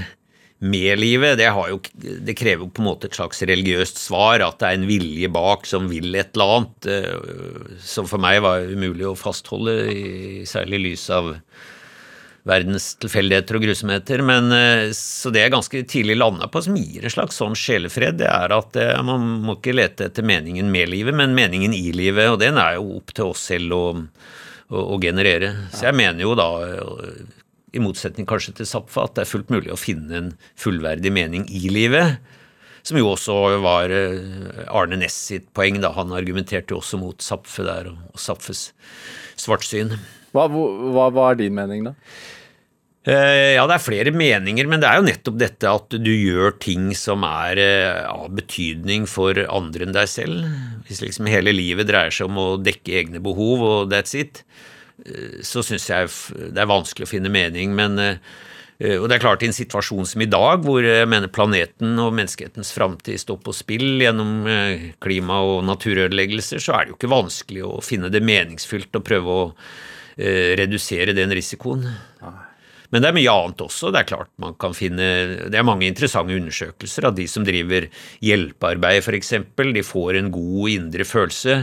med 0.58 0.98
livet. 0.98 1.36
Det, 1.38 1.46
jo, 1.70 1.78
det 2.26 2.34
krever 2.38 2.64
jo 2.64 2.72
på 2.74 2.82
en 2.82 2.88
måte 2.88 3.06
et 3.06 3.14
slags 3.14 3.44
religiøst 3.46 4.00
svar, 4.02 4.42
at 4.42 4.58
det 4.58 4.70
er 4.70 4.80
en 4.80 4.88
vilje 4.88 5.30
bak 5.30 5.68
som 5.70 5.86
vil 5.92 6.10
et 6.18 6.34
eller 6.34 6.56
annet, 6.56 6.90
uh, 6.90 7.78
som 7.78 8.10
for 8.10 8.22
meg 8.22 8.40
var 8.42 8.66
umulig 8.66 9.06
å 9.06 9.14
fastholde, 9.18 9.78
i 9.94 10.42
særlig 10.50 10.82
lys 10.88 11.06
av 11.14 11.36
verdens 12.48 12.90
tilfeldigheter 13.00 13.56
og 13.56 13.64
grusomheter. 13.64 14.22
Men, 14.24 14.52
eh, 14.52 14.92
så 14.96 15.32
det 15.32 15.44
jeg 15.44 15.54
ganske 15.54 15.82
tidlig 15.88 16.18
landa 16.18 16.48
på, 16.48 16.62
som 16.64 16.76
gir 16.76 17.04
en 17.04 17.14
slags 17.14 17.40
sånn 17.40 17.56
sjelefred, 17.58 18.18
det 18.20 18.28
er 18.28 18.54
at 18.54 18.76
eh, 18.80 19.00
man 19.04 19.24
må 19.44 19.56
ikke 19.58 19.76
lete 19.76 20.08
etter 20.10 20.26
meningen 20.26 20.70
med 20.72 20.92
livet, 20.92 21.16
men 21.16 21.36
meningen 21.36 21.74
i 21.76 21.88
livet, 21.96 22.28
og 22.30 22.40
den 22.42 22.60
er 22.60 22.76
jo 22.78 23.00
opp 23.00 23.14
til 23.16 23.32
oss 23.32 23.46
selv 23.48 23.76
å, 23.76 23.84
å, 24.68 24.84
å 24.84 25.00
generere. 25.00 25.54
Så 25.72 25.88
jeg 25.88 25.98
mener 26.00 26.26
jo 26.26 26.36
da, 26.38 26.48
eh, 26.68 27.24
i 27.74 27.82
motsetning 27.82 28.28
kanskje 28.28 28.58
til 28.60 28.68
Zapfa, 28.70 29.08
at 29.08 29.16
det 29.16 29.24
er 29.24 29.32
fullt 29.32 29.50
mulig 29.50 29.72
å 29.72 29.80
finne 29.80 30.20
en 30.20 30.32
fullverdig 30.60 31.10
mening 31.14 31.48
i 31.50 31.66
livet. 31.72 32.20
Som 32.84 32.98
jo 33.00 33.08
også 33.14 33.32
var 33.64 33.88
Arne 33.88 34.98
Næss 35.00 35.16
sitt 35.30 35.46
poeng, 35.56 35.78
da. 35.80 35.94
Han 35.96 36.12
argumenterte 36.12 36.76
jo 36.76 36.82
også 36.82 37.00
mot 37.00 37.24
Zapfe 37.24 37.64
der, 37.64 37.88
og 37.88 38.20
Zapfes 38.20 38.66
svartsyn. 39.40 39.96
Hva, 40.34 40.48
hva, 40.50 41.10
hva 41.14 41.28
er 41.30 41.38
din 41.38 41.54
mening, 41.56 41.86
da? 41.86 41.94
Eh, 43.04 43.54
ja, 43.54 43.66
det 43.68 43.76
er 43.76 43.84
flere 43.84 44.14
meninger, 44.16 44.68
men 44.70 44.80
det 44.80 44.88
er 44.88 44.98
jo 44.98 45.06
nettopp 45.06 45.36
dette 45.40 45.72
at 45.80 45.96
du 46.00 46.12
gjør 46.12 46.56
ting 46.62 46.88
som 46.96 47.26
er 47.28 47.60
eh, 47.60 48.00
av 48.08 48.30
betydning 48.34 49.04
for 49.10 49.38
andre 49.44 49.86
enn 49.86 49.96
deg 49.96 50.08
selv. 50.10 50.48
Hvis 50.88 51.04
liksom 51.04 51.28
hele 51.30 51.52
livet 51.54 51.90
dreier 51.90 52.14
seg 52.14 52.32
om 52.32 52.40
å 52.40 52.48
dekke 52.60 52.96
egne 53.02 53.22
behov 53.24 53.62
og 53.68 53.92
that's 53.92 54.16
it, 54.18 54.42
så 55.44 55.58
syns 55.66 55.88
jeg 55.90 56.10
det 56.54 56.60
er 56.62 56.68
vanskelig 56.70 57.08
å 57.08 57.10
finne 57.10 57.32
mening. 57.32 57.72
Men 57.74 57.98
Eh, 58.82 58.98
og 58.98 59.06
det 59.08 59.16
er 59.16 59.22
klart 59.22 59.44
I 59.44 59.48
en 59.50 59.56
situasjon 59.56 60.08
som 60.08 60.22
i 60.24 60.30
dag, 60.30 60.64
hvor 60.66 60.82
jeg 60.82 61.08
mener 61.10 61.30
planeten 61.32 61.94
og 62.02 62.14
menneskehetens 62.16 62.72
framtid 62.74 63.20
står 63.22 63.40
på 63.44 63.54
spill 63.54 64.02
gjennom 64.02 64.48
eh, 64.50 64.86
klima- 65.04 65.42
og 65.46 65.64
naturødeleggelser, 65.68 66.62
så 66.62 66.74
er 66.74 66.84
det 66.84 66.94
jo 66.94 66.98
ikke 66.98 67.12
vanskelig 67.14 67.66
å 67.68 67.74
finne 67.84 68.10
det 68.12 68.24
meningsfylt 68.24 68.98
å 68.98 69.04
prøve 69.04 69.36
å 69.38 69.44
eh, 69.52 69.92
redusere 70.16 71.14
den 71.16 71.32
risikoen. 71.34 71.86
Men 72.92 73.02
det 73.02 73.08
er 73.10 73.16
mye 73.16 73.32
annet 73.32 73.64
også. 73.64 73.90
Det 73.90 74.04
er 74.04 74.06
klart 74.12 74.30
man 74.38 74.54
kan 74.60 74.74
finne 74.76 75.08
Det 75.50 75.58
er 75.58 75.66
mange 75.66 75.88
interessante 75.88 76.36
undersøkelser 76.36 77.08
av 77.08 77.16
de 77.16 77.26
som 77.30 77.42
driver 77.46 77.88
hjelpearbeid, 78.22 79.02
f.eks. 79.02 79.32
De 79.58 79.82
får 79.82 80.20
en 80.20 80.30
god 80.34 80.70
indre 80.70 81.06
følelse. 81.08 81.56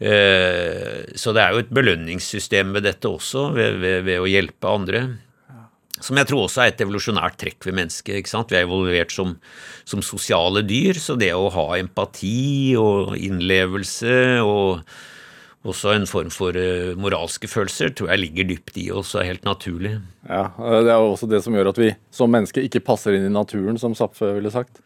Så 0.00 1.34
det 1.36 1.44
er 1.44 1.54
jo 1.54 1.62
et 1.62 1.70
belønningssystem 1.70 2.74
ved 2.74 2.88
dette 2.88 3.06
også, 3.06 3.52
ved, 3.54 3.78
ved, 3.78 4.02
ved 4.08 4.24
å 4.24 4.26
hjelpe 4.26 4.72
andre. 4.72 5.04
Som 6.02 6.18
jeg 6.18 6.26
tror 6.28 6.48
også 6.48 6.64
er 6.64 6.72
et 6.72 6.82
evolusjonært 6.82 7.38
trekk 7.40 7.68
ved 7.68 7.78
mennesket. 7.78 8.26
Vi 8.26 8.58
er 8.58 8.64
evolvert 8.66 9.14
som, 9.14 9.36
som, 9.86 10.02
sosiale 10.02 10.64
dyr, 10.66 10.98
så 11.00 11.14
det 11.16 11.30
å 11.32 11.52
ha 11.54 11.68
empati 11.78 12.74
og 12.76 13.14
innlevelse 13.14 14.16
og 14.42 14.82
også 15.64 15.94
en 15.94 16.08
form 16.08 16.30
for 16.34 16.56
uh, 16.56 16.94
moralske 17.00 17.48
følelser 17.50 17.94
tror 17.96 18.12
jeg 18.12 18.20
ligger 18.20 18.48
dypt 18.52 18.80
i 18.80 18.90
oss 18.92 19.14
og 19.14 19.22
er 19.22 19.30
helt 19.32 19.46
naturlig. 19.48 19.96
Ja, 20.28 20.48
Det 20.58 20.92
er 20.92 20.98
også 21.00 21.28
det 21.30 21.42
som 21.44 21.56
gjør 21.56 21.72
at 21.72 21.80
vi 21.80 21.92
som 22.12 22.32
mennesker 22.32 22.64
ikke 22.64 22.84
passer 22.84 23.16
inn 23.16 23.28
i 23.28 23.32
naturen, 23.32 23.80
som 23.80 23.96
Zapfe 23.96 24.34
ville 24.36 24.52
sagt. 24.52 24.82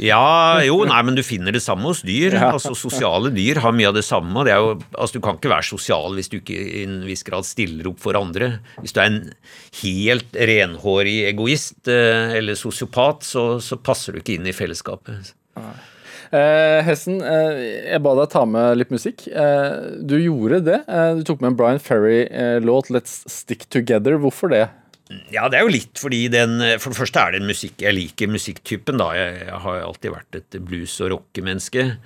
Ja, 0.00 0.58
jo, 0.66 0.80
nei, 0.88 0.98
men 1.06 1.14
du 1.14 1.22
finner 1.22 1.54
det 1.54 1.62
samme 1.62 1.86
hos 1.92 2.02
dyr. 2.06 2.34
Ja. 2.44 2.50
Altså 2.54 2.74
Sosiale 2.76 3.30
dyr 3.34 3.60
har 3.62 3.74
mye 3.76 3.88
av 3.92 3.96
det 3.96 4.04
samme. 4.06 4.42
Det 4.46 4.56
jo, 4.56 4.74
altså, 4.90 5.16
du 5.16 5.24
kan 5.24 5.38
ikke 5.38 5.52
være 5.52 5.68
sosial 5.68 6.18
hvis 6.18 6.30
du 6.32 6.38
ikke 6.40 6.58
i 6.58 6.82
en 6.82 6.98
viss 7.06 7.22
grad 7.26 7.46
stiller 7.46 7.88
opp 7.90 8.02
for 8.02 8.18
andre. 8.18 8.56
Hvis 8.82 8.94
du 8.94 9.00
er 9.00 9.10
en 9.12 9.20
helt 9.82 10.38
renhårig 10.50 11.20
egoist 11.30 11.90
eh, 11.90 12.34
eller 12.40 12.58
sosiopat, 12.58 13.22
så, 13.26 13.46
så, 13.62 13.78
passer 13.84 14.14
du 14.14 14.22
ikke 14.22 14.38
inn 14.38 14.50
i 14.50 14.56
fellesskapet. 14.56 15.34
Eh, 16.34 16.80
Hessen, 16.82 17.20
eh, 17.22 17.58
jeg 17.92 18.02
ba 18.02 18.14
deg 18.18 18.30
ta 18.32 18.42
med 18.48 18.80
litt 18.80 18.90
musikk. 18.90 19.26
Eh, 19.28 19.74
du 20.02 20.16
gjorde 20.18 20.64
det. 20.66 20.80
Eh, 20.88 21.20
du 21.20 21.22
tok 21.26 21.40
med 21.40 21.52
en 21.52 21.58
Brian 21.60 21.82
Ferry-låt, 21.82 22.90
eh, 22.90 22.94
'Let's 22.94 23.22
Stick 23.30 23.68
Together'. 23.70 24.18
Hvorfor 24.18 24.50
det? 24.50 24.68
Ja, 25.30 25.48
det 25.48 25.58
er 25.58 25.62
jo 25.62 25.68
litt 25.68 25.94
fordi 26.00 26.30
den 26.30 26.58
For 26.80 26.90
det 26.90 26.96
første 26.96 27.20
er 27.20 27.32
det 27.32 27.42
en 27.42 27.46
musikk 27.46 27.76
Jeg 27.78 27.92
liker 27.92 28.26
musikktypen, 28.26 28.96
da. 28.96 29.12
Jeg, 29.12 29.46
jeg 29.46 29.60
har 29.60 29.80
alltid 29.84 30.10
vært 30.10 30.34
et 30.34 30.50
blues- 30.64 31.00
og 31.00 31.10
rockemenneske. 31.12 31.98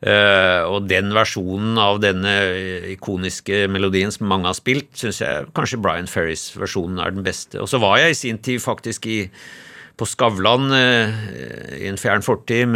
Uh, 0.00 0.64
og 0.64 0.88
den 0.88 1.12
versjonen 1.12 1.76
av 1.76 1.98
denne 2.00 2.32
ikoniske 2.88 3.68
melodien 3.68 4.10
som 4.10 4.30
mange 4.32 4.48
har 4.48 4.56
spilt, 4.56 4.88
syns 4.96 5.20
jeg 5.20 5.50
kanskje 5.52 5.76
Brian 5.76 6.08
Ferrys 6.08 6.56
versjonen 6.56 6.98
er 7.04 7.12
den 7.12 7.22
beste. 7.22 7.60
Og 7.60 7.68
så 7.68 7.78
var 7.78 7.98
jeg 8.00 8.14
i 8.14 8.16
sin 8.16 8.38
tid 8.38 8.62
faktisk 8.64 9.04
i, 9.04 9.28
på 10.00 10.08
Skavlan 10.08 10.72
uh, 10.72 11.12
i 11.76 11.88
en 11.90 12.00
fjern 12.00 12.24
fortid 12.24 12.72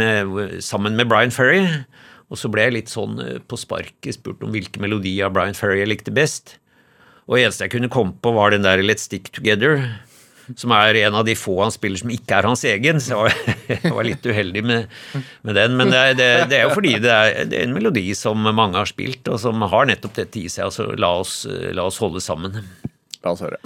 sammen 0.63 0.97
med 0.97 1.09
Brian 1.09 1.33
Ferry. 1.33 1.63
Og 2.29 2.39
så 2.41 2.49
ble 2.51 2.67
jeg 2.67 2.77
litt 2.77 2.93
sånn 2.93 3.17
uh, 3.21 3.37
på 3.41 3.57
sparket 3.59 4.19
spurt 4.19 4.43
om 4.45 4.53
hvilke 4.53 4.81
melodier 4.83 5.33
Brian 5.33 5.57
Ferry 5.57 5.81
jeg 5.81 5.91
likte 5.91 6.13
best. 6.15 6.59
Og 7.25 7.39
eneste 7.39 7.65
jeg 7.65 7.73
kunne 7.73 7.89
komme 7.89 8.13
på, 8.21 8.33
var 8.35 8.53
den 8.53 8.65
der 8.65 8.83
Let's 8.85 9.07
Stick 9.09 9.31
Together. 9.33 9.81
Som 10.53 10.75
er 10.77 10.93
en 11.07 11.15
av 11.17 11.23
de 11.25 11.33
få 11.33 11.55
han 11.63 11.73
spiller 11.73 11.97
som 11.97 12.11
ikke 12.13 12.35
er 12.37 12.45
hans 12.45 12.61
egen. 12.69 13.01
Så 13.01 13.23
jeg 13.65 13.79
var, 13.89 14.05
litt 14.09 14.25
uheldig 14.25 14.61
med, 14.61 14.91
med 15.41 15.57
den. 15.57 15.73
Men 15.79 15.89
det, 15.89 16.03
det, 16.19 16.27
det, 16.51 16.59
er 16.59 16.67
jo 16.67 16.75
fordi 16.75 16.99
det 17.01 17.15
er, 17.15 17.39
det 17.49 17.57
er, 17.57 17.65
en 17.65 17.73
melodi 17.73 18.11
som 18.17 18.45
mange 18.45 18.77
har 18.77 18.89
spilt, 18.89 19.25
og 19.25 19.41
som 19.41 19.65
har 19.65 19.89
nettopp 19.89 20.21
dette 20.21 20.43
i 20.43 20.45
seg. 20.45 20.67
Altså 20.67 20.91
la 20.93 21.15
oss, 21.23 21.39
la 21.49 21.89
oss 21.89 21.97
holde 22.03 22.21
sammen. 22.21 22.61
La 23.25 23.33
oss 23.33 23.41
høre. 23.41 23.57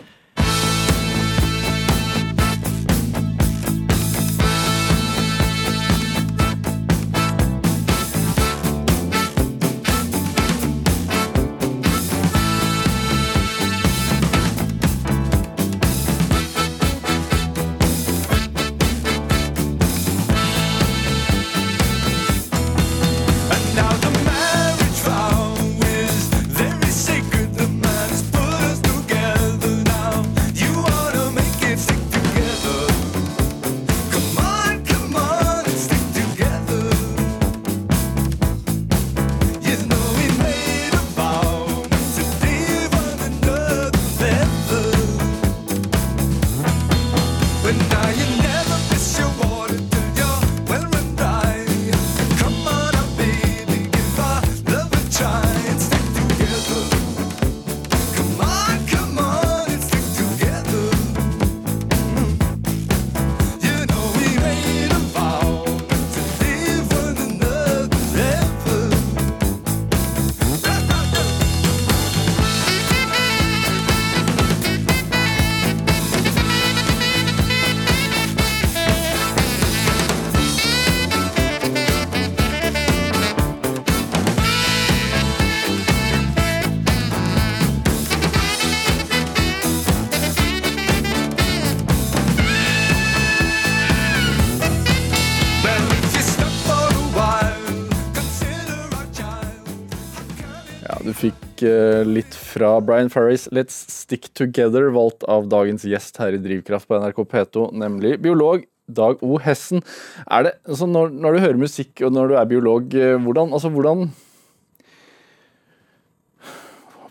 Litt 101.61 102.35
fra 102.35 102.77
Brian 102.81 103.09
Farris 103.09 103.47
'Let's 103.51 103.77
Stick 103.91 104.29
Together', 104.33 104.91
valgt 104.95 105.23
av 105.23 105.49
dagens 105.51 105.85
gjest 105.85 106.17
her 106.21 106.33
i 106.33 106.41
Drivkraft 106.41 106.87
på 106.87 106.99
NRK 106.99 107.23
P2, 107.25 107.69
nemlig 107.73 108.17
biolog 108.23 108.65
Dag 108.89 109.21
O. 109.21 109.37
Hessen. 109.37 109.83
Er 110.25 110.47
det, 110.47 110.53
altså 110.65 110.87
når, 110.89 111.11
når, 111.13 111.35
du 111.35 111.43
hører 111.43 111.61
musikk 111.61 112.01
og 112.05 112.13
når 112.15 112.31
du 112.31 112.35
er 112.39 112.49
biolog, 112.49 112.95
eh, 112.95 113.17
hvordan, 113.21 113.53
altså 113.53 113.69
hvordan 113.69 114.09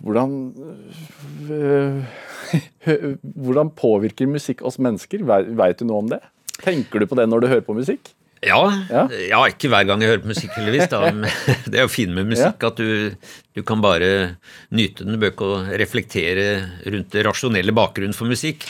hvordan 0.03 0.35
øh, 1.51 2.03
Hvordan 3.45 3.71
påvirker 3.77 4.27
musikk 4.31 4.63
oss 4.65 4.79
mennesker? 4.81 5.25
Veit 5.29 5.81
du 5.81 5.85
noe 5.85 6.05
om 6.05 6.09
det? 6.09 6.23
Tenker 6.63 7.03
du 7.03 7.07
på 7.07 7.19
det 7.19 7.29
når 7.29 7.45
du 7.45 7.51
hører 7.51 7.67
på 7.67 7.77
musikk? 7.77 8.15
Ja, 8.45 8.61
ja. 8.91 9.07
ja, 9.11 9.41
ikke 9.51 9.71
hver 9.73 9.87
gang 9.89 10.03
jeg 10.03 10.13
hører 10.13 10.23
på 10.23 10.31
musikk, 10.31 10.53
heldigvis. 10.55 10.91
Da. 10.93 11.11
Det 11.71 11.81
er 11.81 11.87
jo 11.87 11.91
fint 11.91 12.15
med 12.15 12.31
musikk 12.31 12.69
at 12.69 12.79
du, 12.79 13.17
du, 13.57 13.65
kan 13.67 13.83
bare 13.83 14.11
nyte 14.75 15.05
den. 15.05 15.17
Du 15.17 15.23
bør 15.23 15.35
ikke 15.35 15.81
reflektere 15.83 16.47
rundt 16.87 17.11
det 17.17 17.27
rasjonelle 17.27 17.75
bakgrunnen 17.75 18.17
for 18.17 18.31
musikk. 18.31 18.69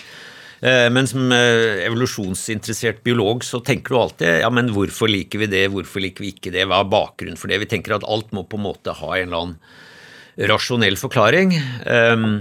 Eh, 0.60 0.88
men 0.90 1.06
som 1.06 1.28
eh, 1.34 1.84
evolusjonsinteressert 1.86 3.04
biolog 3.06 3.44
så 3.46 3.60
tenker 3.62 3.94
du 3.94 4.00
alltid 4.00 4.40
ja, 4.42 4.48
men 4.50 4.72
hvorfor 4.74 5.10
liker 5.10 5.44
vi 5.44 5.50
det, 5.52 5.68
hvorfor 5.70 6.02
liker 6.02 6.24
vi 6.24 6.32
ikke 6.34 6.50
det, 6.54 6.64
hva 6.66 6.80
er 6.82 6.90
bakgrunnen 6.90 7.38
for 7.38 7.52
det? 7.52 7.60
Vi 7.62 7.68
tenker 7.70 7.94
at 7.94 8.06
alt 8.08 8.32
må 8.34 8.42
på 8.48 8.58
en 8.58 8.66
måte 8.66 8.96
ha 8.98 9.12
en 9.14 9.28
eller 9.28 9.44
annen 9.44 10.48
rasjonell 10.48 10.98
forklaring. 10.98 11.54
Um, 11.86 12.40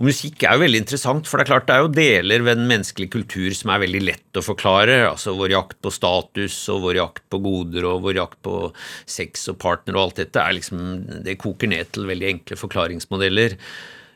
Og 0.00 0.06
musikk 0.08 0.46
er 0.48 0.56
jo 0.56 0.62
veldig 0.62 0.78
interessant, 0.80 1.26
for 1.28 1.36
det 1.36 1.44
er 1.44 1.50
klart 1.50 1.66
det 1.68 1.74
er 1.74 1.82
jo 1.84 1.92
deler 1.92 2.44
ved 2.46 2.56
den 2.56 2.70
menneskelige 2.70 3.12
kultur 3.12 3.52
som 3.52 3.74
er 3.74 3.82
veldig 3.82 4.00
lett 4.00 4.40
å 4.40 4.42
forklare. 4.46 4.96
Altså 5.10 5.34
vår 5.36 5.52
jakt 5.52 5.76
på 5.84 5.92
status 5.92 6.56
og 6.72 6.86
vår 6.86 7.02
jakt 7.02 7.26
på 7.28 7.42
goder 7.44 7.84
og 7.90 8.06
vår 8.06 8.22
jakt 8.22 8.40
på 8.46 8.54
sex 9.04 9.44
og 9.52 9.60
partner 9.60 9.98
og 9.98 10.06
alt 10.06 10.22
dette 10.22 10.40
er 10.40 10.56
liksom 10.56 10.80
Det 11.26 11.36
koker 11.42 11.68
ned 11.68 11.92
til 11.92 12.08
veldig 12.08 12.30
enkle 12.30 12.56
forklaringsmodeller. 12.62 13.58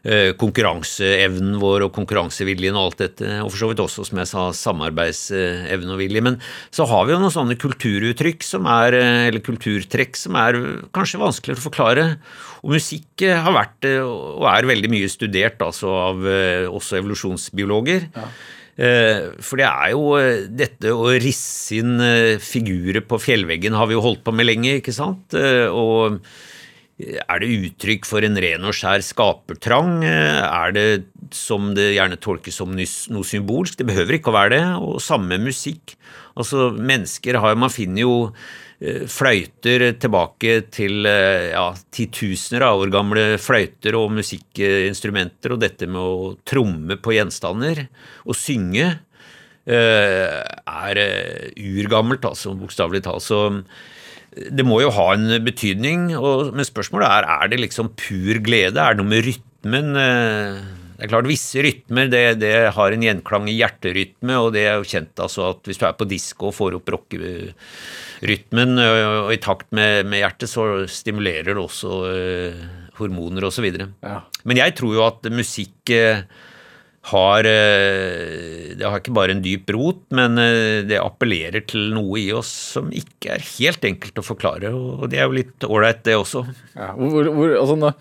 Eh, 0.05 0.35
konkurranseevnen 0.37 1.55
vår 1.61 1.87
og 1.87 1.95
konkurranseviljen 1.97 2.77
og 2.77 2.91
alt 2.91 3.05
dette, 3.07 3.29
og 3.41 3.49
for 3.49 3.61
så 3.63 3.69
vidt 3.71 3.81
også, 3.81 4.05
som 4.05 4.19
jeg 4.21 4.29
sa, 4.29 4.43
samarbeidsevne 4.57 5.95
og 5.95 6.01
vilje. 6.03 6.25
Men 6.25 6.37
så 6.73 6.85
har 6.91 7.07
vi 7.07 7.15
jo 7.15 7.21
noen 7.23 7.33
sånne 7.33 7.57
kulturuttrykk 7.61 8.45
som 8.45 8.69
er, 8.69 8.99
eh, 9.01 9.29
eller 9.29 9.41
kulturtrekk 9.41 10.17
som 10.17 10.37
er 10.37 10.61
kanskje 10.93 11.23
vanskeligere 11.25 11.61
å 11.61 11.69
forklare. 11.69 12.19
Og 12.65 12.75
musikk 12.79 13.25
eh, 13.27 13.39
har 13.45 13.55
vært 13.55 13.87
og 14.01 14.49
er 14.51 14.71
veldig 14.71 14.91
mye 14.93 15.11
studert 15.13 15.63
altså 15.65 15.93
av 16.09 16.27
også 16.73 17.01
evolusjonsbiologer. 17.01 18.09
Ja. 18.17 18.29
For 18.75 19.61
det 19.61 19.67
er 19.69 19.91
jo 19.93 20.07
dette 20.51 20.91
å 20.91 21.13
risse 21.23 21.77
inn 21.79 22.01
figurer 22.43 23.05
på 23.07 23.21
fjellveggen 23.23 23.77
har 23.79 23.87
vi 23.87 23.95
jo 23.95 24.03
holdt 24.03 24.25
på 24.27 24.35
med 24.35 24.49
lenge, 24.49 24.81
ikke 24.81 24.91
sant? 24.97 25.37
Og 25.71 26.17
er 26.99 27.39
det 27.39 27.53
uttrykk 27.69 28.09
for 28.09 28.27
en 28.27 28.35
ren 28.43 28.67
og 28.67 28.75
skjær 28.75 29.05
skapertrang? 29.07 30.03
Er 30.03 30.75
det 30.75 30.89
som 31.31 31.71
det 31.79 31.93
gjerne 31.97 32.19
tolkes 32.19 32.59
som 32.59 32.75
noe 32.75 33.29
symbolsk? 33.31 33.79
Det 33.79 33.87
behøver 33.87 34.19
ikke 34.19 34.35
å 34.35 34.37
være 34.41 34.57
det. 34.57 34.65
Og 34.83 34.99
samme 35.03 35.39
musikk. 35.43 35.95
Altså, 36.35 36.73
mennesker 36.75 37.39
har 37.39 37.55
Man 37.59 37.71
finner 37.71 38.03
jo 38.03 38.15
eh, 38.27 38.35
fløyter 39.11 39.87
tilbake 40.01 40.59
til 40.75 41.07
eh, 41.09 41.51
ja, 41.53 41.69
titusener 41.95 42.67
av 42.67 42.83
år 42.83 42.93
gamle 42.93 43.25
fløyter 43.41 43.97
og 43.99 44.13
musikkinstrumenter, 44.19 45.55
og 45.55 45.63
dette 45.63 45.89
med 45.89 46.01
å 46.01 46.35
tromme 46.47 46.99
på 47.01 47.17
gjenstander 47.17 47.87
og 48.25 48.39
synge 48.39 48.87
eh, 49.67 50.39
er 50.45 51.03
urgammelt, 51.55 52.27
altså, 52.29 52.55
bokstavelig 52.59 53.05
talt. 53.07 53.25
Så 53.25 53.41
det 54.35 54.67
må 54.67 54.81
jo 54.83 54.93
ha 54.95 55.11
en 55.15 55.39
betydning, 55.47 56.11
og, 56.19 56.55
men 56.57 56.67
spørsmålet 56.67 57.09
er 57.09 57.29
er 57.39 57.53
det 57.53 57.63
liksom 57.63 57.95
pur 57.95 58.41
glede. 58.45 58.81
Er 58.81 58.95
det 58.97 59.03
noe 59.03 59.13
med 59.13 59.29
rytmen? 59.29 59.93
Det 60.95 61.07
er 61.07 61.11
klart 61.11 61.27
Visse 61.27 61.63
rytmer 61.65 62.11
det, 62.11 62.23
det 62.39 62.53
har 62.77 62.95
en 62.95 63.03
gjenklang 63.03 63.49
i 63.51 63.57
hjerterytme, 63.59 64.37
og 64.39 64.53
det 64.55 64.63
er 64.69 64.79
jo 64.79 64.87
kjent 64.87 65.19
altså 65.25 65.49
at 65.51 65.67
hvis 65.67 65.81
du 65.81 65.85
er 65.89 65.97
på 65.99 66.07
disko 66.07 66.51
og 66.51 66.55
får 66.55 66.79
opp 66.79 66.93
rockerytmen 66.95 68.79
og 68.79 69.33
i 69.35 69.41
takt 69.43 69.75
med, 69.75 70.07
med, 70.07 70.23
hjertet, 70.23 70.51
så 70.53 70.87
stimulerer 70.87 71.51
det 71.51 71.59
også 71.59 72.01
uh, 72.07 72.65
hormoner 73.01 73.49
osv. 73.51 73.67
Ja. 73.75 74.21
Men 74.47 74.63
jeg 74.63 74.77
tror 74.79 74.95
jo 74.95 75.07
at 75.09 75.31
musikk 75.35 75.95
uh, 75.99 76.23
har 77.05 77.45
Det 77.45 78.81
har 78.81 78.97
ikke 78.97 79.13
bare 79.13 79.35
en 79.35 79.43
dyp 79.45 79.69
rot, 79.77 80.07
men 80.17 80.39
det 80.89 80.97
appellerer 80.97 81.61
til 81.69 81.93
noe 81.93 82.17
i 82.17 82.31
oss 82.33 82.49
som 82.79 82.89
ikke 82.97 83.35
er 83.35 83.45
helt 83.59 83.85
enkelt 83.85 84.23
å 84.23 84.25
forklare, 84.25 84.71
og 84.73 85.11
det 85.13 85.19
er 85.21 85.29
jo 85.29 85.37
litt 85.37 85.67
ålreit, 85.69 86.01
det 86.09 86.17
også. 86.17 86.47
Ja, 86.73 86.95
hvor, 86.97 87.29
hvor, 87.29 87.53
altså, 87.61 87.93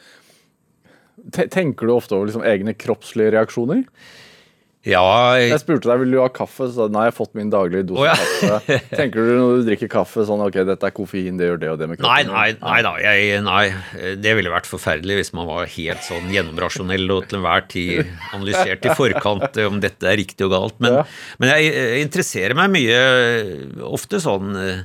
tenker 1.32 1.88
du 1.88 1.96
ofte 1.96 2.18
over 2.18 2.30
liksom 2.30 2.46
egne 2.48 2.76
kroppslige 2.76 3.34
reaksjoner? 3.38 3.86
Ja, 4.84 5.00
jeg... 5.40 5.48
jeg 5.54 5.62
spurte 5.62 5.88
deg 5.88 6.02
vil 6.02 6.12
du 6.12 6.18
ha 6.20 6.26
kaffe, 6.36 6.66
så 6.68 6.90
jeg 6.90 6.98
har 6.98 7.14
fått 7.16 7.32
min 7.40 7.48
daglige 7.52 7.86
dose 7.88 8.04
oh, 8.04 8.08
ja. 8.10 8.16
kaffe. 8.20 8.80
Tenker 9.00 9.24
du 9.24 9.32
når 9.38 9.62
du 9.62 9.70
drikker 9.70 9.92
kaffe 9.94 10.26
sånn 10.28 10.44
ok, 10.44 10.58
dette 10.68 10.90
er 10.90 10.96
koffein, 10.96 11.40
det 11.40 11.48
gjør 11.48 11.62
det 11.62 11.70
og 11.72 11.78
det 11.80 11.88
med 11.88 12.02
kroppen? 12.02 12.34
Nei, 12.34 12.50
nei, 12.60 12.82
nei, 12.84 12.98
jeg, 13.06 13.38
nei, 13.46 13.64
det 14.20 14.36
ville 14.36 14.52
vært 14.52 14.68
forferdelig 14.68 15.22
hvis 15.22 15.32
man 15.40 15.48
var 15.48 15.72
helt 15.72 16.04
sånn 16.04 16.28
gjennomrasjonell 16.36 17.16
og 17.16 17.30
til 17.30 17.40
enhver 17.40 17.64
tid 17.72 18.12
analysert 18.36 18.84
i 18.84 18.98
forkant 19.00 19.64
om 19.70 19.80
dette 19.84 20.12
er 20.12 20.20
riktig 20.20 20.50
og 20.50 20.52
galt. 20.58 20.76
Men, 20.84 21.00
ja. 21.00 21.08
men 21.40 21.54
jeg, 21.56 21.72
jeg, 21.72 22.06
interesserer 22.10 22.60
meg 22.60 22.76
mye, 22.76 23.02
ofte 23.88 24.20
sånn 24.24 24.52
eh, 24.60 24.84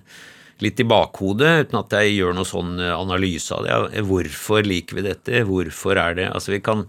litt 0.65 0.81
i 0.83 0.89
bakhodet, 0.89 1.69
uten 1.69 1.81
at 1.81 1.97
jeg 1.99 2.17
gjør 2.17 2.37
noe 2.37 2.49
sånn 2.49 2.77
analyse 2.81 3.55
av 3.55 3.65
det. 3.67 4.03
Hvorfor 4.09 4.67
liker 4.67 4.99
vi 4.99 5.07
dette? 5.07 5.47
Hvorfor 5.49 6.01
er 6.01 6.19
det 6.19 6.29
Altså, 6.33 6.55
vi 6.57 6.63
kan 6.65 6.87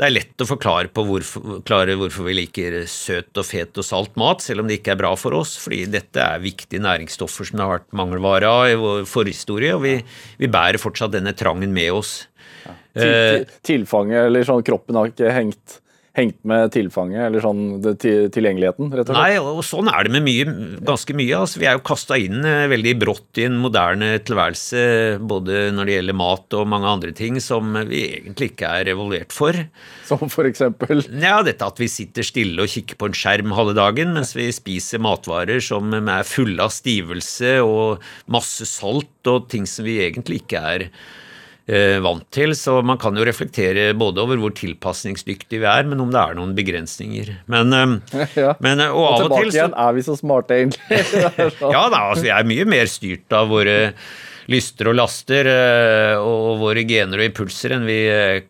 det 0.00 0.06
er 0.06 0.14
lett 0.14 0.40
å 0.40 0.46
forklare, 0.48 0.88
hvorfor, 0.96 1.42
forklare 1.58 1.92
hvorfor 2.00 2.24
vi 2.24 2.38
liker 2.38 2.78
søt 2.88 3.36
og 3.36 3.44
fet 3.44 3.76
og 3.76 3.84
salt 3.84 4.14
mat, 4.20 4.40
selv 4.40 4.62
om 4.62 4.70
det 4.70 4.78
ikke 4.78 4.94
er 4.94 5.00
bra 5.02 5.10
for 5.20 5.36
oss, 5.36 5.58
fordi 5.60 5.82
dette 5.92 6.22
er 6.24 6.40
viktige 6.40 6.80
næringsstoffer 6.80 7.50
som 7.50 7.58
det 7.58 7.66
har 7.66 7.74
vært 7.74 7.98
mangelvare 8.00 8.48
av 8.48 8.70
i 8.70 8.78
vår 8.80 9.04
forhistorie, 9.10 9.74
og 9.76 9.84
vi, 9.84 9.98
vi 10.40 10.48
bærer 10.48 10.80
fortsatt 10.80 11.12
denne 11.12 11.34
trangen 11.36 11.76
med 11.76 11.92
oss. 11.98 12.14
Ja. 12.64 12.72
Til, 12.96 13.12
til, 13.12 13.60
tilfanget, 13.74 14.30
eller 14.30 14.48
sånn 14.48 14.64
kroppen 14.64 14.96
har 14.96 15.12
ikke 15.12 15.36
hengt 15.36 15.76
hengt 16.20 16.38
med 16.46 16.70
tilfanget, 16.74 17.22
eller 17.26 17.42
sånn 17.44 17.62
tilgjengeligheten, 18.00 18.90
rett 18.94 19.08
og 19.08 19.16
slett? 19.16 19.20
Nei, 19.20 19.40
og 19.40 19.62
sånn 19.66 19.90
er 19.90 20.06
det 20.06 20.14
med 20.14 20.24
mye, 20.26 20.54
ganske 20.86 21.16
mye. 21.16 21.38
Altså, 21.40 21.60
vi 21.62 21.68
er 21.70 21.78
jo 21.78 21.84
kasta 21.90 22.18
inn 22.20 22.44
eh, 22.46 22.66
veldig 22.70 22.94
brått 23.00 23.40
i 23.40 23.46
en 23.48 23.58
moderne 23.62 24.12
tilværelse, 24.26 24.82
både 25.30 25.68
når 25.76 25.88
det 25.88 25.96
gjelder 25.96 26.18
mat 26.20 26.58
og 26.58 26.68
mange 26.70 26.90
andre 26.90 27.14
ting 27.16 27.40
som 27.42 27.72
vi 27.90 28.04
egentlig 28.20 28.52
ikke 28.52 28.74
er 28.80 28.92
evaluert 28.94 29.34
for. 29.34 29.56
Som 30.08 30.26
for 30.32 30.48
eksempel? 30.48 31.04
Ja, 31.20 31.40
dette 31.46 31.66
at 31.66 31.80
vi 31.80 31.90
sitter 31.90 32.26
stille 32.26 32.64
og 32.64 32.72
kikker 32.72 33.00
på 33.00 33.10
en 33.10 33.16
skjerm 33.16 33.56
halve 33.56 33.76
dagen 33.78 34.14
mens 34.16 34.34
vi 34.36 34.50
spiser 34.54 35.02
matvarer 35.02 35.62
som 35.64 35.92
er 36.00 36.28
fulle 36.28 36.62
av 36.64 36.74
stivelse 36.74 37.56
og 37.64 38.04
masse 38.30 38.68
salt 38.68 39.30
og 39.30 39.50
ting 39.52 39.66
som 39.68 39.86
vi 39.86 40.00
egentlig 40.04 40.42
ikke 40.44 40.68
er 40.74 40.88
Eh, 40.90 41.28
vant 42.02 42.24
til. 42.34 42.54
Så 42.58 42.78
man 42.86 42.98
kan 43.00 43.16
jo 43.18 43.26
reflektere 43.26 43.90
både 43.98 44.22
over 44.22 44.40
hvor 44.42 44.54
tilpasningsdyktige 44.56 45.62
vi 45.62 45.68
er, 45.70 45.86
men 45.88 46.02
om 46.02 46.10
det 46.12 46.22
er 46.22 46.38
noen 46.38 46.56
begrensninger. 46.56 47.32
Men, 47.50 47.76
eh, 47.76 48.26
ja. 48.42 48.56
men 48.64 48.82
eh, 48.82 48.90
og, 48.94 49.04
og 49.04 49.12
av 49.12 49.28
og 49.28 49.36
til 49.36 49.52
så, 49.52 49.58
igjen, 49.58 49.78
er 49.84 49.94
vi 49.96 50.06
så 50.06 50.16
smarte, 50.18 50.58
egentlig? 50.58 51.04
ja 51.76 51.84
da, 51.92 52.02
altså, 52.02 52.26
vi 52.26 52.34
er 52.34 52.50
mye 52.50 52.66
mer 52.68 52.90
styrt 52.90 53.36
av 53.36 53.52
våre 53.52 53.78
lyster 54.50 54.88
og 54.90 54.96
laster 54.98 55.46
og 56.18 56.58
våre 56.58 56.82
gener 56.82 57.20
og 57.20 57.28
impulser 57.28 57.76
enn 57.76 57.84
vi 57.86 58.00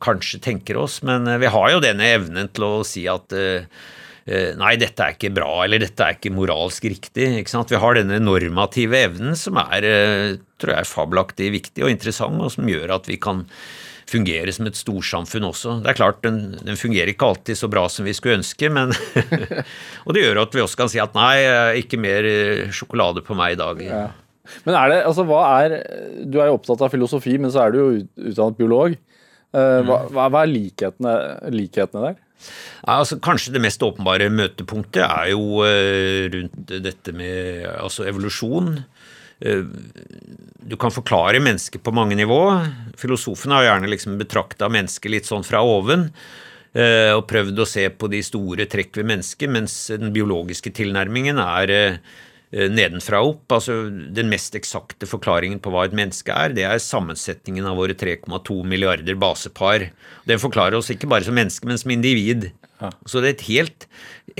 kanskje 0.01 0.39
tenker 0.41 0.79
oss. 0.81 1.03
Men 1.05 1.29
vi 1.43 1.51
har 1.53 1.75
jo 1.75 1.83
denne 1.85 2.07
evnen 2.15 2.49
til 2.57 2.65
å 2.65 2.71
si 2.89 3.03
at 3.11 3.35
Nei, 4.29 4.75
dette 4.79 5.03
er 5.03 5.15
ikke 5.17 5.31
bra, 5.35 5.49
eller 5.65 5.81
dette 5.83 6.05
er 6.05 6.17
ikke 6.19 6.31
moralsk 6.35 6.85
riktig. 6.87 7.25
Ikke 7.41 7.51
sant? 7.51 7.73
Vi 7.73 7.81
har 7.81 7.97
denne 7.97 8.19
normative 8.23 8.99
evnen 9.09 9.39
som 9.39 9.59
er 9.63 9.87
tror 10.61 10.75
jeg 10.77 10.91
fabelaktig 10.91 11.49
viktig 11.55 11.87
og 11.87 11.93
interessant, 11.93 12.37
og 12.39 12.53
som 12.53 12.69
gjør 12.69 12.93
at 12.99 13.09
vi 13.09 13.17
kan 13.23 13.47
fungere 14.11 14.53
som 14.55 14.69
et 14.69 14.79
storsamfunn 14.79 15.47
også. 15.51 15.77
Det 15.85 15.93
er 15.93 15.99
klart, 15.99 16.23
den, 16.25 16.41
den 16.65 16.79
fungerer 16.79 17.13
ikke 17.13 17.29
alltid 17.31 17.59
så 17.59 17.71
bra 17.71 17.87
som 17.93 18.09
vi 18.09 18.15
skulle 18.17 18.41
ønske, 18.41 18.71
men 18.73 18.95
Og 20.07 20.15
det 20.17 20.25
gjør 20.25 20.43
at 20.45 20.57
vi 20.57 20.65
også 20.65 20.83
kan 20.83 20.91
si 20.93 21.03
at 21.03 21.15
nei, 21.17 21.35
ikke 21.81 22.01
mer 22.01 22.27
eh, 22.27 22.67
sjokolade 22.75 23.25
på 23.27 23.37
meg 23.39 23.55
i 23.55 23.61
dag. 23.61 23.85
Ja. 23.87 24.09
Men 24.67 24.75
er 24.75 24.91
det, 24.91 25.03
altså 25.07 25.23
hva 25.29 25.45
er 25.61 25.77
Du 26.27 26.41
er 26.41 26.49
jo 26.49 26.57
opptatt 26.57 26.81
av 26.83 26.91
filosofi, 26.91 27.37
men 27.39 27.53
så 27.55 27.67
er 27.67 27.75
du 27.75 27.79
jo 27.79 27.91
utdannet 28.33 28.59
biolog. 28.59 28.97
Eh, 28.97 29.79
hva, 29.87 30.03
mm. 30.09 30.17
hva 30.17 30.43
er 30.43 30.51
likhetene, 30.51 31.15
likhetene 31.55 32.09
der? 32.09 32.19
Altså, 32.91 33.21
kanskje 33.23 33.55
det 33.55 33.63
mest 33.65 33.83
åpenbare 33.85 34.31
møtepunktet 34.33 35.05
er 35.05 35.33
jo 35.35 35.61
uh, 35.63 36.27
rundt 36.33 36.75
dette 36.85 37.15
med 37.17 37.67
altså 37.77 38.07
evolusjon. 38.09 38.79
Eh, 39.41 39.65
du 40.61 40.77
kan 40.77 40.93
forklare 40.93 41.41
mennesket 41.41 41.83
på 41.83 41.95
mange 41.97 42.17
nivå. 42.19 42.41
Filosofene 43.01 43.57
har 43.57 43.69
gjerne 43.69 43.91
liksom 43.91 44.19
betrakta 44.21 44.69
mennesket 44.73 45.15
litt 45.15 45.29
sånn 45.29 45.47
fra 45.47 45.63
oven 45.65 46.11
eh, 46.77 47.13
og 47.15 47.27
prøvd 47.31 47.63
å 47.63 47.69
se 47.69 47.87
på 47.91 48.11
de 48.13 48.21
store 48.25 48.69
trekk 48.71 49.01
ved 49.01 49.09
mennesket, 49.15 49.49
mens 49.53 49.77
den 49.95 50.13
biologiske 50.15 50.75
tilnærmingen 50.77 51.41
er 51.43 51.75
eh, 51.77 52.19
nedenfra 52.51 53.21
og 53.23 53.35
opp. 53.35 53.57
Altså 53.59 53.77
Den 53.91 54.31
mest 54.33 54.57
eksakte 54.59 55.09
forklaringen 55.09 55.61
på 55.63 55.73
hva 55.75 55.85
et 55.87 55.97
menneske 55.97 56.35
er, 56.35 56.55
det 56.57 56.67
er 56.67 56.83
sammensetningen 56.83 57.69
av 57.71 57.79
våre 57.79 57.95
3,2 57.95 58.61
milliarder 58.67 59.19
basepar. 59.21 59.91
Den 60.27 60.43
forklarer 60.43 60.79
oss 60.79 60.91
ikke 60.93 61.11
bare 61.11 61.27
som 61.27 61.39
menneske, 61.39 61.69
men 61.69 61.79
som 61.81 61.95
individ. 61.95 62.51
Så 63.07 63.21
det 63.21 63.29
er 63.29 63.35
et 63.35 63.49
helt 63.51 63.87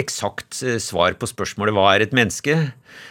eksakt 0.01 0.63
eh, 0.65 0.79
svar 0.81 1.17
på 1.21 1.29
spørsmålet 1.29 1.77
hva 1.77 1.87
er 1.93 2.05
et 2.07 2.15
menneske? 2.17 2.57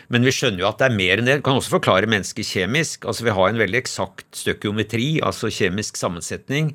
Men 0.10 0.26
vi 0.26 0.34
skjønner 0.34 0.64
jo 0.64 0.70
at 0.72 0.80
det 0.82 0.89
er 0.89 0.97
mer 0.97 1.22
enn 1.22 1.30
det. 1.30 1.38
Vi 1.39 1.45
kan 1.45 1.60
også 1.60 1.76
forklare 1.76 2.10
mennesket 2.10 2.50
kjemisk. 2.50 3.06
Altså 3.06 3.28
Vi 3.28 3.36
har 3.38 3.52
en 3.52 3.62
veldig 3.62 3.80
eksakt 3.82 4.41
støkiometri, 4.41 5.20
altså 5.26 5.52
kjemisk 5.54 6.00
sammensetning, 6.00 6.74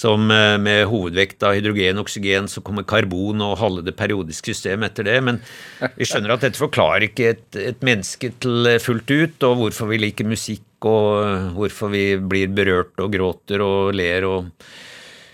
som 0.00 0.30
eh, 0.32 0.56
med 0.62 0.86
hovedvekt 0.90 1.44
av 1.44 1.56
hydrogen 1.58 2.00
og 2.00 2.06
oksygen, 2.08 2.48
så 2.48 2.62
kommer 2.64 2.86
karbon 2.88 3.42
og 3.44 3.58
halve 3.60 3.84
det 3.84 3.96
periodiske 3.98 4.54
systemet 4.54 4.92
etter 4.92 5.08
det. 5.10 5.18
Men 5.26 5.40
vi 5.98 6.08
skjønner 6.08 6.34
at 6.34 6.46
dette 6.46 6.60
forklarer 6.60 7.10
ikke 7.10 7.32
et, 7.34 7.48
et 7.60 7.86
menneske 7.86 8.32
til 8.40 8.70
eh, 8.70 8.80
fullt 8.82 9.10
ut, 9.10 9.48
og 9.48 9.58
hvorfor 9.64 9.90
vi 9.92 10.00
liker 10.00 10.28
musikk, 10.28 10.66
og 10.88 11.52
hvorfor 11.58 11.92
vi 11.92 12.04
blir 12.16 12.52
berørt 12.56 13.02
og 13.02 13.12
gråter 13.12 13.60
og 13.60 13.90
ler 13.92 14.24
og 14.24 14.46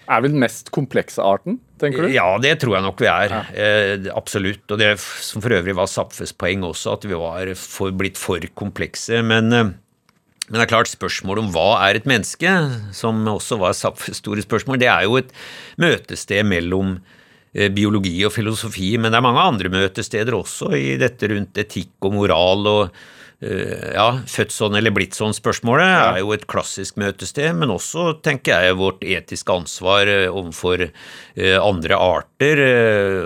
er 0.07 0.23
vi 0.23 0.31
den 0.31 0.39
mest 0.39 0.71
komplekse 0.75 1.23
arten, 1.23 1.57
tenker 1.83 2.07
du? 2.07 2.13
Ja, 2.15 2.29
det 2.43 2.61
tror 2.63 2.77
jeg 2.77 2.87
nok 2.87 3.01
vi 3.03 3.09
er. 3.11 3.33
Ja. 3.33 3.41
Eh, 3.59 4.07
absolutt. 4.15 4.63
Og 4.71 4.79
det 4.79 4.93
som 5.03 5.43
for 5.43 5.55
øvrig 5.57 5.75
var 5.75 5.91
Zapfes 5.91 6.31
poeng 6.39 6.63
også, 6.67 6.95
at 6.95 7.07
vi 7.11 7.19
var 7.19 7.51
for, 7.59 7.91
blitt 7.91 8.21
for 8.21 8.43
komplekse. 8.59 9.19
Men, 9.27 9.51
eh, 9.53 9.73
Men 10.47 10.61
det 10.61 10.67
er 10.67 10.73
klart, 10.77 10.91
spørsmålet 10.93 11.43
om 11.43 11.53
hva 11.55 11.69
er 11.89 11.99
et 11.99 12.07
menneske, 12.07 12.51
som 12.95 13.25
også 13.33 13.59
var 13.59 13.75
Zapfes 13.75 14.21
store 14.23 14.45
spørsmål, 14.45 14.79
det 14.79 14.91
er 14.93 15.07
jo 15.09 15.19
et 15.19 15.33
møtested 15.83 16.47
mellom 16.47 16.97
eh, 17.57 17.67
biologi 17.75 18.21
og 18.29 18.35
filosofi, 18.37 18.93
men 19.01 19.11
det 19.11 19.19
er 19.19 19.27
mange 19.27 19.43
andre 19.43 19.73
møtesteder 19.75 20.39
også 20.39 20.71
i 20.79 20.95
dette 21.03 21.33
rundt 21.33 21.59
etikk 21.65 22.07
og 22.07 22.15
moral 22.21 22.71
og 22.71 23.01
ja, 23.41 24.07
født 24.33 24.55
sånn 24.55 24.79
eller 24.79 24.95
blitt 24.97 25.17
sånn-spørsmålet 25.17 25.91
er 25.91 26.21
jo 26.23 26.31
et 26.33 26.47
klassisk 26.49 26.97
møtested, 27.01 27.51
men 27.59 27.73
også, 27.75 28.15
tenker 28.25 28.65
jeg, 28.65 28.79
vårt 28.81 29.05
etiske 29.05 29.53
ansvar 29.53 30.09
eh, 30.09 30.29
overfor 30.31 30.87
andre 31.37 31.99
arter, 32.01 32.63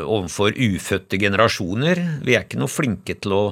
overfor 0.03 0.57
ufødte 0.57 1.21
generasjoner. 1.21 2.01
Vi 2.27 2.35
er 2.35 2.43
ikke 2.43 2.59
noe 2.59 2.73
flinke 2.73 3.15
til 3.23 3.37
å 3.37 3.45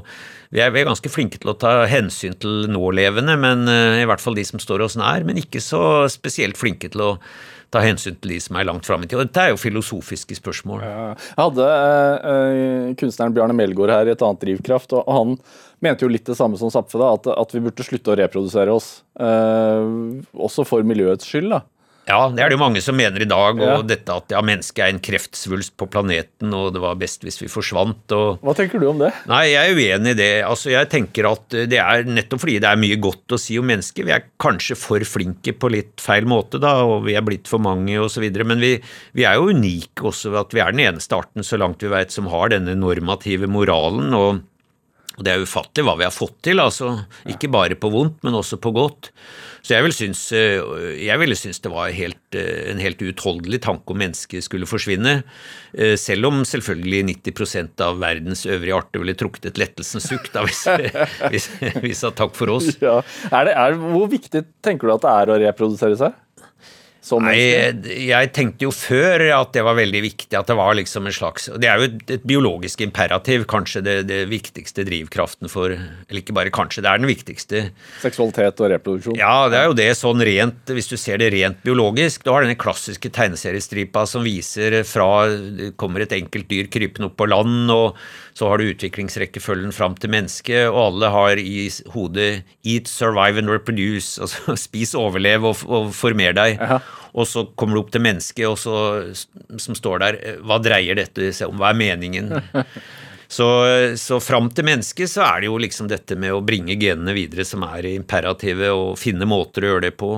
vi 0.49 0.63
er, 0.65 0.73
vi 0.73 0.81
er, 0.81 0.89
ganske 0.89 1.11
flinke 1.13 1.37
til 1.37 1.51
å 1.53 1.59
ta 1.61 1.83
hensyn 1.87 2.33
til 2.41 2.71
nålevende, 2.73 3.35
men 3.37 3.69
i 3.69 4.07
hvert 4.09 4.23
fall 4.23 4.39
de 4.39 4.47
som 4.49 4.63
står 4.63 4.87
oss 4.87 4.97
nær, 4.97 5.27
men 5.29 5.37
ikke 5.43 5.61
så 5.61 6.09
spesielt 6.09 6.57
flinke 6.57 6.89
til 6.89 7.05
å 7.05 7.11
ta 7.75 7.83
hensyn 7.85 8.17
til 8.17 8.35
de 8.35 8.41
som 8.41 8.59
er 8.59 8.67
langt 8.69 8.87
fram 8.89 9.05
i 9.05 9.09
tid. 9.09 9.19
Og 9.21 9.29
dette 9.29 9.45
er 9.45 9.53
jo 9.53 9.61
filosofiske 9.61 10.39
spørsmål. 10.39 10.85
Jeg 10.85 11.39
hadde 11.41 11.69
uh, 11.69 12.93
kunstneren 13.01 13.35
Bjarne 13.37 13.57
Melgaard 13.57 13.93
her 13.93 14.09
i 14.09 14.15
et 14.15 14.25
annet 14.25 14.45
Drivkraft, 14.45 14.95
og 14.97 15.11
han 15.13 15.35
mente 15.85 16.07
jo 16.07 16.13
litt 16.13 16.27
det 16.29 16.39
samme 16.39 16.59
som 16.61 16.73
Zapfe, 16.73 17.01
at, 17.05 17.29
at, 17.33 17.55
vi 17.55 17.63
burde 17.65 17.87
slutte 17.87 18.15
å 18.15 18.19
reprodusere 18.19 18.75
oss. 18.75 18.91
Uh, 19.21 20.23
også 20.49 20.65
for 20.69 20.87
miljøets 20.87 21.29
skyld. 21.29 21.53
da. 21.57 21.65
Ja, 22.09 22.23
det 22.33 22.41
er 22.41 22.49
det 22.49 22.57
jo 22.57 22.63
mange 22.63 22.81
som 22.81 22.97
mener 22.97 23.21
i 23.21 23.29
dag. 23.29 23.59
Og 23.61 23.69
ja. 23.69 23.79
dette 23.85 24.15
at 24.17 24.33
ja, 24.33 24.41
mennesket 24.45 24.81
er 24.85 24.95
en 24.95 25.03
kreftsvulst 25.05 25.75
på 25.79 25.89
planeten, 25.93 26.55
og 26.57 26.73
det 26.75 26.83
var 26.83 26.99
best 27.01 27.27
hvis 27.27 27.41
vi 27.43 27.51
forsvant. 27.53 28.15
Og... 28.17 28.41
Hva 28.45 28.55
tenker 28.57 28.81
du 28.81 28.89
om 28.91 29.03
det? 29.03 29.13
Nei, 29.29 29.43
jeg 29.53 29.75
er 29.75 29.79
uenig 29.79 30.15
i 30.15 30.19
det. 30.23 30.31
Altså, 30.49 30.73
jeg 30.73 30.91
tenker 30.93 31.29
at 31.31 31.59
det 31.69 31.81
er 31.83 32.09
nettopp 32.09 32.45
fordi 32.45 32.59
det 32.65 32.71
er 32.71 32.81
mye 32.81 32.99
godt 33.03 33.37
å 33.37 33.41
si 33.41 33.59
om 33.61 33.69
mennesket. 33.69 34.07
Vi 34.09 34.17
er 34.17 34.27
kanskje 34.41 34.79
for 34.79 35.05
flinke 35.09 35.53
på 35.53 35.73
litt 35.75 36.01
feil 36.03 36.29
måte, 36.29 36.61
da, 36.63 36.79
og 36.87 37.05
vi 37.09 37.19
er 37.19 37.27
blitt 37.27 37.51
for 37.51 37.63
mange 37.63 37.99
osv. 38.01 38.25
Men 38.49 38.63
vi, 38.63 38.77
vi, 39.13 39.29
er 39.29 39.37
jo 39.37 39.53
unike 39.53 40.09
også 40.09 40.33
ved 40.33 40.47
at 40.47 40.57
vi 40.57 40.65
er 40.65 40.77
den 40.77 40.87
eneste 40.89 41.19
arten, 41.19 41.45
så 41.45 41.61
langt 41.61 41.85
vi 41.85 41.93
vet, 41.93 42.15
som 42.15 42.31
har 42.33 42.55
denne 42.55 42.79
normative 42.79 43.51
moralen. 43.51 44.15
og 44.17 44.47
og 45.19 45.27
det 45.27 45.35
er 45.35 45.43
ufattelig 45.43 45.85
hva 45.89 45.97
vi 45.99 46.07
har 46.07 46.15
fått 46.15 46.37
til, 46.47 46.63
altså. 46.63 46.93
Ikke 47.27 47.51
bare 47.51 47.75
på 47.79 47.91
vondt, 47.91 48.21
men 48.23 48.37
også 48.39 48.61
på 48.63 48.71
godt. 48.77 49.11
Så 49.67 49.75
jeg 49.75 49.85
ville 49.85 49.97
synes, 49.97 50.21
eh, 50.33 50.63
jeg 51.03 51.19
ville 51.21 51.37
synes 51.37 51.59
det 51.65 51.73
var 51.73 51.91
helt, 51.93 52.21
eh, 52.39 52.71
en 52.71 52.79
helt 52.79 53.03
uutholdelig 53.03 53.61
tanke 53.67 53.91
om 53.91 53.99
mennesket 53.99 54.47
skulle 54.47 54.69
forsvinne. 54.71 55.25
Eh, 55.75 55.97
selv 55.99 56.31
om 56.31 56.45
selvfølgelig 56.47 57.03
90% 57.11 57.83
av 57.83 57.99
verdens 57.99 58.47
øvrige 58.47 58.79
arter 58.79 59.03
ville 59.03 59.17
trukket 59.19 59.51
et 59.51 59.59
lettelsens 59.59 60.07
sukk 60.09 60.31
da 60.33 60.47
hvis 60.47 61.51
vi 61.85 61.93
sa 61.99 62.15
takk 62.15 62.39
for 62.39 62.55
oss. 62.55 62.71
Ja. 62.81 63.01
Er 63.33 63.51
det, 63.51 63.59
er, 63.59 63.77
hvor 63.83 64.07
viktig 64.09 64.47
tenker 64.63 64.87
du 64.87 64.95
at 64.95 65.05
det 65.05 65.17
er 65.17 65.35
å 65.35 65.43
reprodusere 65.43 65.99
seg? 65.99 66.15
Nei, 67.25 68.05
jeg 68.09 68.31
tenkte 68.37 68.67
jo 68.67 68.73
før 68.75 69.25
at 69.37 69.55
det 69.57 69.65
var 69.67 69.79
veldig 69.79 70.03
viktig. 70.05 70.33
At 70.37 70.51
det 70.51 70.57
var 70.59 70.77
liksom 70.77 71.09
en 71.09 71.15
slags 71.15 71.49
Det 71.57 71.69
er 71.71 71.81
jo 71.81 71.89
et, 71.89 72.03
et 72.19 72.27
biologisk 72.29 72.83
imperativ, 72.85 73.47
kanskje 73.51 73.83
det, 73.85 73.97
det, 74.11 74.21
viktigste 74.29 74.85
drivkraften 74.89 75.51
for 75.53 75.73
Eller 75.73 76.21
ikke 76.21 76.37
bare 76.37 76.53
kanskje, 76.55 76.85
det 76.85 76.93
er 76.93 77.03
den 77.03 77.11
viktigste. 77.11 77.65
Seksualitet 78.03 78.61
og 78.61 78.73
reproduksjon? 78.75 79.19
Ja, 79.19 79.49
det 79.53 79.61
er 79.61 79.71
jo 79.71 79.79
det 79.79 79.89
sånn 79.99 80.23
rent 80.29 80.75
Hvis 80.77 80.91
du 80.93 80.97
ser 81.01 81.23
det 81.23 81.33
rent 81.35 81.63
biologisk. 81.65 82.27
Du 82.27 82.33
har 82.35 82.45
denne 82.45 82.59
klassiske 82.61 83.13
tegneseriestripa 83.15 84.05
som 84.09 84.27
viser 84.27 84.81
fra 84.89 85.09
det 85.29 85.73
kommer 85.81 86.05
et 86.05 86.15
enkelt 86.17 86.49
dyr 86.51 86.69
krypende 86.73 87.09
opp 87.09 87.19
på 87.19 87.29
land, 87.31 87.71
og 87.73 87.97
så 88.39 88.47
har 88.51 88.61
du 88.61 88.69
utviklingsrekkefølgen 88.71 89.73
fram 89.75 89.97
til 89.99 90.13
mennesket, 90.15 90.69
og 90.71 90.79
alle 90.85 91.11
har 91.11 91.41
i 91.43 91.67
hodet 91.95 92.45
'eat, 92.63 92.87
survive 92.87 93.43
and 93.43 93.51
reproduce', 93.51 94.19
altså 94.23 94.55
spis, 94.57 94.95
overlev 94.95 95.45
og, 95.45 95.65
og 95.67 95.91
former 95.95 96.37
deg. 96.37 96.61
Aha. 96.63 96.79
Og 97.19 97.27
så 97.27 97.47
kommer 97.59 97.75
du 97.75 97.83
opp 97.83 97.91
til 97.91 98.05
mennesket, 98.05 98.47
og 98.47 98.59
så, 98.61 98.77
som 99.59 99.75
står 99.75 100.05
der, 100.05 100.19
hva 100.45 100.61
dreier 100.63 100.95
dette 100.95 101.33
seg 101.35 101.51
om, 101.51 101.59
hva 101.59 101.73
er 101.73 101.81
meningen? 101.81 102.31
Så, 103.31 103.47
så 104.01 104.17
fram 104.25 104.47
til 104.57 104.65
mennesket 104.65 105.11
så 105.13 105.21
er 105.27 105.43
det 105.43 105.51
jo 105.51 105.59
liksom 105.61 105.91
dette 105.91 106.17
med 106.17 106.33
å 106.33 106.41
bringe 106.41 106.79
genene 106.81 107.13
videre 107.13 107.45
som 107.45 107.67
er 107.67 107.91
imperativet, 107.91 108.73
og 108.73 108.97
finne 108.97 109.29
måter 109.29 109.67
å 109.67 109.73
gjøre 109.75 109.85
det 109.85 109.93
på. 110.01 110.09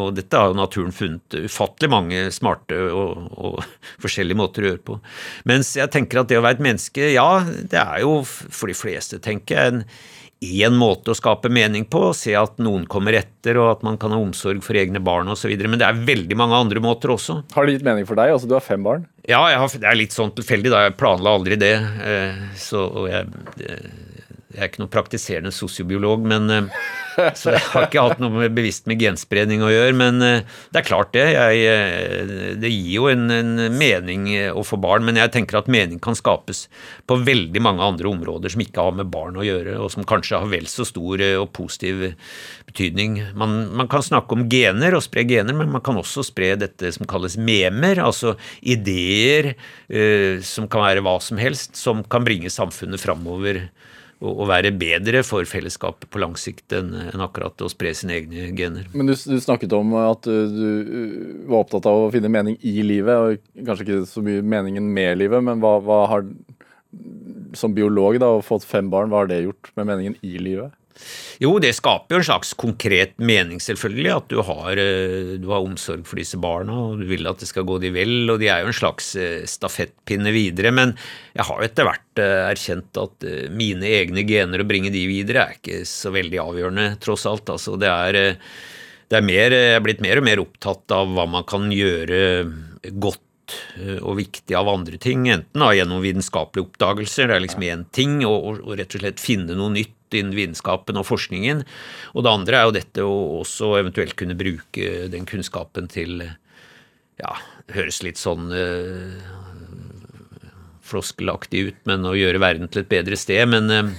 Og 0.00 0.14
dette 0.16 0.40
har 0.40 0.48
jo 0.48 0.56
naturen 0.56 0.94
funnet 0.96 1.36
ufattelig 1.44 1.92
mange 1.92 2.24
smarte 2.32 2.80
og, 2.88 3.28
og 3.36 3.60
forskjellige 4.04 4.40
måter 4.40 4.64
å 4.64 4.72
gjøre 4.72 4.84
på. 4.88 4.98
Mens 5.52 5.74
jeg 5.76 5.92
tenker 5.92 6.22
at 6.22 6.32
det 6.32 6.40
å 6.40 6.46
være 6.46 6.58
et 6.58 6.66
menneske, 6.70 7.12
ja, 7.12 7.28
det 7.44 7.82
er 7.84 8.04
jo 8.06 8.22
for 8.24 8.72
de 8.72 8.78
fleste, 8.78 9.20
tenker 9.20 9.60
jeg, 9.60 9.74
en 9.74 9.84
én 10.64 10.76
måte 10.78 11.12
å 11.12 11.16
skape 11.18 11.50
mening 11.52 11.86
på, 11.90 12.06
se 12.16 12.34
at 12.38 12.60
noen 12.62 12.84
kommer 12.90 13.16
etter, 13.18 13.58
og 13.60 13.70
at 13.72 13.84
man 13.86 13.98
kan 14.00 14.14
ha 14.14 14.20
omsorg 14.20 14.62
for 14.64 14.78
egne 14.78 15.02
barn 15.04 15.30
osv. 15.32 15.52
Men 15.64 15.80
det 15.80 15.88
er 15.88 16.04
veldig 16.06 16.38
mange 16.40 16.58
andre 16.66 16.82
måter 16.84 17.14
også. 17.14 17.40
Har 17.54 17.66
det 17.66 17.78
gitt 17.78 17.86
mening 17.86 18.08
for 18.08 18.18
deg? 18.20 18.34
Altså, 18.34 18.50
du 18.50 18.56
har 18.56 18.64
fem 18.64 18.84
barn? 18.86 19.06
Ja, 19.28 19.42
har, 19.48 19.68
det 19.72 19.88
er 19.88 19.98
litt 19.98 20.14
sånn 20.16 20.34
tilfeldig. 20.36 20.72
da, 20.72 20.84
Jeg 20.88 20.98
planla 21.00 21.36
aldri 21.38 21.58
det. 21.60 21.74
Eh, 22.04 22.42
så, 22.60 22.84
og 22.84 23.08
jeg, 23.10 23.30
jeg 24.54 24.62
er 24.62 24.70
ikke 24.70 24.82
noen 24.84 24.92
praktiserende 24.92 25.50
sosiobiolog, 25.54 26.26
eh, 26.30 26.68
så 27.38 27.54
jeg 27.54 27.62
har 27.72 27.86
ikke 27.88 28.02
hatt 28.06 28.20
noe 28.22 28.48
bevisst 28.54 28.86
med 28.90 29.00
genspredning 29.02 29.64
å 29.66 29.70
gjøre. 29.72 29.94
Men 29.98 30.22
eh, 30.22 30.58
det 30.70 30.80
er 30.80 30.86
klart, 30.86 31.10
det. 31.16 31.24
Jeg, 31.34 31.62
eh, 31.70 32.52
det 32.62 32.70
gir 32.70 32.92
jo 33.00 33.08
en, 33.10 33.26
en, 33.34 33.52
mening 33.74 34.28
å 34.54 34.62
få 34.66 34.78
barn, 34.82 35.06
men 35.06 35.18
jeg 35.18 35.32
tenker 35.34 35.58
at 35.58 35.70
mening 35.70 35.98
kan 36.02 36.14
skapes 36.18 36.64
på 37.10 37.18
veldig 37.26 37.62
mange 37.64 37.82
andre 37.82 38.10
områder 38.10 38.54
som 38.54 38.62
ikke 38.62 38.86
har 38.86 38.94
med 39.00 39.10
barn 39.12 39.38
å 39.40 39.46
gjøre, 39.46 39.76
og 39.82 39.90
som 39.92 40.06
kanskje 40.06 40.38
har 40.44 40.52
vel 40.52 40.68
så 40.70 40.86
stor 40.86 41.22
og 41.40 41.48
positiv 41.56 42.04
betydning. 42.68 43.18
Man, 43.38 43.56
man 43.74 43.90
kan 43.90 44.04
snakke 44.06 44.38
om 44.38 44.46
gener 44.52 44.94
og 44.94 45.02
spre 45.06 45.26
gener, 45.28 45.56
men 45.56 45.72
man 45.74 45.82
kan 45.84 45.98
også 45.98 46.22
spre 46.26 46.52
dette 46.60 46.92
som 46.94 47.08
kalles 47.10 47.36
memer, 47.40 47.98
altså 48.04 48.36
ideer 48.62 49.54
som 50.44 50.68
kan 50.70 50.84
være 50.84 51.02
hva 51.04 51.16
som 51.22 51.40
helst, 51.40 51.74
som 51.78 52.04
kan 52.10 52.26
bringe 52.26 52.52
samfunnet 52.52 53.02
framover 53.02 53.64
å 54.24 54.46
være 54.48 54.72
bedre 54.78 55.22
for 55.26 55.46
fellesskapet 55.48 56.08
på 56.10 56.20
lang 56.22 56.36
sikt 56.40 56.72
enn 56.76 56.94
akkurat 57.24 57.60
å 57.64 57.70
spre 57.72 57.92
sine 57.96 58.16
egne 58.18 58.48
gener. 58.56 58.88
Men 58.96 59.10
du, 59.10 59.14
du, 59.14 59.36
snakket 59.42 59.74
om 59.76 59.92
at 60.00 60.24
du 60.24 61.44
var 61.50 61.64
opptatt 61.64 61.88
av 61.90 62.06
å 62.06 62.12
finne 62.14 62.32
mening 62.32 62.56
i 62.64 62.78
livet, 62.86 63.14
og 63.14 63.66
kanskje 63.66 63.86
ikke 63.86 64.00
så 64.10 64.24
mye 64.24 64.44
meningen 64.54 64.86
med 64.96 65.20
livet, 65.20 65.44
men 65.44 65.60
hva, 65.62 65.76
hva 65.84 66.04
har 66.12 66.26
som 67.58 67.74
biolog 67.74 68.18
da, 68.22 68.30
fått 68.44 68.66
fem 68.66 68.88
barn, 68.90 69.10
hva 69.12 69.24
har 69.24 69.30
det 69.30 69.44
gjort 69.44 69.70
med 69.78 69.90
meningen 69.90 70.18
i 70.26 70.36
livet? 70.38 70.74
Jo, 71.42 71.56
det 71.62 71.72
skaper 71.76 72.14
jo 72.14 72.20
en 72.20 72.26
slags 72.28 72.52
konkret 72.58 73.16
mening, 73.18 73.60
selvfølgelig. 73.62 74.10
At 74.14 74.28
du 74.30 74.38
har, 74.46 74.78
eh, 74.78 75.34
du 75.40 75.48
har, 75.50 75.64
omsorg 75.64 76.04
for 76.06 76.20
disse 76.20 76.38
barna, 76.40 76.76
og 76.90 77.02
du 77.02 77.08
vil 77.10 77.26
at 77.26 77.42
det 77.42 77.48
skal 77.50 77.66
gå 77.66 77.80
de 77.82 77.90
vel. 77.94 78.30
Og 78.30 78.38
de 78.42 78.50
er 78.52 78.62
jo 78.62 78.70
en 78.70 78.78
slags 78.78 79.14
eh, 79.18 79.42
stafettpinne 79.48 80.34
videre. 80.34 80.72
Men 80.74 80.94
jeg 81.34 81.48
har 81.48 81.58
jo 81.58 81.68
etter 81.68 81.88
hvert 81.88 82.22
eh, 82.22 82.44
erkjent 82.52 83.02
at 83.02 83.28
mine 83.54 83.90
egne 84.00 84.26
gener, 84.28 84.62
å 84.62 84.68
bringe 84.68 84.94
de 84.94 85.04
videre, 85.10 85.48
er 85.48 85.58
ikke 85.58 85.82
så 85.88 86.14
veldig 86.14 86.40
avgjørende, 86.44 86.88
tross 87.02 87.26
alt. 87.30 87.50
Altså, 87.50 87.76
det 87.80 87.90
er, 87.90 88.46
det 89.10 89.18
er 89.18 89.26
mer, 89.26 89.54
jeg 89.54 89.76
er 89.78 89.84
blitt 89.84 90.04
mer 90.04 90.22
og 90.22 90.28
mer 90.30 90.42
opptatt 90.42 90.94
av 90.94 91.10
hva 91.14 91.26
man 91.30 91.46
kan 91.48 91.70
gjøre 91.74 92.46
godt 92.92 93.20
og 94.00 94.14
viktig 94.16 94.54
av 94.56 94.70
andre 94.72 94.96
ting, 95.00 95.26
enten 95.28 95.60
da, 95.60 95.68
gjennom 95.76 96.00
vitenskapelige 96.00 96.64
oppdagelser, 96.64 97.28
det 97.28 97.36
er 97.36 97.42
liksom 97.44 97.66
én 97.66 97.82
ting, 97.92 98.14
og, 98.24 98.62
og, 98.62 98.70
rett 98.78 98.96
og 98.96 99.02
slett 99.02 99.20
finne 99.20 99.56
noe 99.58 99.72
nytt 99.74 99.93
innen 100.12 100.36
vitenskapen 100.36 100.98
og 101.00 101.06
forskningen. 101.08 101.64
Og 102.14 102.26
det 102.26 102.32
andre 102.32 102.60
er 102.60 102.68
jo 102.68 102.76
dette 102.76 103.06
å 103.06 103.14
også 103.40 103.74
eventuelt 103.80 104.16
kunne 104.18 104.36
bruke 104.38 105.08
den 105.12 105.28
kunnskapen 105.28 105.88
til 105.92 106.22
ja, 107.20 107.36
høres 107.74 108.02
litt 108.04 108.18
sånn 108.20 108.50
øh, 108.54 109.16
floskelaktig 110.84 111.62
ut, 111.68 111.80
men 111.88 112.04
å 112.06 112.16
gjøre 112.18 112.42
verden 112.42 112.68
til 112.68 112.82
et 112.82 112.90
bedre 112.90 113.18
sted. 113.18 113.46
Men, 113.50 113.70
øh, 113.70 113.92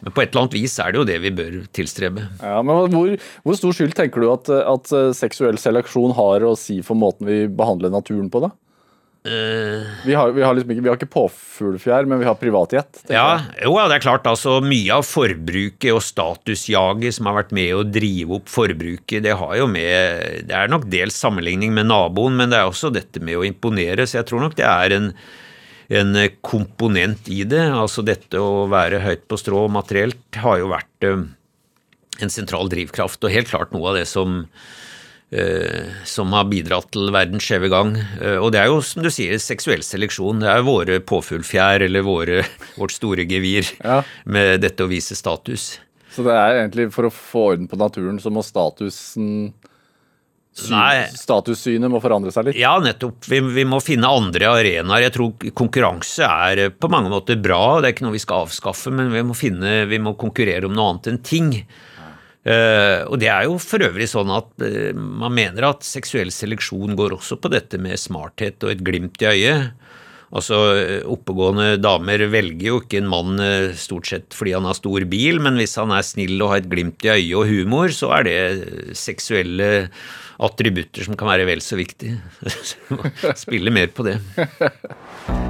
men, 0.00 0.12
på 0.14 0.22
et 0.22 0.30
eller 0.30 0.46
annet 0.46 0.58
vis 0.58 0.78
er 0.82 0.94
det 0.94 1.02
jo 1.02 1.08
det 1.08 1.18
vi 1.26 1.34
bør 1.34 1.60
tilstrebe. 1.76 2.28
Ja, 2.40 2.62
men 2.62 2.94
Hvor, 2.94 3.14
hvor 3.44 3.58
stor 3.58 3.76
skyld 3.76 3.96
tenker 3.98 4.22
du 4.22 4.30
at, 4.32 4.48
at 4.48 4.94
seksuell 5.18 5.60
seleksjon 5.60 6.16
har 6.18 6.46
å 6.46 6.56
si 6.58 6.80
for 6.86 6.98
måten 6.98 7.28
vi 7.28 7.44
behandler 7.50 7.92
naturen 7.92 8.30
på, 8.32 8.46
da? 8.46 8.54
Uh, 9.20 9.84
vi, 10.06 10.14
har, 10.14 10.30
vi, 10.32 10.40
har 10.42 10.54
liksom 10.56 10.70
ikke, 10.72 10.80
vi, 10.80 10.88
har, 10.88 10.96
ikke, 10.96 11.12
påfuglfjær, 11.12 12.06
men 12.08 12.22
vi 12.22 12.24
har 12.24 12.38
privatjet. 12.40 13.02
Ja, 13.12 13.42
jo, 13.60 13.74
det 13.76 13.98
er 13.98 14.04
klart. 14.06 14.24
altså 14.24 14.54
Mye 14.64 14.96
av 14.96 15.04
forbruket 15.04 15.92
og 15.92 16.00
statusjaget 16.06 17.18
som 17.18 17.28
har 17.28 17.36
vært 17.42 17.52
med 17.52 17.74
å 17.76 17.84
drive 17.84 18.38
opp 18.38 18.48
forbruket, 18.48 19.20
det 19.26 19.36
har 19.36 19.54
jo 19.60 19.68
med 19.68 20.48
Det 20.48 20.56
er 20.56 20.72
nok 20.72 20.88
dels 20.88 21.20
sammenligning 21.20 21.76
med 21.76 21.90
naboen, 21.92 22.40
men 22.40 22.48
det 22.48 22.62
er 22.62 22.72
også 22.72 22.92
dette 22.96 23.20
med 23.20 23.36
å 23.36 23.44
imponere. 23.44 24.08
Så 24.08 24.22
jeg 24.22 24.30
tror 24.30 24.46
nok 24.46 24.56
det 24.56 24.68
er 24.70 24.96
en, 24.96 25.12
en 26.00 26.20
komponent 26.40 27.28
i 27.28 27.42
det. 27.44 27.66
Altså 27.76 28.06
dette 28.06 28.40
å 28.40 28.64
være 28.72 29.04
høyt 29.04 29.28
på 29.28 29.36
strå 29.42 29.66
materielt 29.68 30.40
har 30.40 30.62
jo 30.64 30.72
vært 30.72 31.10
uh, 31.12 31.26
en 32.24 32.32
sentral 32.32 32.72
drivkraft, 32.72 33.20
og 33.20 33.36
helt 33.36 33.52
klart 33.52 33.76
noe 33.76 33.92
av 33.92 34.00
det 34.00 34.08
som 34.08 34.46
Eh, 34.46 34.99
som 36.10 36.32
har 36.34 36.48
bidratt 36.50 36.88
til 36.94 37.12
verdens 37.14 37.46
skjeve 37.46 37.70
gang. 37.70 37.94
Eh, 38.20 38.38
og 38.40 38.50
det 38.54 38.64
er 38.64 38.70
jo, 38.72 38.80
som 38.82 39.04
du 39.04 39.10
sier, 39.14 39.38
seksuell 39.38 39.84
seleksjon. 39.86 40.42
Det 40.42 40.50
er 40.50 40.66
våre 40.66 40.98
påfuglfjær 41.06 41.86
eller 41.86 42.06
våre, 42.06 42.42
vårt 42.80 42.96
store 42.96 43.26
gevir 43.30 43.68
ja. 43.78 44.00
med 44.24 44.64
dette 44.64 44.86
å 44.86 44.90
vise 44.90 45.18
status. 45.18 45.76
Så 46.10 46.26
det 46.26 46.34
er 46.34 46.64
egentlig 46.64 46.88
for 46.94 47.06
å 47.06 47.14
få 47.14 47.50
orden 47.52 47.70
på 47.70 47.78
naturen, 47.78 48.18
så 48.18 48.32
må 48.34 48.42
statusen 48.42 49.52
sy 50.50 50.74
Statussynet 51.14 51.90
må 51.92 52.00
forandre 52.02 52.32
seg 52.34 52.48
litt. 52.48 52.58
Ja, 52.58 52.72
nettopp. 52.82 53.22
Vi, 53.30 53.38
vi 53.54 53.64
må 53.68 53.78
finne 53.84 54.10
andre 54.10 54.50
arenaer. 54.50 55.04
Jeg 55.06 55.14
tror 55.14 55.52
konkurranse 55.56 56.26
er 56.26 56.64
eh, 56.64 56.72
på 56.74 56.90
mange 56.92 57.12
måter 57.12 57.38
bra, 57.40 57.78
det 57.78 57.90
er 57.90 57.94
ikke 57.94 58.08
noe 58.08 58.16
vi 58.16 58.22
skal 58.22 58.48
avskaffe, 58.48 58.92
men 58.94 59.12
vi 59.14 59.22
må, 59.26 59.36
finne, 59.38 59.84
vi 59.90 60.00
må 60.02 60.16
konkurrere 60.20 60.66
om 60.66 60.74
noe 60.74 60.90
annet 60.90 61.12
enn 61.12 61.22
ting. 61.22 61.52
Eh, 62.40 63.02
og 63.04 63.18
det 63.20 63.28
er 63.28 63.44
jo 63.44 63.58
for 63.60 63.84
øvrig 63.84 64.06
sånn 64.08 64.30
at 64.32 64.48
uh, 64.64 64.96
man 64.96 65.34
mener 65.36 65.66
at 65.68 65.84
seksuell 65.84 66.30
seleksjon 66.32 66.96
går 66.96 67.18
også 67.18 67.36
på 67.36 67.50
dette 67.52 67.76
med 67.76 68.00
smarthet 68.00 68.64
og 68.64 68.72
et 68.72 68.84
glimt 68.86 69.20
i 69.20 69.28
øyet. 69.28 69.74
Altså, 70.30 70.60
eh, 70.78 71.08
Oppegående 71.10 71.74
damer 71.82 72.22
velger 72.30 72.68
jo 72.68 72.78
ikke 72.80 73.00
en 73.02 73.10
mann 73.10 73.42
uh, 73.42 73.74
stort 73.76 74.08
sett 74.08 74.36
fordi 74.36 74.54
han 74.56 74.68
har 74.68 74.78
stor 74.78 75.04
bil, 75.10 75.42
men 75.42 75.58
hvis 75.60 75.76
han 75.80 75.92
er 75.92 76.06
snill 76.06 76.38
og 76.38 76.54
har 76.54 76.62
et 76.62 76.70
glimt 76.70 77.04
i 77.04 77.12
øyet 77.12 77.36
og 77.42 77.50
humor, 77.50 77.92
så 77.92 78.14
er 78.20 78.28
det 78.28 78.40
seksuelle 78.96 79.90
attributter 80.40 81.04
som 81.04 81.18
kan 81.20 81.28
være 81.28 81.44
vel 81.50 81.60
så 81.60 81.76
viktig. 81.76 82.14
Spille 83.42 83.74
mer 83.74 83.92
på 83.92 84.06
det. 84.06 84.16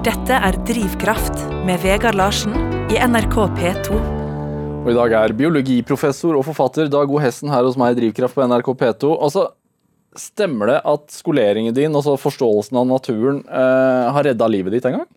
Dette 0.02 0.40
er 0.48 0.58
Drivkraft 0.66 1.44
med 1.68 1.84
Vegard 1.84 2.18
Larsen 2.18 2.56
i 2.90 2.98
NRK 2.98 3.44
P2. 3.60 4.00
Og 4.80 4.88
I 4.88 4.96
dag 4.96 5.12
er 5.12 5.34
biologiprofessor 5.36 6.38
og 6.38 6.46
forfatter 6.46 6.88
Dag 6.88 7.10
O. 7.12 7.18
Hessen 7.20 7.50
her 7.52 7.66
hos 7.66 7.76
meg 7.78 7.92
i 7.92 7.98
Drivkraft 7.98 8.36
på 8.36 8.46
NRK 8.48 8.70
P2. 8.80 9.10
Altså, 9.20 9.50
Stemmer 10.18 10.66
det 10.66 10.78
at 10.90 11.12
skoleringen 11.14 11.74
din, 11.76 11.94
altså 11.94 12.16
forståelsen 12.18 12.74
av 12.80 12.86
naturen, 12.88 13.44
eh, 13.46 14.06
har 14.10 14.26
redda 14.26 14.48
livet 14.50 14.74
ditt 14.74 14.88
en 14.88 14.96
gang? 14.96 15.10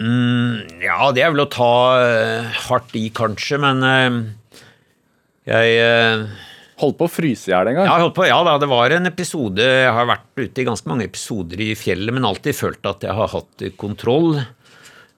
Mm, 0.00 0.80
ja, 0.80 1.10
det 1.12 1.26
er 1.26 1.34
vel 1.34 1.42
å 1.44 1.50
ta 1.52 1.72
eh, 2.00 2.54
hardt 2.70 2.94
i, 2.96 3.10
kanskje, 3.12 3.58
men 3.60 3.84
eh, 3.84 4.62
jeg 5.50 5.74
eh, 5.82 6.24
Holdt 6.80 6.96
på 6.96 7.04
å 7.04 7.12
fryse 7.12 7.50
i 7.50 7.52
hjel 7.52 7.68
en 7.68 7.76
gang? 7.76 7.90
Ja, 7.90 7.98
holdt 8.00 8.16
på, 8.16 8.24
ja 8.24 8.38
da, 8.46 8.54
det 8.56 8.70
var 8.70 8.94
en 8.96 9.10
episode 9.10 9.60
Jeg 9.60 9.92
har 9.92 10.06
vært 10.08 10.40
ute 10.40 10.62
i 10.62 10.64
ganske 10.64 10.88
mange 10.88 11.04
episoder 11.04 11.60
i 11.60 11.74
fjellet, 11.76 12.14
men 12.16 12.24
alltid 12.24 12.56
følt 12.56 12.88
at 12.88 13.04
jeg 13.04 13.12
har 13.18 13.28
hatt 13.34 13.66
kontroll. 13.76 14.38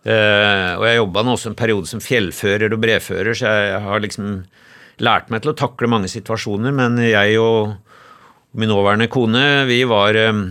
Eh, 0.03 0.73
og 0.75 0.83
jeg 0.89 0.99
jobba 0.99 1.23
nå 1.23 1.37
også 1.37 1.53
en 1.53 1.59
periode 1.59 1.87
som 1.91 2.03
fjellfører 2.03 2.75
og 2.75 2.83
brevfører, 2.83 3.37
så 3.39 3.53
jeg 3.53 3.81
har 3.85 4.03
liksom 4.03 4.43
lært 5.03 5.31
meg 5.31 5.45
til 5.45 5.53
å 5.53 5.59
takle 5.59 5.91
mange 5.91 6.11
situasjoner, 6.11 6.75
men 6.75 6.99
jeg 7.05 7.39
og 7.43 7.77
min 8.59 8.69
nåværende 8.69 9.09
kone, 9.13 9.45
vi 9.71 9.81
var 9.89 10.19
eh, 10.19 10.43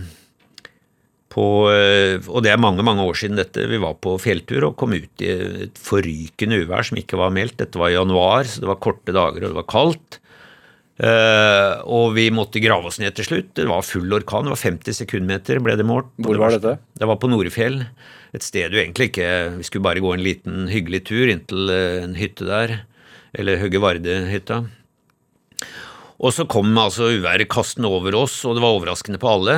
på 1.32 1.44
eh, 1.72 2.16
Og 2.28 2.42
det 2.44 2.52
er 2.52 2.60
mange, 2.60 2.84
mange 2.84 3.04
år 3.08 3.16
siden 3.16 3.38
dette. 3.40 3.68
Vi 3.70 3.80
var 3.80 3.94
på 4.02 4.16
fjelltur 4.20 4.66
og 4.68 4.76
kom 4.80 4.92
ut 4.96 5.24
i 5.24 5.30
et 5.68 5.78
forrykende 5.80 6.58
uvær 6.64 6.84
som 6.84 6.98
ikke 7.00 7.20
var 7.20 7.32
meldt. 7.32 7.60
Dette 7.62 7.80
var 7.80 7.92
i 7.92 7.96
januar, 7.96 8.48
så 8.48 8.64
det 8.64 8.68
var 8.68 8.82
korte 8.84 9.14
dager 9.16 9.46
og 9.46 9.52
det 9.52 9.60
var 9.62 9.70
kaldt. 9.70 10.18
Eh, 11.00 11.72
og 11.88 12.12
vi 12.18 12.26
måtte 12.34 12.60
grave 12.62 12.90
oss 12.90 13.00
ned 13.00 13.16
til 13.16 13.28
slutt. 13.28 13.52
Det 13.56 13.66
var 13.68 13.86
full 13.86 14.12
orkan. 14.12 14.46
Det 14.46 14.54
var 14.54 14.62
50 14.62 14.98
sekundmeter 15.02 15.62
ble 15.64 15.76
det 15.78 15.86
målt. 15.88 16.12
Hvor 16.22 16.40
var 16.40 16.54
dette? 16.56 16.76
Det 16.98 17.08
var 17.08 17.20
på 17.22 17.30
Norefjell. 17.32 17.80
Et 18.32 18.44
sted 18.44 18.72
du 18.72 18.78
egentlig 18.80 19.10
ikke 19.10 19.28
Vi 19.58 19.66
skulle 19.68 19.84
bare 19.84 20.00
gå 20.00 20.12
en 20.14 20.22
liten 20.24 20.68
hyggelig 20.72 21.02
tur 21.10 21.28
inntil 21.32 21.72
eh, 21.72 22.02
en 22.04 22.16
hytte 22.18 22.48
der. 22.48 22.82
Eller 23.32 23.60
Høgge 23.62 23.80
Varde-hytta. 23.80 24.64
Og 26.22 26.30
så 26.30 26.44
kom 26.46 26.70
altså 26.78 27.08
uværet 27.10 27.50
kastende 27.50 27.90
over 27.90 28.14
oss, 28.20 28.36
og 28.46 28.54
det 28.54 28.62
var 28.62 28.76
overraskende 28.76 29.18
på 29.18 29.26
alle. 29.26 29.56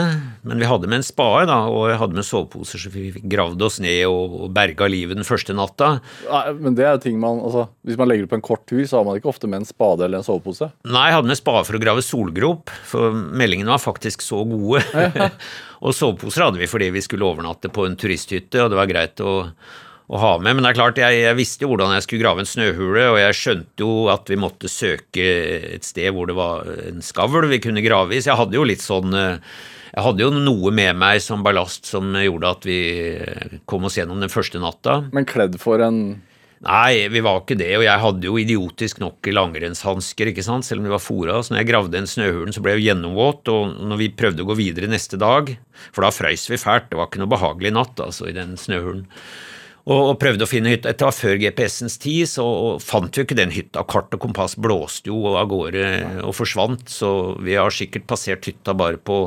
Men 0.48 0.62
vi 0.62 0.68
hadde 0.68 0.88
med 0.88 1.02
en 1.02 1.04
spade, 1.04 1.44
da, 1.50 1.58
og 1.68 1.90
jeg 1.90 1.98
hadde 2.00 2.16
med 2.16 2.24
soveposer, 2.24 2.80
så 2.80 2.92
vi 2.94 3.10
gravde 3.20 3.66
oss 3.66 3.76
ned 3.84 4.06
og, 4.08 4.48
berga 4.54 4.88
livet 4.88 5.18
den 5.18 5.28
første 5.28 5.56
natta. 5.56 5.98
Nei, 6.24 6.42
men 6.64 6.78
det 6.78 6.86
er 6.88 7.02
ting 7.02 7.20
man, 7.20 7.42
altså, 7.44 7.66
Hvis 7.84 7.98
man 8.00 8.08
legger 8.08 8.24
ut 8.24 8.32
på 8.32 8.38
en 8.40 8.46
kort 8.48 8.64
tur, 8.70 8.80
så 8.88 9.00
har 9.00 9.06
man 9.08 9.20
ikke 9.20 9.28
ofte 9.28 9.50
med 9.50 9.60
en 9.60 9.68
spade 9.68 10.06
eller 10.06 10.22
en 10.22 10.26
sovepose. 10.26 10.70
Nei, 10.88 11.06
jeg 11.10 11.18
hadde 11.18 11.32
med 11.34 11.40
spade 11.40 11.64
for 11.68 11.76
å 11.76 11.84
grave 11.84 12.04
solgrop, 12.06 12.72
for 12.88 13.12
meldingene 13.12 13.74
var 13.74 13.84
faktisk 13.84 14.24
så 14.24 14.40
gode. 14.48 14.80
og 15.84 15.96
soveposer 15.96 16.48
hadde 16.48 16.64
vi 16.64 16.70
fordi 16.70 16.94
vi 16.96 17.04
skulle 17.04 17.28
overnatte 17.28 17.68
på 17.72 17.84
en 17.84 17.98
turisthytte, 18.00 18.64
og 18.64 18.72
det 18.72 18.80
var 18.80 18.88
greit 18.88 19.20
å 19.20 19.42
å 20.08 20.20
ha 20.20 20.32
med. 20.38 20.56
Men 20.56 20.66
det 20.66 20.72
er 20.72 20.78
klart, 20.80 21.00
jeg, 21.00 21.20
jeg, 21.22 21.38
visste 21.38 21.64
jo 21.64 21.70
hvordan 21.72 21.94
jeg 21.96 22.06
skulle 22.06 22.24
grave 22.24 22.44
en 22.44 22.50
snøhule, 22.50 23.06
og 23.12 23.20
jeg 23.20 23.38
skjønte 23.38 23.86
jo 23.86 23.94
at 24.12 24.28
vi 24.30 24.40
måtte 24.40 24.72
søke 24.72 25.30
et 25.78 25.86
sted 25.86 26.10
hvor 26.14 26.28
det 26.30 26.36
var 26.38 26.68
en 26.90 27.04
skavl 27.04 27.48
vi 27.52 27.62
kunne 27.64 27.84
grave 27.84 28.16
i, 28.16 28.20
så 28.20 28.34
jeg 28.34 28.42
hadde 28.42 28.60
jo 28.60 28.68
litt 28.68 28.84
sånn 28.84 29.16
eh, 29.16 29.56
jeg 29.94 30.02
hadde 30.02 30.24
jo 30.24 30.30
noe 30.34 30.72
med 30.74 30.98
meg 30.98 31.20
som 31.22 31.44
ballast 31.46 31.86
som 31.86 32.16
gjorde 32.18 32.50
at 32.50 32.64
vi 32.66 32.78
kom 33.70 33.86
oss 33.86 33.94
gjennom 34.00 34.18
den 34.18 34.32
første 34.32 34.58
natta. 34.58 35.04
Men 35.14 35.28
kledd 35.28 35.60
for 35.62 35.82
en 35.84 36.00
Nei, 36.64 37.10
vi 37.12 37.20
var 37.20 37.42
ikke 37.42 37.58
det, 37.60 37.74
og 37.76 37.82
jeg 37.84 38.00
hadde 38.00 38.24
jo 38.24 38.38
idiotisk 38.40 39.00
nok 39.02 39.28
langrennshansker, 39.36 40.30
ikke 40.30 40.44
sant, 40.46 40.64
selv 40.64 40.80
om 40.80 40.86
vi 40.88 40.94
var 40.94 41.02
fora. 41.02 41.42
Så 41.44 41.52
når 41.52 41.60
jeg 41.60 41.68
gravde 41.68 41.92
den 41.92 42.08
snøhulen, 42.08 42.54
så 42.56 42.62
ble 42.64 42.78
jeg 42.78 42.86
gjennomvåt, 42.86 43.50
og 43.52 43.74
når 43.84 44.00
vi 44.00 44.08
prøvde 44.16 44.46
å 44.46 44.48
gå 44.48 44.56
videre 44.56 44.88
neste 44.88 45.18
dag, 45.20 45.52
for 45.90 46.06
da 46.06 46.12
frøys 46.14 46.46
vi 46.48 46.56
fælt, 46.62 46.88
det 46.88 46.96
var 46.96 47.10
ikke 47.10 47.20
noe 47.20 47.34
behagelig 47.34 47.74
natt, 47.74 48.00
altså, 48.00 48.30
i 48.30 48.36
den 48.38 48.56
snøhulen 48.60 49.04
og, 49.84 50.14
prøvde 50.20 50.46
å 50.46 50.48
finne 50.48 50.72
hytta. 50.72 50.92
Dette 50.92 51.04
var 51.04 51.16
før 51.16 51.36
GPS-ens 51.42 51.98
tid, 52.00 52.28
så 52.30 52.44
fant 52.80 53.12
vi 53.12 53.24
ikke 53.26 53.36
den 53.36 53.52
hytta. 53.52 53.84
Kart 53.88 54.14
og 54.16 54.22
kompass 54.22 54.56
blåste 54.56 55.12
jo 55.12 55.34
av 55.34 55.50
gårde 55.50 55.84
og 56.24 56.32
forsvant, 56.38 56.86
så 56.88 57.10
vi 57.44 57.58
har 57.58 57.74
sikkert 57.74 58.06
passert 58.08 58.48
hytta 58.48 58.72
bare 58.76 58.96
på 58.96 59.26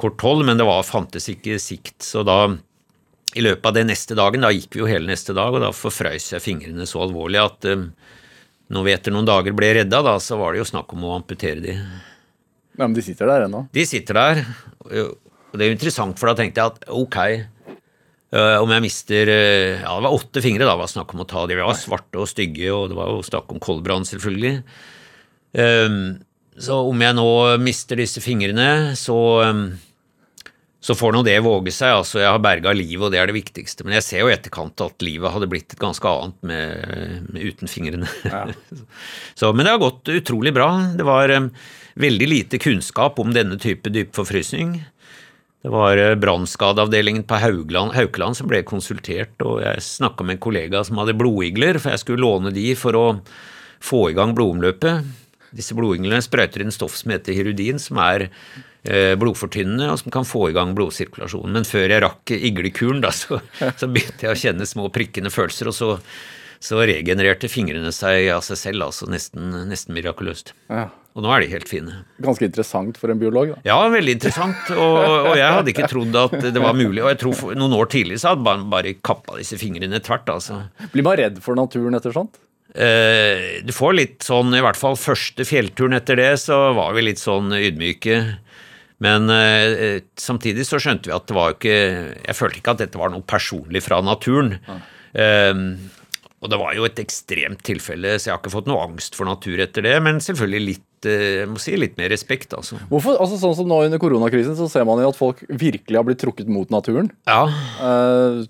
kort 0.00 0.24
hold, 0.24 0.46
men 0.48 0.60
det 0.60 0.64
var, 0.68 0.86
fantes 0.88 1.28
ikke 1.28 1.58
sikt. 1.60 1.98
Så 2.06 2.22
da, 2.24 2.38
i 3.36 3.44
løpet 3.44 3.68
av 3.68 3.76
den 3.76 3.90
neste 3.92 4.16
dagen, 4.16 4.46
da 4.46 4.54
gikk 4.54 4.76
vi 4.78 4.84
jo 4.84 4.88
hele 4.88 5.10
neste 5.10 5.36
dag, 5.36 5.52
og 5.52 5.64
da 5.64 5.74
forfrøys 5.74 6.30
jeg 6.32 6.44
fingrene 6.44 6.88
så 6.88 7.02
alvorlig 7.04 7.42
at 7.42 7.68
um, 7.68 7.90
når 8.72 8.86
vi 8.86 8.94
etter 8.94 9.14
noen 9.14 9.28
dager 9.28 9.56
ble 9.58 9.74
redda, 9.80 10.00
da, 10.06 10.16
så 10.22 10.38
var 10.40 10.54
det 10.54 10.62
jo 10.62 10.70
snakk 10.70 10.96
om 10.96 11.04
å 11.08 11.16
amputere 11.18 11.60
de. 11.64 11.76
Ja, 12.78 12.86
Men 12.86 12.96
de 12.96 13.04
sitter 13.04 13.28
der 13.28 13.48
ennå? 13.48 13.66
De 13.74 13.84
sitter 13.90 14.16
der. 14.16 14.42
Og 14.88 15.56
det 15.56 15.64
er 15.64 15.72
jo 15.72 15.76
interessant, 15.76 16.16
for 16.20 16.30
da 16.30 16.38
tenkte 16.38 16.62
jeg 16.62 16.76
at 16.76 16.90
ok, 16.94 17.18
om 18.36 18.72
jeg 18.74 18.84
mister 18.84 19.30
uh, 19.32 19.80
Ja, 19.80 19.94
det 19.96 20.04
var 20.04 20.14
åtte 20.14 20.42
fingre 20.44 20.68
da 20.68 20.76
var 20.76 20.90
snakk 20.90 21.14
om 21.14 21.24
å 21.24 21.28
ta. 21.28 21.46
De 21.48 21.56
var 21.56 21.76
svarte 21.78 22.20
og 22.20 22.28
stygge, 22.28 22.70
og 22.74 22.90
det 22.92 22.98
var 22.98 23.12
jo 23.14 23.26
snakk 23.26 23.52
om 23.54 23.62
koldbrann, 23.62 24.04
selvfølgelig. 24.08 24.62
Um, 25.56 26.00
så 26.58 26.80
om 26.90 27.04
jeg 27.04 27.16
nå 27.16 27.28
mister 27.62 28.00
disse 28.00 28.20
fingrene, 28.20 28.96
så 28.98 29.16
så 30.80 30.94
får 30.94 31.12
nå 31.12 31.24
det 31.26 31.36
våge 31.42 31.72
seg. 31.74 31.90
altså 32.00 32.20
Jeg 32.22 32.30
har 32.30 32.42
berga 32.42 32.72
livet, 32.76 33.02
og 33.08 33.12
det 33.12 33.18
er 33.20 33.28
det 33.28 33.36
viktigste. 33.36 33.84
Men 33.84 33.98
jeg 33.98 34.06
ser 34.06 34.22
jo 34.22 34.30
i 34.30 34.34
etterkant 34.36 34.84
at 34.84 35.02
livet 35.04 35.34
hadde 35.34 35.48
blitt 35.50 35.74
et 35.74 35.82
ganske 35.82 36.06
annet 36.06 36.38
med, 36.46 37.26
med 37.32 37.48
uten 37.50 37.70
fingrene. 37.70 38.08
Ja. 38.24 38.44
så, 39.38 39.50
men 39.50 39.66
det 39.66 39.74
har 39.74 39.82
gått 39.82 40.08
utrolig 40.14 40.54
bra. 40.54 40.70
Det 40.96 41.06
var 41.06 41.34
veldig 41.98 42.28
lite 42.30 42.62
kunnskap 42.62 43.18
om 43.18 43.34
denne 43.34 43.58
type 43.60 43.90
dypforfrysning. 43.90 44.78
Det 45.62 45.70
var 45.74 45.98
eh, 45.98 46.14
brannskadeavdelingen 46.14 47.24
på 47.26 47.34
Haugland, 47.42 47.92
Haukeland 47.96 48.38
som 48.38 48.50
ble 48.50 48.62
konsultert, 48.66 49.34
og 49.42 49.62
jeg 49.64 49.82
snakka 49.82 50.26
med 50.26 50.36
en 50.36 50.44
kollega 50.44 50.84
som 50.86 51.00
hadde 51.02 51.16
blodigler, 51.18 51.80
for 51.82 51.92
jeg 51.92 52.04
skulle 52.04 52.22
låne 52.22 52.52
de 52.54 52.70
for 52.78 52.98
å 52.98 53.06
få 53.82 54.08
i 54.12 54.16
gang 54.18 54.36
blodomløpet. 54.38 55.08
Disse 55.58 55.74
blodiglene 55.74 56.22
sprøyter 56.22 56.62
inn 56.62 56.74
stoff 56.74 56.94
som 56.98 57.10
heter 57.14 57.34
hirudin, 57.34 57.80
som 57.82 57.98
er 58.04 58.28
eh, 58.28 59.14
blodfortynnende, 59.18 59.90
og 59.90 59.98
som 60.02 60.14
kan 60.14 60.28
få 60.28 60.50
i 60.50 60.56
gang 60.56 60.76
blodsirkulasjonen. 60.78 61.58
Men 61.58 61.66
før 61.66 61.88
jeg 61.88 62.04
rakk 62.06 62.34
iglekuren, 62.38 63.02
da, 63.02 63.10
så, 63.14 63.40
så 63.58 63.90
begynte 63.90 64.28
jeg 64.28 64.36
å 64.36 64.42
kjenne 64.44 64.68
små 64.68 64.86
prikkende 64.94 65.32
følelser, 65.34 65.72
og 65.72 65.78
så, 65.78 65.90
så 66.62 66.84
regenererte 66.86 67.50
fingrene 67.50 67.90
seg 67.96 68.30
av 68.36 68.46
seg 68.46 68.62
selv, 68.62 68.90
altså 68.92 69.10
nesten, 69.10 69.50
nesten 69.72 69.96
mirakuløst. 69.98 70.54
Ja. 70.70 70.86
Og 71.18 71.24
nå 71.24 71.30
er 71.34 71.42
de 71.42 71.50
helt 71.50 71.66
fine. 71.66 71.96
Ganske 72.22 72.46
interessant 72.46 72.98
for 73.00 73.10
en 73.10 73.18
biolog? 73.18 73.56
da. 73.56 73.62
Ja, 73.66 73.78
veldig 73.90 74.12
interessant. 74.14 74.68
Og, 74.70 74.98
og 75.32 75.32
jeg 75.34 75.48
hadde 75.50 75.72
ikke 75.72 75.88
trodd 75.90 76.18
at 76.20 76.36
det 76.54 76.62
var 76.62 76.76
mulig. 76.78 77.02
Og 77.02 77.10
jeg 77.10 77.18
tror 77.24 77.34
for, 77.34 77.58
noen 77.58 77.74
år 77.74 77.90
tidligere 77.90 78.22
så 78.22 78.36
hadde 78.36 78.46
man 78.46 78.68
bare 78.70 78.94
kappa 79.02 79.34
disse 79.40 79.58
fingrene 79.58 79.98
tvert. 79.98 80.30
altså. 80.30 80.60
Blir 80.92 81.06
man 81.06 81.18
redd 81.18 81.40
for 81.42 81.58
naturen 81.58 81.98
etter 81.98 82.14
sånt? 82.14 82.38
Eh, 82.70 83.58
du 83.66 83.74
får 83.74 83.96
litt 83.98 84.22
sånn, 84.22 84.54
i 84.54 84.62
hvert 84.62 84.78
fall 84.78 84.94
første 85.00 85.42
fjellturen 85.48 85.98
etter 85.98 86.20
det, 86.20 86.30
så 86.44 86.68
var 86.78 86.94
vi 86.94 87.08
litt 87.08 87.22
sånn 87.22 87.50
ydmyke. 87.56 88.20
Men 89.02 89.26
eh, 89.34 90.04
samtidig 90.18 90.68
så 90.70 90.78
skjønte 90.82 91.10
vi 91.10 91.14
at 91.14 91.26
det 91.30 91.34
var 91.36 91.52
ikke 91.54 91.74
Jeg 92.18 92.34
følte 92.34 92.58
ikke 92.58 92.72
at 92.74 92.80
dette 92.82 92.98
var 92.98 93.10
noe 93.10 93.26
personlig 93.26 93.82
fra 93.90 93.98
naturen. 94.06 94.54
Ja. 94.70 94.78
Eh, 95.18 95.66
og 96.38 96.50
det 96.52 96.58
var 96.60 96.74
jo 96.76 96.84
et 96.86 97.00
ekstremt 97.02 97.64
tilfelle, 97.66 98.14
så 98.14 98.28
jeg 98.28 98.34
har 98.36 98.38
ikke 98.38 98.52
fått 98.52 98.68
noe 98.70 98.84
angst 98.84 99.16
for 99.18 99.26
natur 99.26 99.58
etter 99.62 99.82
det, 99.82 99.96
men 100.04 100.20
selvfølgelig 100.22 100.60
litt 100.62 101.08
eh, 101.10 101.24
jeg 101.40 101.48
må 101.50 101.58
si 101.62 101.74
litt 101.74 101.96
mer 101.98 102.12
respekt, 102.12 102.54
altså. 102.54 102.78
Hvorfor, 102.92 103.18
altså 103.18 103.40
Sånn 103.40 103.56
som 103.58 103.70
nå 103.70 103.80
under 103.88 104.02
koronakrisen, 104.02 104.54
så 104.58 104.68
ser 104.70 104.86
man 104.86 105.02
jo 105.02 105.10
at 105.10 105.18
folk 105.18 105.42
virkelig 105.50 105.98
har 105.98 106.06
blitt 106.06 106.22
trukket 106.22 106.50
mot 106.52 106.70
naturen. 106.70 107.10
Ja. 107.26 107.48
Uh, 107.82 108.46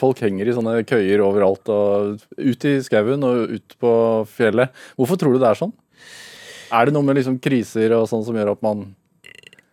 folk 0.00 0.24
henger 0.24 0.50
i 0.50 0.56
sånne 0.56 0.80
køyer 0.88 1.22
overalt, 1.22 1.70
og 1.70 2.26
ut 2.42 2.66
i 2.66 2.74
skauen 2.82 3.22
og 3.28 3.54
ut 3.54 3.78
på 3.78 3.94
fjellet. 4.34 4.74
Hvorfor 4.98 5.20
tror 5.20 5.36
du 5.36 5.42
det 5.42 5.52
er 5.52 5.62
sånn? 5.62 5.74
Er 6.74 6.88
det 6.88 6.96
noe 6.96 7.06
med 7.06 7.20
liksom 7.20 7.38
kriser 7.42 7.94
og 7.94 8.08
sånn 8.10 8.26
som 8.26 8.34
gjør 8.34 8.56
at 8.56 8.66
man 8.66 8.88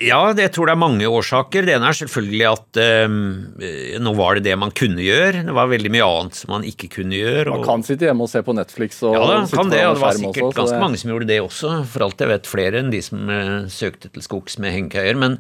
Ja, 0.02 0.20
det, 0.34 0.48
jeg 0.48 0.54
tror 0.56 0.70
det 0.70 0.74
er 0.74 0.82
mange 0.82 1.10
årsaker. 1.10 1.66
Det 1.68 1.76
ene 1.76 1.90
er 1.92 1.98
selvfølgelig 1.98 2.46
at 2.50 2.80
um, 3.12 3.18
nå 4.02 4.14
var 4.18 4.38
det 4.40 4.46
det 4.50 4.56
man 4.60 4.74
kunne 4.78 5.04
gjøre. 5.06 5.44
Det 5.48 5.56
var 5.58 5.70
veldig 5.72 5.92
mye 5.94 6.08
annet 6.08 6.40
som 6.40 6.54
man 6.56 6.66
ikke 6.68 6.90
kunne 6.98 7.20
gjøre. 7.20 7.52
Man 7.54 7.68
kan 7.68 7.86
sitte 7.86 8.08
hjemme 8.10 8.26
og 8.26 8.32
se 8.34 8.42
på 8.46 8.56
Netflix 8.58 9.02
og 9.06 9.18
ja, 9.18 9.22
da, 9.30 9.42
kan 9.52 9.70
det, 9.74 9.84
og 9.88 10.00
det 10.00 10.06
var 10.06 10.18
sikkert 10.18 10.48
også, 10.50 10.58
ganske 10.62 10.78
det- 10.78 10.86
mange 10.86 11.02
som 11.04 11.14
gjorde 11.14 11.30
det 11.30 11.40
også. 11.46 11.76
For 11.94 12.08
alt 12.08 12.26
jeg 12.26 12.34
vet 12.34 12.50
flere 12.50 12.82
enn 12.82 12.90
de 12.94 13.04
som 13.06 13.30
uh, 13.30 13.70
søkte 13.70 14.10
til 14.10 14.26
skogs 14.26 14.58
med 14.64 14.74
hengekøyer. 14.76 15.20
Men 15.22 15.38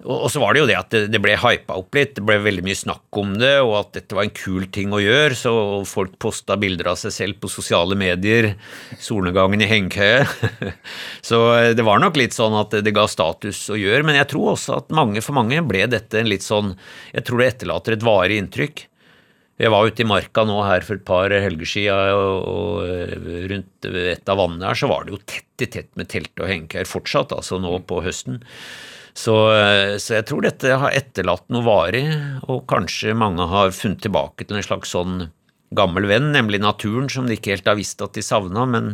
og, 0.00 0.30
så 0.32 0.40
var 0.40 0.54
det 0.54 0.62
jo 0.62 0.68
det 0.70 0.76
at 0.78 0.94
det, 1.12 1.20
ble 1.20 1.34
hypa 1.36 1.76
opp 1.76 1.96
litt, 1.96 2.14
det 2.16 2.24
ble 2.24 2.38
veldig 2.40 2.64
mye 2.64 2.78
snakk 2.78 3.18
om 3.20 3.34
det, 3.40 3.52
og 3.60 3.74
at 3.82 3.90
dette 3.98 4.16
var 4.16 4.24
en 4.24 4.32
kul 4.32 4.64
ting 4.72 4.94
å 4.96 5.00
gjøre, 5.02 5.36
så 5.36 5.52
folk 5.88 6.14
posta 6.22 6.56
bilder 6.60 6.92
av 6.92 6.98
seg 7.00 7.12
selv 7.12 7.40
på 7.42 7.50
sosiale 7.52 7.98
medier, 8.00 8.54
solnedgangen 9.00 9.60
i 9.60 9.68
hengekøye. 9.68 10.72
så 11.30 11.40
eh, 11.58 11.70
det 11.76 11.84
var 11.86 12.00
nok 12.00 12.16
litt 12.20 12.36
sånn 12.36 12.56
at 12.56 12.78
det, 12.80 12.94
ga 12.96 13.04
status 13.10 13.66
å 13.72 13.76
gjøre, 13.76 14.06
men 14.08 14.16
jeg 14.16 14.30
tror 14.32 14.54
også 14.54 14.78
at 14.80 14.94
mange, 14.96 15.20
for 15.24 15.36
mange 15.36 15.60
ble 15.68 15.84
dette 15.92 16.20
en 16.20 16.30
litt 16.30 16.44
sånn 16.44 16.72
Jeg 17.12 17.26
tror 17.26 17.40
det 17.40 17.50
etterlater 17.52 17.94
et 17.94 18.04
varig 18.06 18.38
inntrykk. 18.40 18.86
Jeg 19.60 19.72
var 19.74 19.84
ute 19.84 20.00
i 20.00 20.08
marka 20.08 20.46
nå 20.48 20.56
her 20.64 20.84
for 20.86 20.96
et 20.96 21.04
par 21.04 21.32
helger 21.34 21.68
siden, 21.68 22.14
og, 22.16 22.46
og 22.48 22.86
eh, 22.88 23.42
rundt 23.52 23.90
et 23.90 24.32
av 24.32 24.40
vannene 24.40 24.70
her 24.70 24.80
så 24.80 24.88
var 24.88 25.04
det 25.04 25.12
jo 25.12 25.20
tett 25.28 25.66
i 25.66 25.68
tett 25.68 25.90
med 26.00 26.08
telt 26.08 26.32
og 26.40 26.48
hengekøyer 26.48 26.88
fortsatt, 26.88 27.36
altså 27.36 27.60
nå 27.60 27.74
på 27.84 28.00
høsten. 28.06 28.40
Så, 29.16 29.34
eh, 29.54 29.96
så 29.98 30.18
jeg 30.18 30.26
tror 30.28 30.44
dette 30.46 30.78
har 30.82 30.94
etterlatt 30.94 31.46
noe 31.52 31.66
varig, 31.66 32.04
og 32.46 32.64
kanskje 32.70 33.16
mange 33.16 33.46
har 33.50 33.74
funnet 33.74 34.02
tilbake 34.04 34.46
til 34.46 34.60
en 34.60 34.66
slags 34.66 34.94
sånn 34.94 35.28
gammel 35.76 36.08
venn, 36.10 36.30
nemlig 36.34 36.60
naturen, 36.62 37.08
som 37.10 37.28
de 37.28 37.36
ikke 37.38 37.54
helt 37.54 37.68
har 37.70 37.78
visst 37.78 38.02
at 38.02 38.16
de 38.16 38.24
savna, 38.24 38.66
men, 38.66 38.90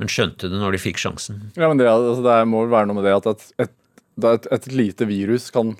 men 0.00 0.12
skjønte 0.12 0.50
det 0.50 0.60
når 0.60 0.76
de 0.76 0.82
fikk 0.82 1.00
sjansen. 1.02 1.50
Ja, 1.56 1.68
men 1.68 1.80
det, 1.80 1.88
altså, 1.90 2.24
det 2.24 2.38
må 2.48 2.64
vel 2.64 2.74
være 2.76 2.90
noe 2.90 3.00
med 3.00 3.08
det 3.08 3.16
at 3.18 3.28
et, 3.32 3.50
et, 3.66 3.76
et, 4.32 4.48
et 4.56 4.70
lite 4.72 5.08
virus 5.08 5.50
kan, 5.54 5.74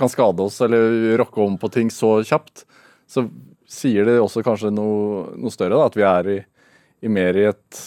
kan 0.00 0.12
skade 0.12 0.44
oss 0.44 0.60
eller 0.64 1.16
rokke 1.20 1.40
om 1.44 1.56
på 1.60 1.72
ting 1.72 1.92
så 1.92 2.18
kjapt, 2.26 2.66
så 3.08 3.26
sier 3.72 4.08
det 4.08 4.20
også 4.20 4.44
kanskje 4.44 4.72
noe, 4.74 5.30
noe 5.40 5.52
større, 5.52 5.78
da, 5.78 5.88
at 5.88 5.96
vi 5.96 6.04
er 6.08 6.30
i, 6.34 6.38
i 7.06 7.12
mer 7.12 7.38
i 7.40 7.48
et 7.48 7.82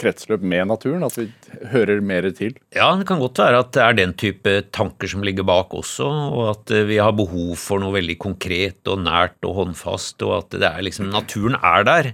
kretsløp 0.00 0.42
med 0.46 0.68
naturen, 0.70 1.04
at 1.06 1.16
vi 1.18 1.26
hører 1.72 2.02
mer 2.04 2.28
til. 2.36 2.56
Ja, 2.76 2.90
det 2.98 3.06
kan 3.08 3.20
godt 3.22 3.40
være 3.42 3.62
at 3.64 3.72
det 3.76 3.82
er 3.84 3.98
den 3.98 4.14
type 4.18 4.54
tanker 4.74 5.10
som 5.10 5.24
ligger 5.26 5.46
bak 5.48 5.74
også, 5.76 6.06
og 6.06 6.44
at 6.54 6.74
eh, 6.74 6.86
vi 6.88 7.00
har 7.02 7.16
behov 7.16 7.54
for 7.60 7.82
noe 7.82 7.94
veldig 7.98 8.18
konkret 8.22 8.90
og 8.90 9.02
nært 9.06 9.38
og 9.46 9.58
håndfast, 9.62 10.20
og 10.26 10.36
at 10.38 10.58
det 10.58 10.68
er 10.68 10.86
liksom 10.86 11.10
Naturen 11.10 11.56
er 11.56 11.86
der. 11.86 12.12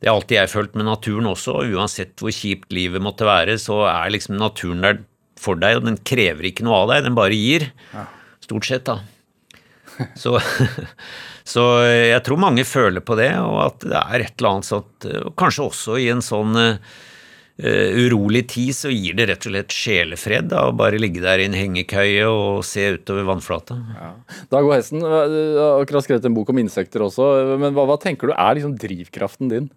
Det 0.00 0.08
har 0.08 0.16
alltid 0.16 0.38
jeg 0.38 0.52
følt 0.52 0.76
med 0.78 0.88
naturen 0.88 1.28
også, 1.28 1.58
og 1.60 1.74
uansett 1.76 2.22
hvor 2.22 2.32
kjipt 2.32 2.72
livet 2.72 3.02
måtte 3.04 3.28
være, 3.28 3.58
så 3.60 3.82
er 3.90 4.12
liksom 4.14 4.38
naturen 4.40 4.84
der 4.86 5.02
for 5.40 5.60
deg, 5.60 5.80
og 5.80 5.88
den 5.88 5.98
krever 6.04 6.48
ikke 6.48 6.64
noe 6.66 6.82
av 6.82 6.92
deg, 6.92 7.04
den 7.08 7.16
bare 7.18 7.36
gir. 7.36 7.68
Stort 8.44 8.68
sett, 8.68 8.88
da. 8.88 9.00
Så, 10.22 10.38
så 11.50 11.64
jeg 11.84 12.22
tror 12.26 12.40
mange 12.42 12.64
føler 12.68 13.02
på 13.02 13.16
det, 13.18 13.32
og 13.42 13.56
at 13.64 13.86
det 13.86 14.00
er 14.00 14.26
et 14.26 14.34
eller 14.36 14.52
annet 14.54 14.68
sånt 14.68 15.08
og 15.10 15.32
Kanskje 15.40 15.66
også 15.66 15.96
i 15.98 16.06
en 16.12 16.22
sånn 16.22 16.54
uh, 16.54 16.76
urolig 17.60 18.44
tid 18.52 18.76
så 18.76 18.92
gir 18.92 19.16
det 19.18 19.26
rett 19.30 19.48
og 19.48 19.52
slett 19.54 19.74
sjelefred 19.74 20.48
da, 20.52 20.68
å 20.68 20.76
bare 20.76 21.00
ligge 21.00 21.22
der 21.24 21.42
i 21.42 21.48
en 21.48 21.56
hengekøye 21.56 22.28
og 22.30 22.62
se 22.66 22.86
utover 22.96 23.26
vannflata. 23.28 23.76
Dag 24.52 24.62
og 24.62 24.72
Hesten, 24.76 25.02
du 25.02 25.10
har 25.10 25.82
akkurat 25.82 26.06
skrevet 26.06 26.30
en 26.30 26.38
bok 26.38 26.54
om 26.54 26.62
insekter 26.62 27.04
også, 27.04 27.26
men 27.60 27.76
hva, 27.76 27.88
hva 27.90 27.98
tenker 28.00 28.30
du 28.30 28.36
er 28.36 28.56
liksom 28.56 28.78
drivkraften 28.80 29.52
din? 29.52 29.68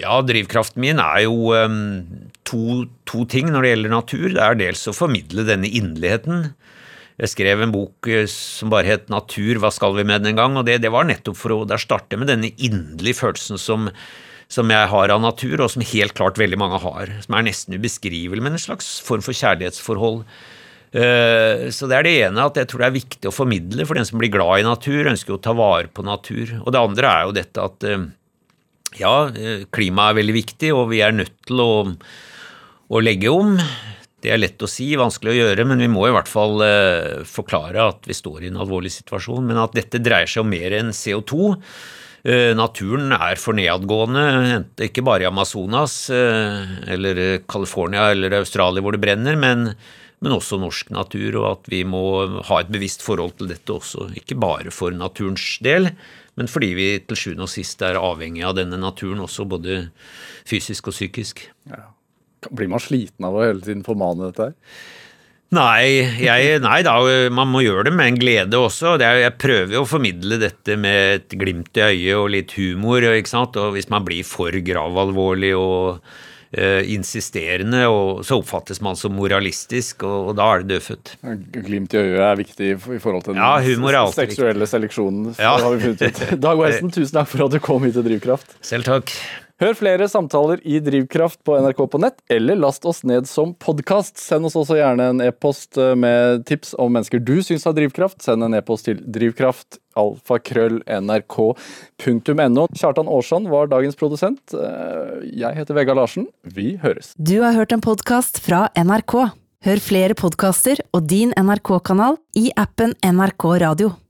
Ja, 0.00 0.18
drivkraften 0.26 0.82
min 0.82 0.98
er 1.00 1.22
jo 1.24 1.54
um, 1.54 2.30
to, 2.46 2.86
to 3.08 3.22
ting 3.30 3.52
når 3.52 3.62
det 3.62 3.70
gjelder 3.70 3.92
natur. 3.92 4.26
Det 4.34 4.42
er 4.42 4.58
dels 4.58 4.82
å 4.90 4.94
formidle 4.96 5.46
denne 5.46 5.70
inderligheten. 5.70 6.48
Jeg 7.16 7.32
skrev 7.32 7.62
en 7.64 7.72
bok 7.72 8.08
eh, 8.12 8.26
som 8.28 8.68
bare 8.72 8.90
het 8.90 9.08
'Natur, 9.08 9.56
hva 9.62 9.70
skal 9.72 9.94
vi 9.96 10.04
med 10.04 10.22
den?' 10.22 10.34
en 10.34 10.40
gang, 10.42 10.56
og 10.56 10.66
det, 10.66 10.82
det 10.82 10.92
var 10.92 11.08
nettopp 11.08 11.36
for 11.36 11.54
å 11.54 11.64
der 11.68 11.80
starte 11.80 12.18
med 12.20 12.28
denne 12.28 12.52
inderlige 12.60 13.16
følelsen 13.22 13.56
som, 13.56 13.88
som 14.48 14.68
jeg 14.68 14.90
har 14.92 15.10
av 15.10 15.22
natur, 15.24 15.62
og 15.64 15.70
som 15.72 15.82
helt 15.82 16.14
klart 16.14 16.36
veldig 16.36 16.58
mange 16.60 16.82
har. 16.82 17.14
Som 17.24 17.38
er 17.38 17.48
nesten 17.48 17.74
ubeskrivelig, 17.78 18.42
men 18.42 18.52
en 18.52 18.66
slags 18.66 19.00
form 19.00 19.24
for 19.24 19.32
kjærlighetsforhold. 19.32 20.26
Eh, 20.92 21.72
Så 21.72 21.88
det 21.88 21.96
er 21.96 22.04
det 22.04 22.14
ene, 22.28 22.44
at 22.44 22.60
jeg 22.60 22.68
tror 22.68 22.84
det 22.84 22.90
er 22.90 23.00
viktig 23.00 23.28
å 23.28 23.34
formidle 23.34 23.86
for 23.88 23.94
den 23.96 24.04
som 24.04 24.20
blir 24.20 24.30
glad 24.30 24.60
i 24.60 24.68
natur, 24.68 25.08
ønsker 25.08 25.34
å 25.34 25.42
ta 25.42 25.56
vare 25.56 25.88
på 25.88 26.04
natur. 26.04 26.60
Og 26.66 26.72
det 26.72 26.84
andre 26.84 27.08
er 27.08 27.24
jo 27.24 27.36
dette 27.40 27.64
at 27.64 27.88
eh, 27.88 28.06
ja, 29.00 29.16
klimaet 29.72 30.14
er 30.14 30.20
veldig 30.20 30.36
viktig, 30.36 30.70
og 30.76 30.90
vi 30.92 31.00
er 31.04 31.16
nødt 31.16 31.34
til 31.48 31.60
å, 31.60 31.72
å 32.92 33.00
legge 33.02 33.32
om. 33.32 33.56
Det 34.24 34.32
er 34.32 34.40
lett 34.40 34.62
å 34.64 34.68
si, 34.70 34.88
vanskelig 34.96 35.34
å 35.34 35.36
gjøre, 35.36 35.66
men 35.68 35.82
vi 35.82 35.90
må 35.92 36.06
i 36.08 36.14
hvert 36.14 36.30
fall 36.30 36.62
eh, 36.64 37.22
forklare 37.28 37.84
at 37.92 38.08
vi 38.08 38.16
står 38.16 38.46
i 38.46 38.50
en 38.50 38.62
alvorlig 38.64 38.94
situasjon. 38.94 39.44
Men 39.44 39.60
at 39.60 39.76
dette 39.76 40.00
dreier 40.02 40.30
seg 40.30 40.42
om 40.42 40.50
mer 40.50 40.72
enn 40.78 40.94
CO2. 40.96 41.52
Eh, 42.26 42.52
naturen 42.58 43.12
er 43.14 43.38
for 43.38 43.54
nedadgående, 43.54 44.24
ikke 44.88 45.04
bare 45.06 45.26
i 45.26 45.28
Amazonas 45.28 46.08
eh, 46.10 46.72
eller 46.96 47.20
California 47.46 48.08
eller 48.10 48.40
Australia 48.40 48.82
hvor 48.82 48.96
det 48.96 49.02
brenner, 49.04 49.36
men, 49.38 49.68
men 50.24 50.34
også 50.34 50.58
norsk 50.58 50.90
natur, 50.96 51.42
og 51.42 51.46
at 51.52 51.70
vi 51.70 51.84
må 51.86 52.02
ha 52.48 52.62
et 52.62 52.72
bevisst 52.72 53.04
forhold 53.06 53.36
til 53.38 53.52
dette 53.52 53.70
også. 53.70 54.08
Ikke 54.18 54.38
bare 54.42 54.74
for 54.74 54.96
naturens 54.96 55.60
del, 55.62 55.92
men 56.40 56.50
fordi 56.50 56.72
vi 56.74 56.88
til 57.04 57.20
sjuende 57.20 57.46
og 57.46 57.52
sist 57.52 57.84
er 57.86 58.00
avhengig 58.00 58.42
av 58.48 58.56
denne 58.58 58.80
naturen 58.80 59.22
også, 59.22 59.46
både 59.46 59.84
fysisk 60.48 60.90
og 60.90 60.98
psykisk. 60.98 61.46
Blir 62.50 62.70
man 62.72 62.82
sliten 62.82 63.26
av 63.26 63.36
å 63.36 63.44
hele 63.44 63.64
tiden 63.64 63.84
formane 63.86 64.30
dette 64.30 64.50
her? 64.50 64.54
Nei, 65.54 66.02
jeg, 66.18 66.58
nei 66.64 66.78
da, 66.82 66.96
man 67.30 67.52
må 67.52 67.62
gjøre 67.62 67.86
det 67.86 67.92
med 67.94 68.10
en 68.10 68.16
glede 68.18 68.58
også. 68.58 68.96
Det 68.98 69.06
er, 69.06 69.20
jeg 69.22 69.36
prøver 69.38 69.76
jo 69.76 69.84
å 69.84 69.88
formidle 69.88 70.40
dette 70.42 70.74
med 70.80 71.20
et 71.20 71.36
glimt 71.38 71.78
i 71.78 71.84
øyet 71.86 72.16
og 72.18 72.32
litt 72.34 72.56
humor. 72.58 73.06
ikke 73.14 73.30
sant? 73.30 73.58
Og 73.62 73.76
hvis 73.76 73.86
man 73.92 74.04
blir 74.06 74.26
for 74.26 74.50
gravalvorlig 74.66 75.52
og 75.54 76.02
eh, 76.50 76.82
insisterende, 76.90 77.84
og, 77.86 78.26
så 78.26 78.40
oppfattes 78.42 78.82
man 78.82 78.98
som 78.98 79.14
moralistisk, 79.14 80.02
og, 80.02 80.32
og 80.32 80.36
da 80.42 80.50
er 80.50 80.66
det 80.66 80.74
dødfødt. 80.74 81.14
Glimt 81.70 81.94
i 81.94 82.02
øyet 82.02 82.26
er 82.26 82.42
viktig 82.42 82.74
i 82.74 83.00
forhold 83.06 83.28
til 83.28 83.38
den 83.38 83.46
Ja, 83.46 84.10
seksuelle 84.18 84.66
seleksjonen. 84.66 85.30
Ja. 85.38 85.54
Dag 86.48 86.58
Weisen, 86.58 86.90
tusen 86.90 87.20
takk 87.20 87.30
for 87.30 87.46
at 87.46 87.54
du 87.54 87.62
kom 87.62 87.86
hit 87.86 87.94
til 87.94 88.10
Drivkraft. 88.10 88.58
Selv 88.66 88.90
takk. 88.90 89.14
Hør 89.56 89.72
flere 89.72 90.04
samtaler 90.04 90.60
i 90.68 90.76
Drivkraft 90.84 91.38
på 91.48 91.54
NRK 91.64 91.78
på 91.88 91.96
nett, 92.02 92.18
eller 92.28 92.58
last 92.60 92.84
oss 92.84 92.98
ned 93.08 93.24
som 93.24 93.54
podkast. 93.56 94.20
Send 94.20 94.44
oss 94.44 94.52
også 94.60 94.76
gjerne 94.76 95.06
en 95.14 95.22
e-post 95.24 95.78
eh, 95.80 95.94
med 95.96 96.44
tips 96.44 96.74
om 96.76 96.92
mennesker 96.92 97.22
du 97.24 97.40
syns 97.40 97.64
har 97.64 97.72
drivkraft. 97.78 98.20
Send 98.20 98.44
en 98.44 98.52
e-post 98.58 98.84
til 98.90 99.00
drivkraft 99.00 99.78
alfakrøll.nrk.no. 99.96 102.66
Kjartan 102.76 103.08
Aarsson 103.08 103.48
var 103.48 103.72
dagens 103.72 103.96
produsent. 103.96 104.52
Eh, 104.52 105.24
Jeg 105.40 105.56
heter 105.56 105.72
Vegard 105.80 105.96
Larsen. 106.02 106.28
Vi 106.44 106.76
høres. 106.84 107.16
Du 107.16 107.40
har 107.40 107.56
hørt 107.56 107.72
en 107.72 107.80
podkast 107.80 108.44
fra 108.44 108.68
NRK. 108.76 109.32
Hør 109.64 109.80
flere 109.80 110.12
podkaster 110.20 110.84
og 110.92 111.08
din 111.08 111.32
NRK-kanal 111.32 112.20
i 112.36 112.52
appen 112.60 112.92
NRK 113.00 113.56
Radio. 113.64 113.96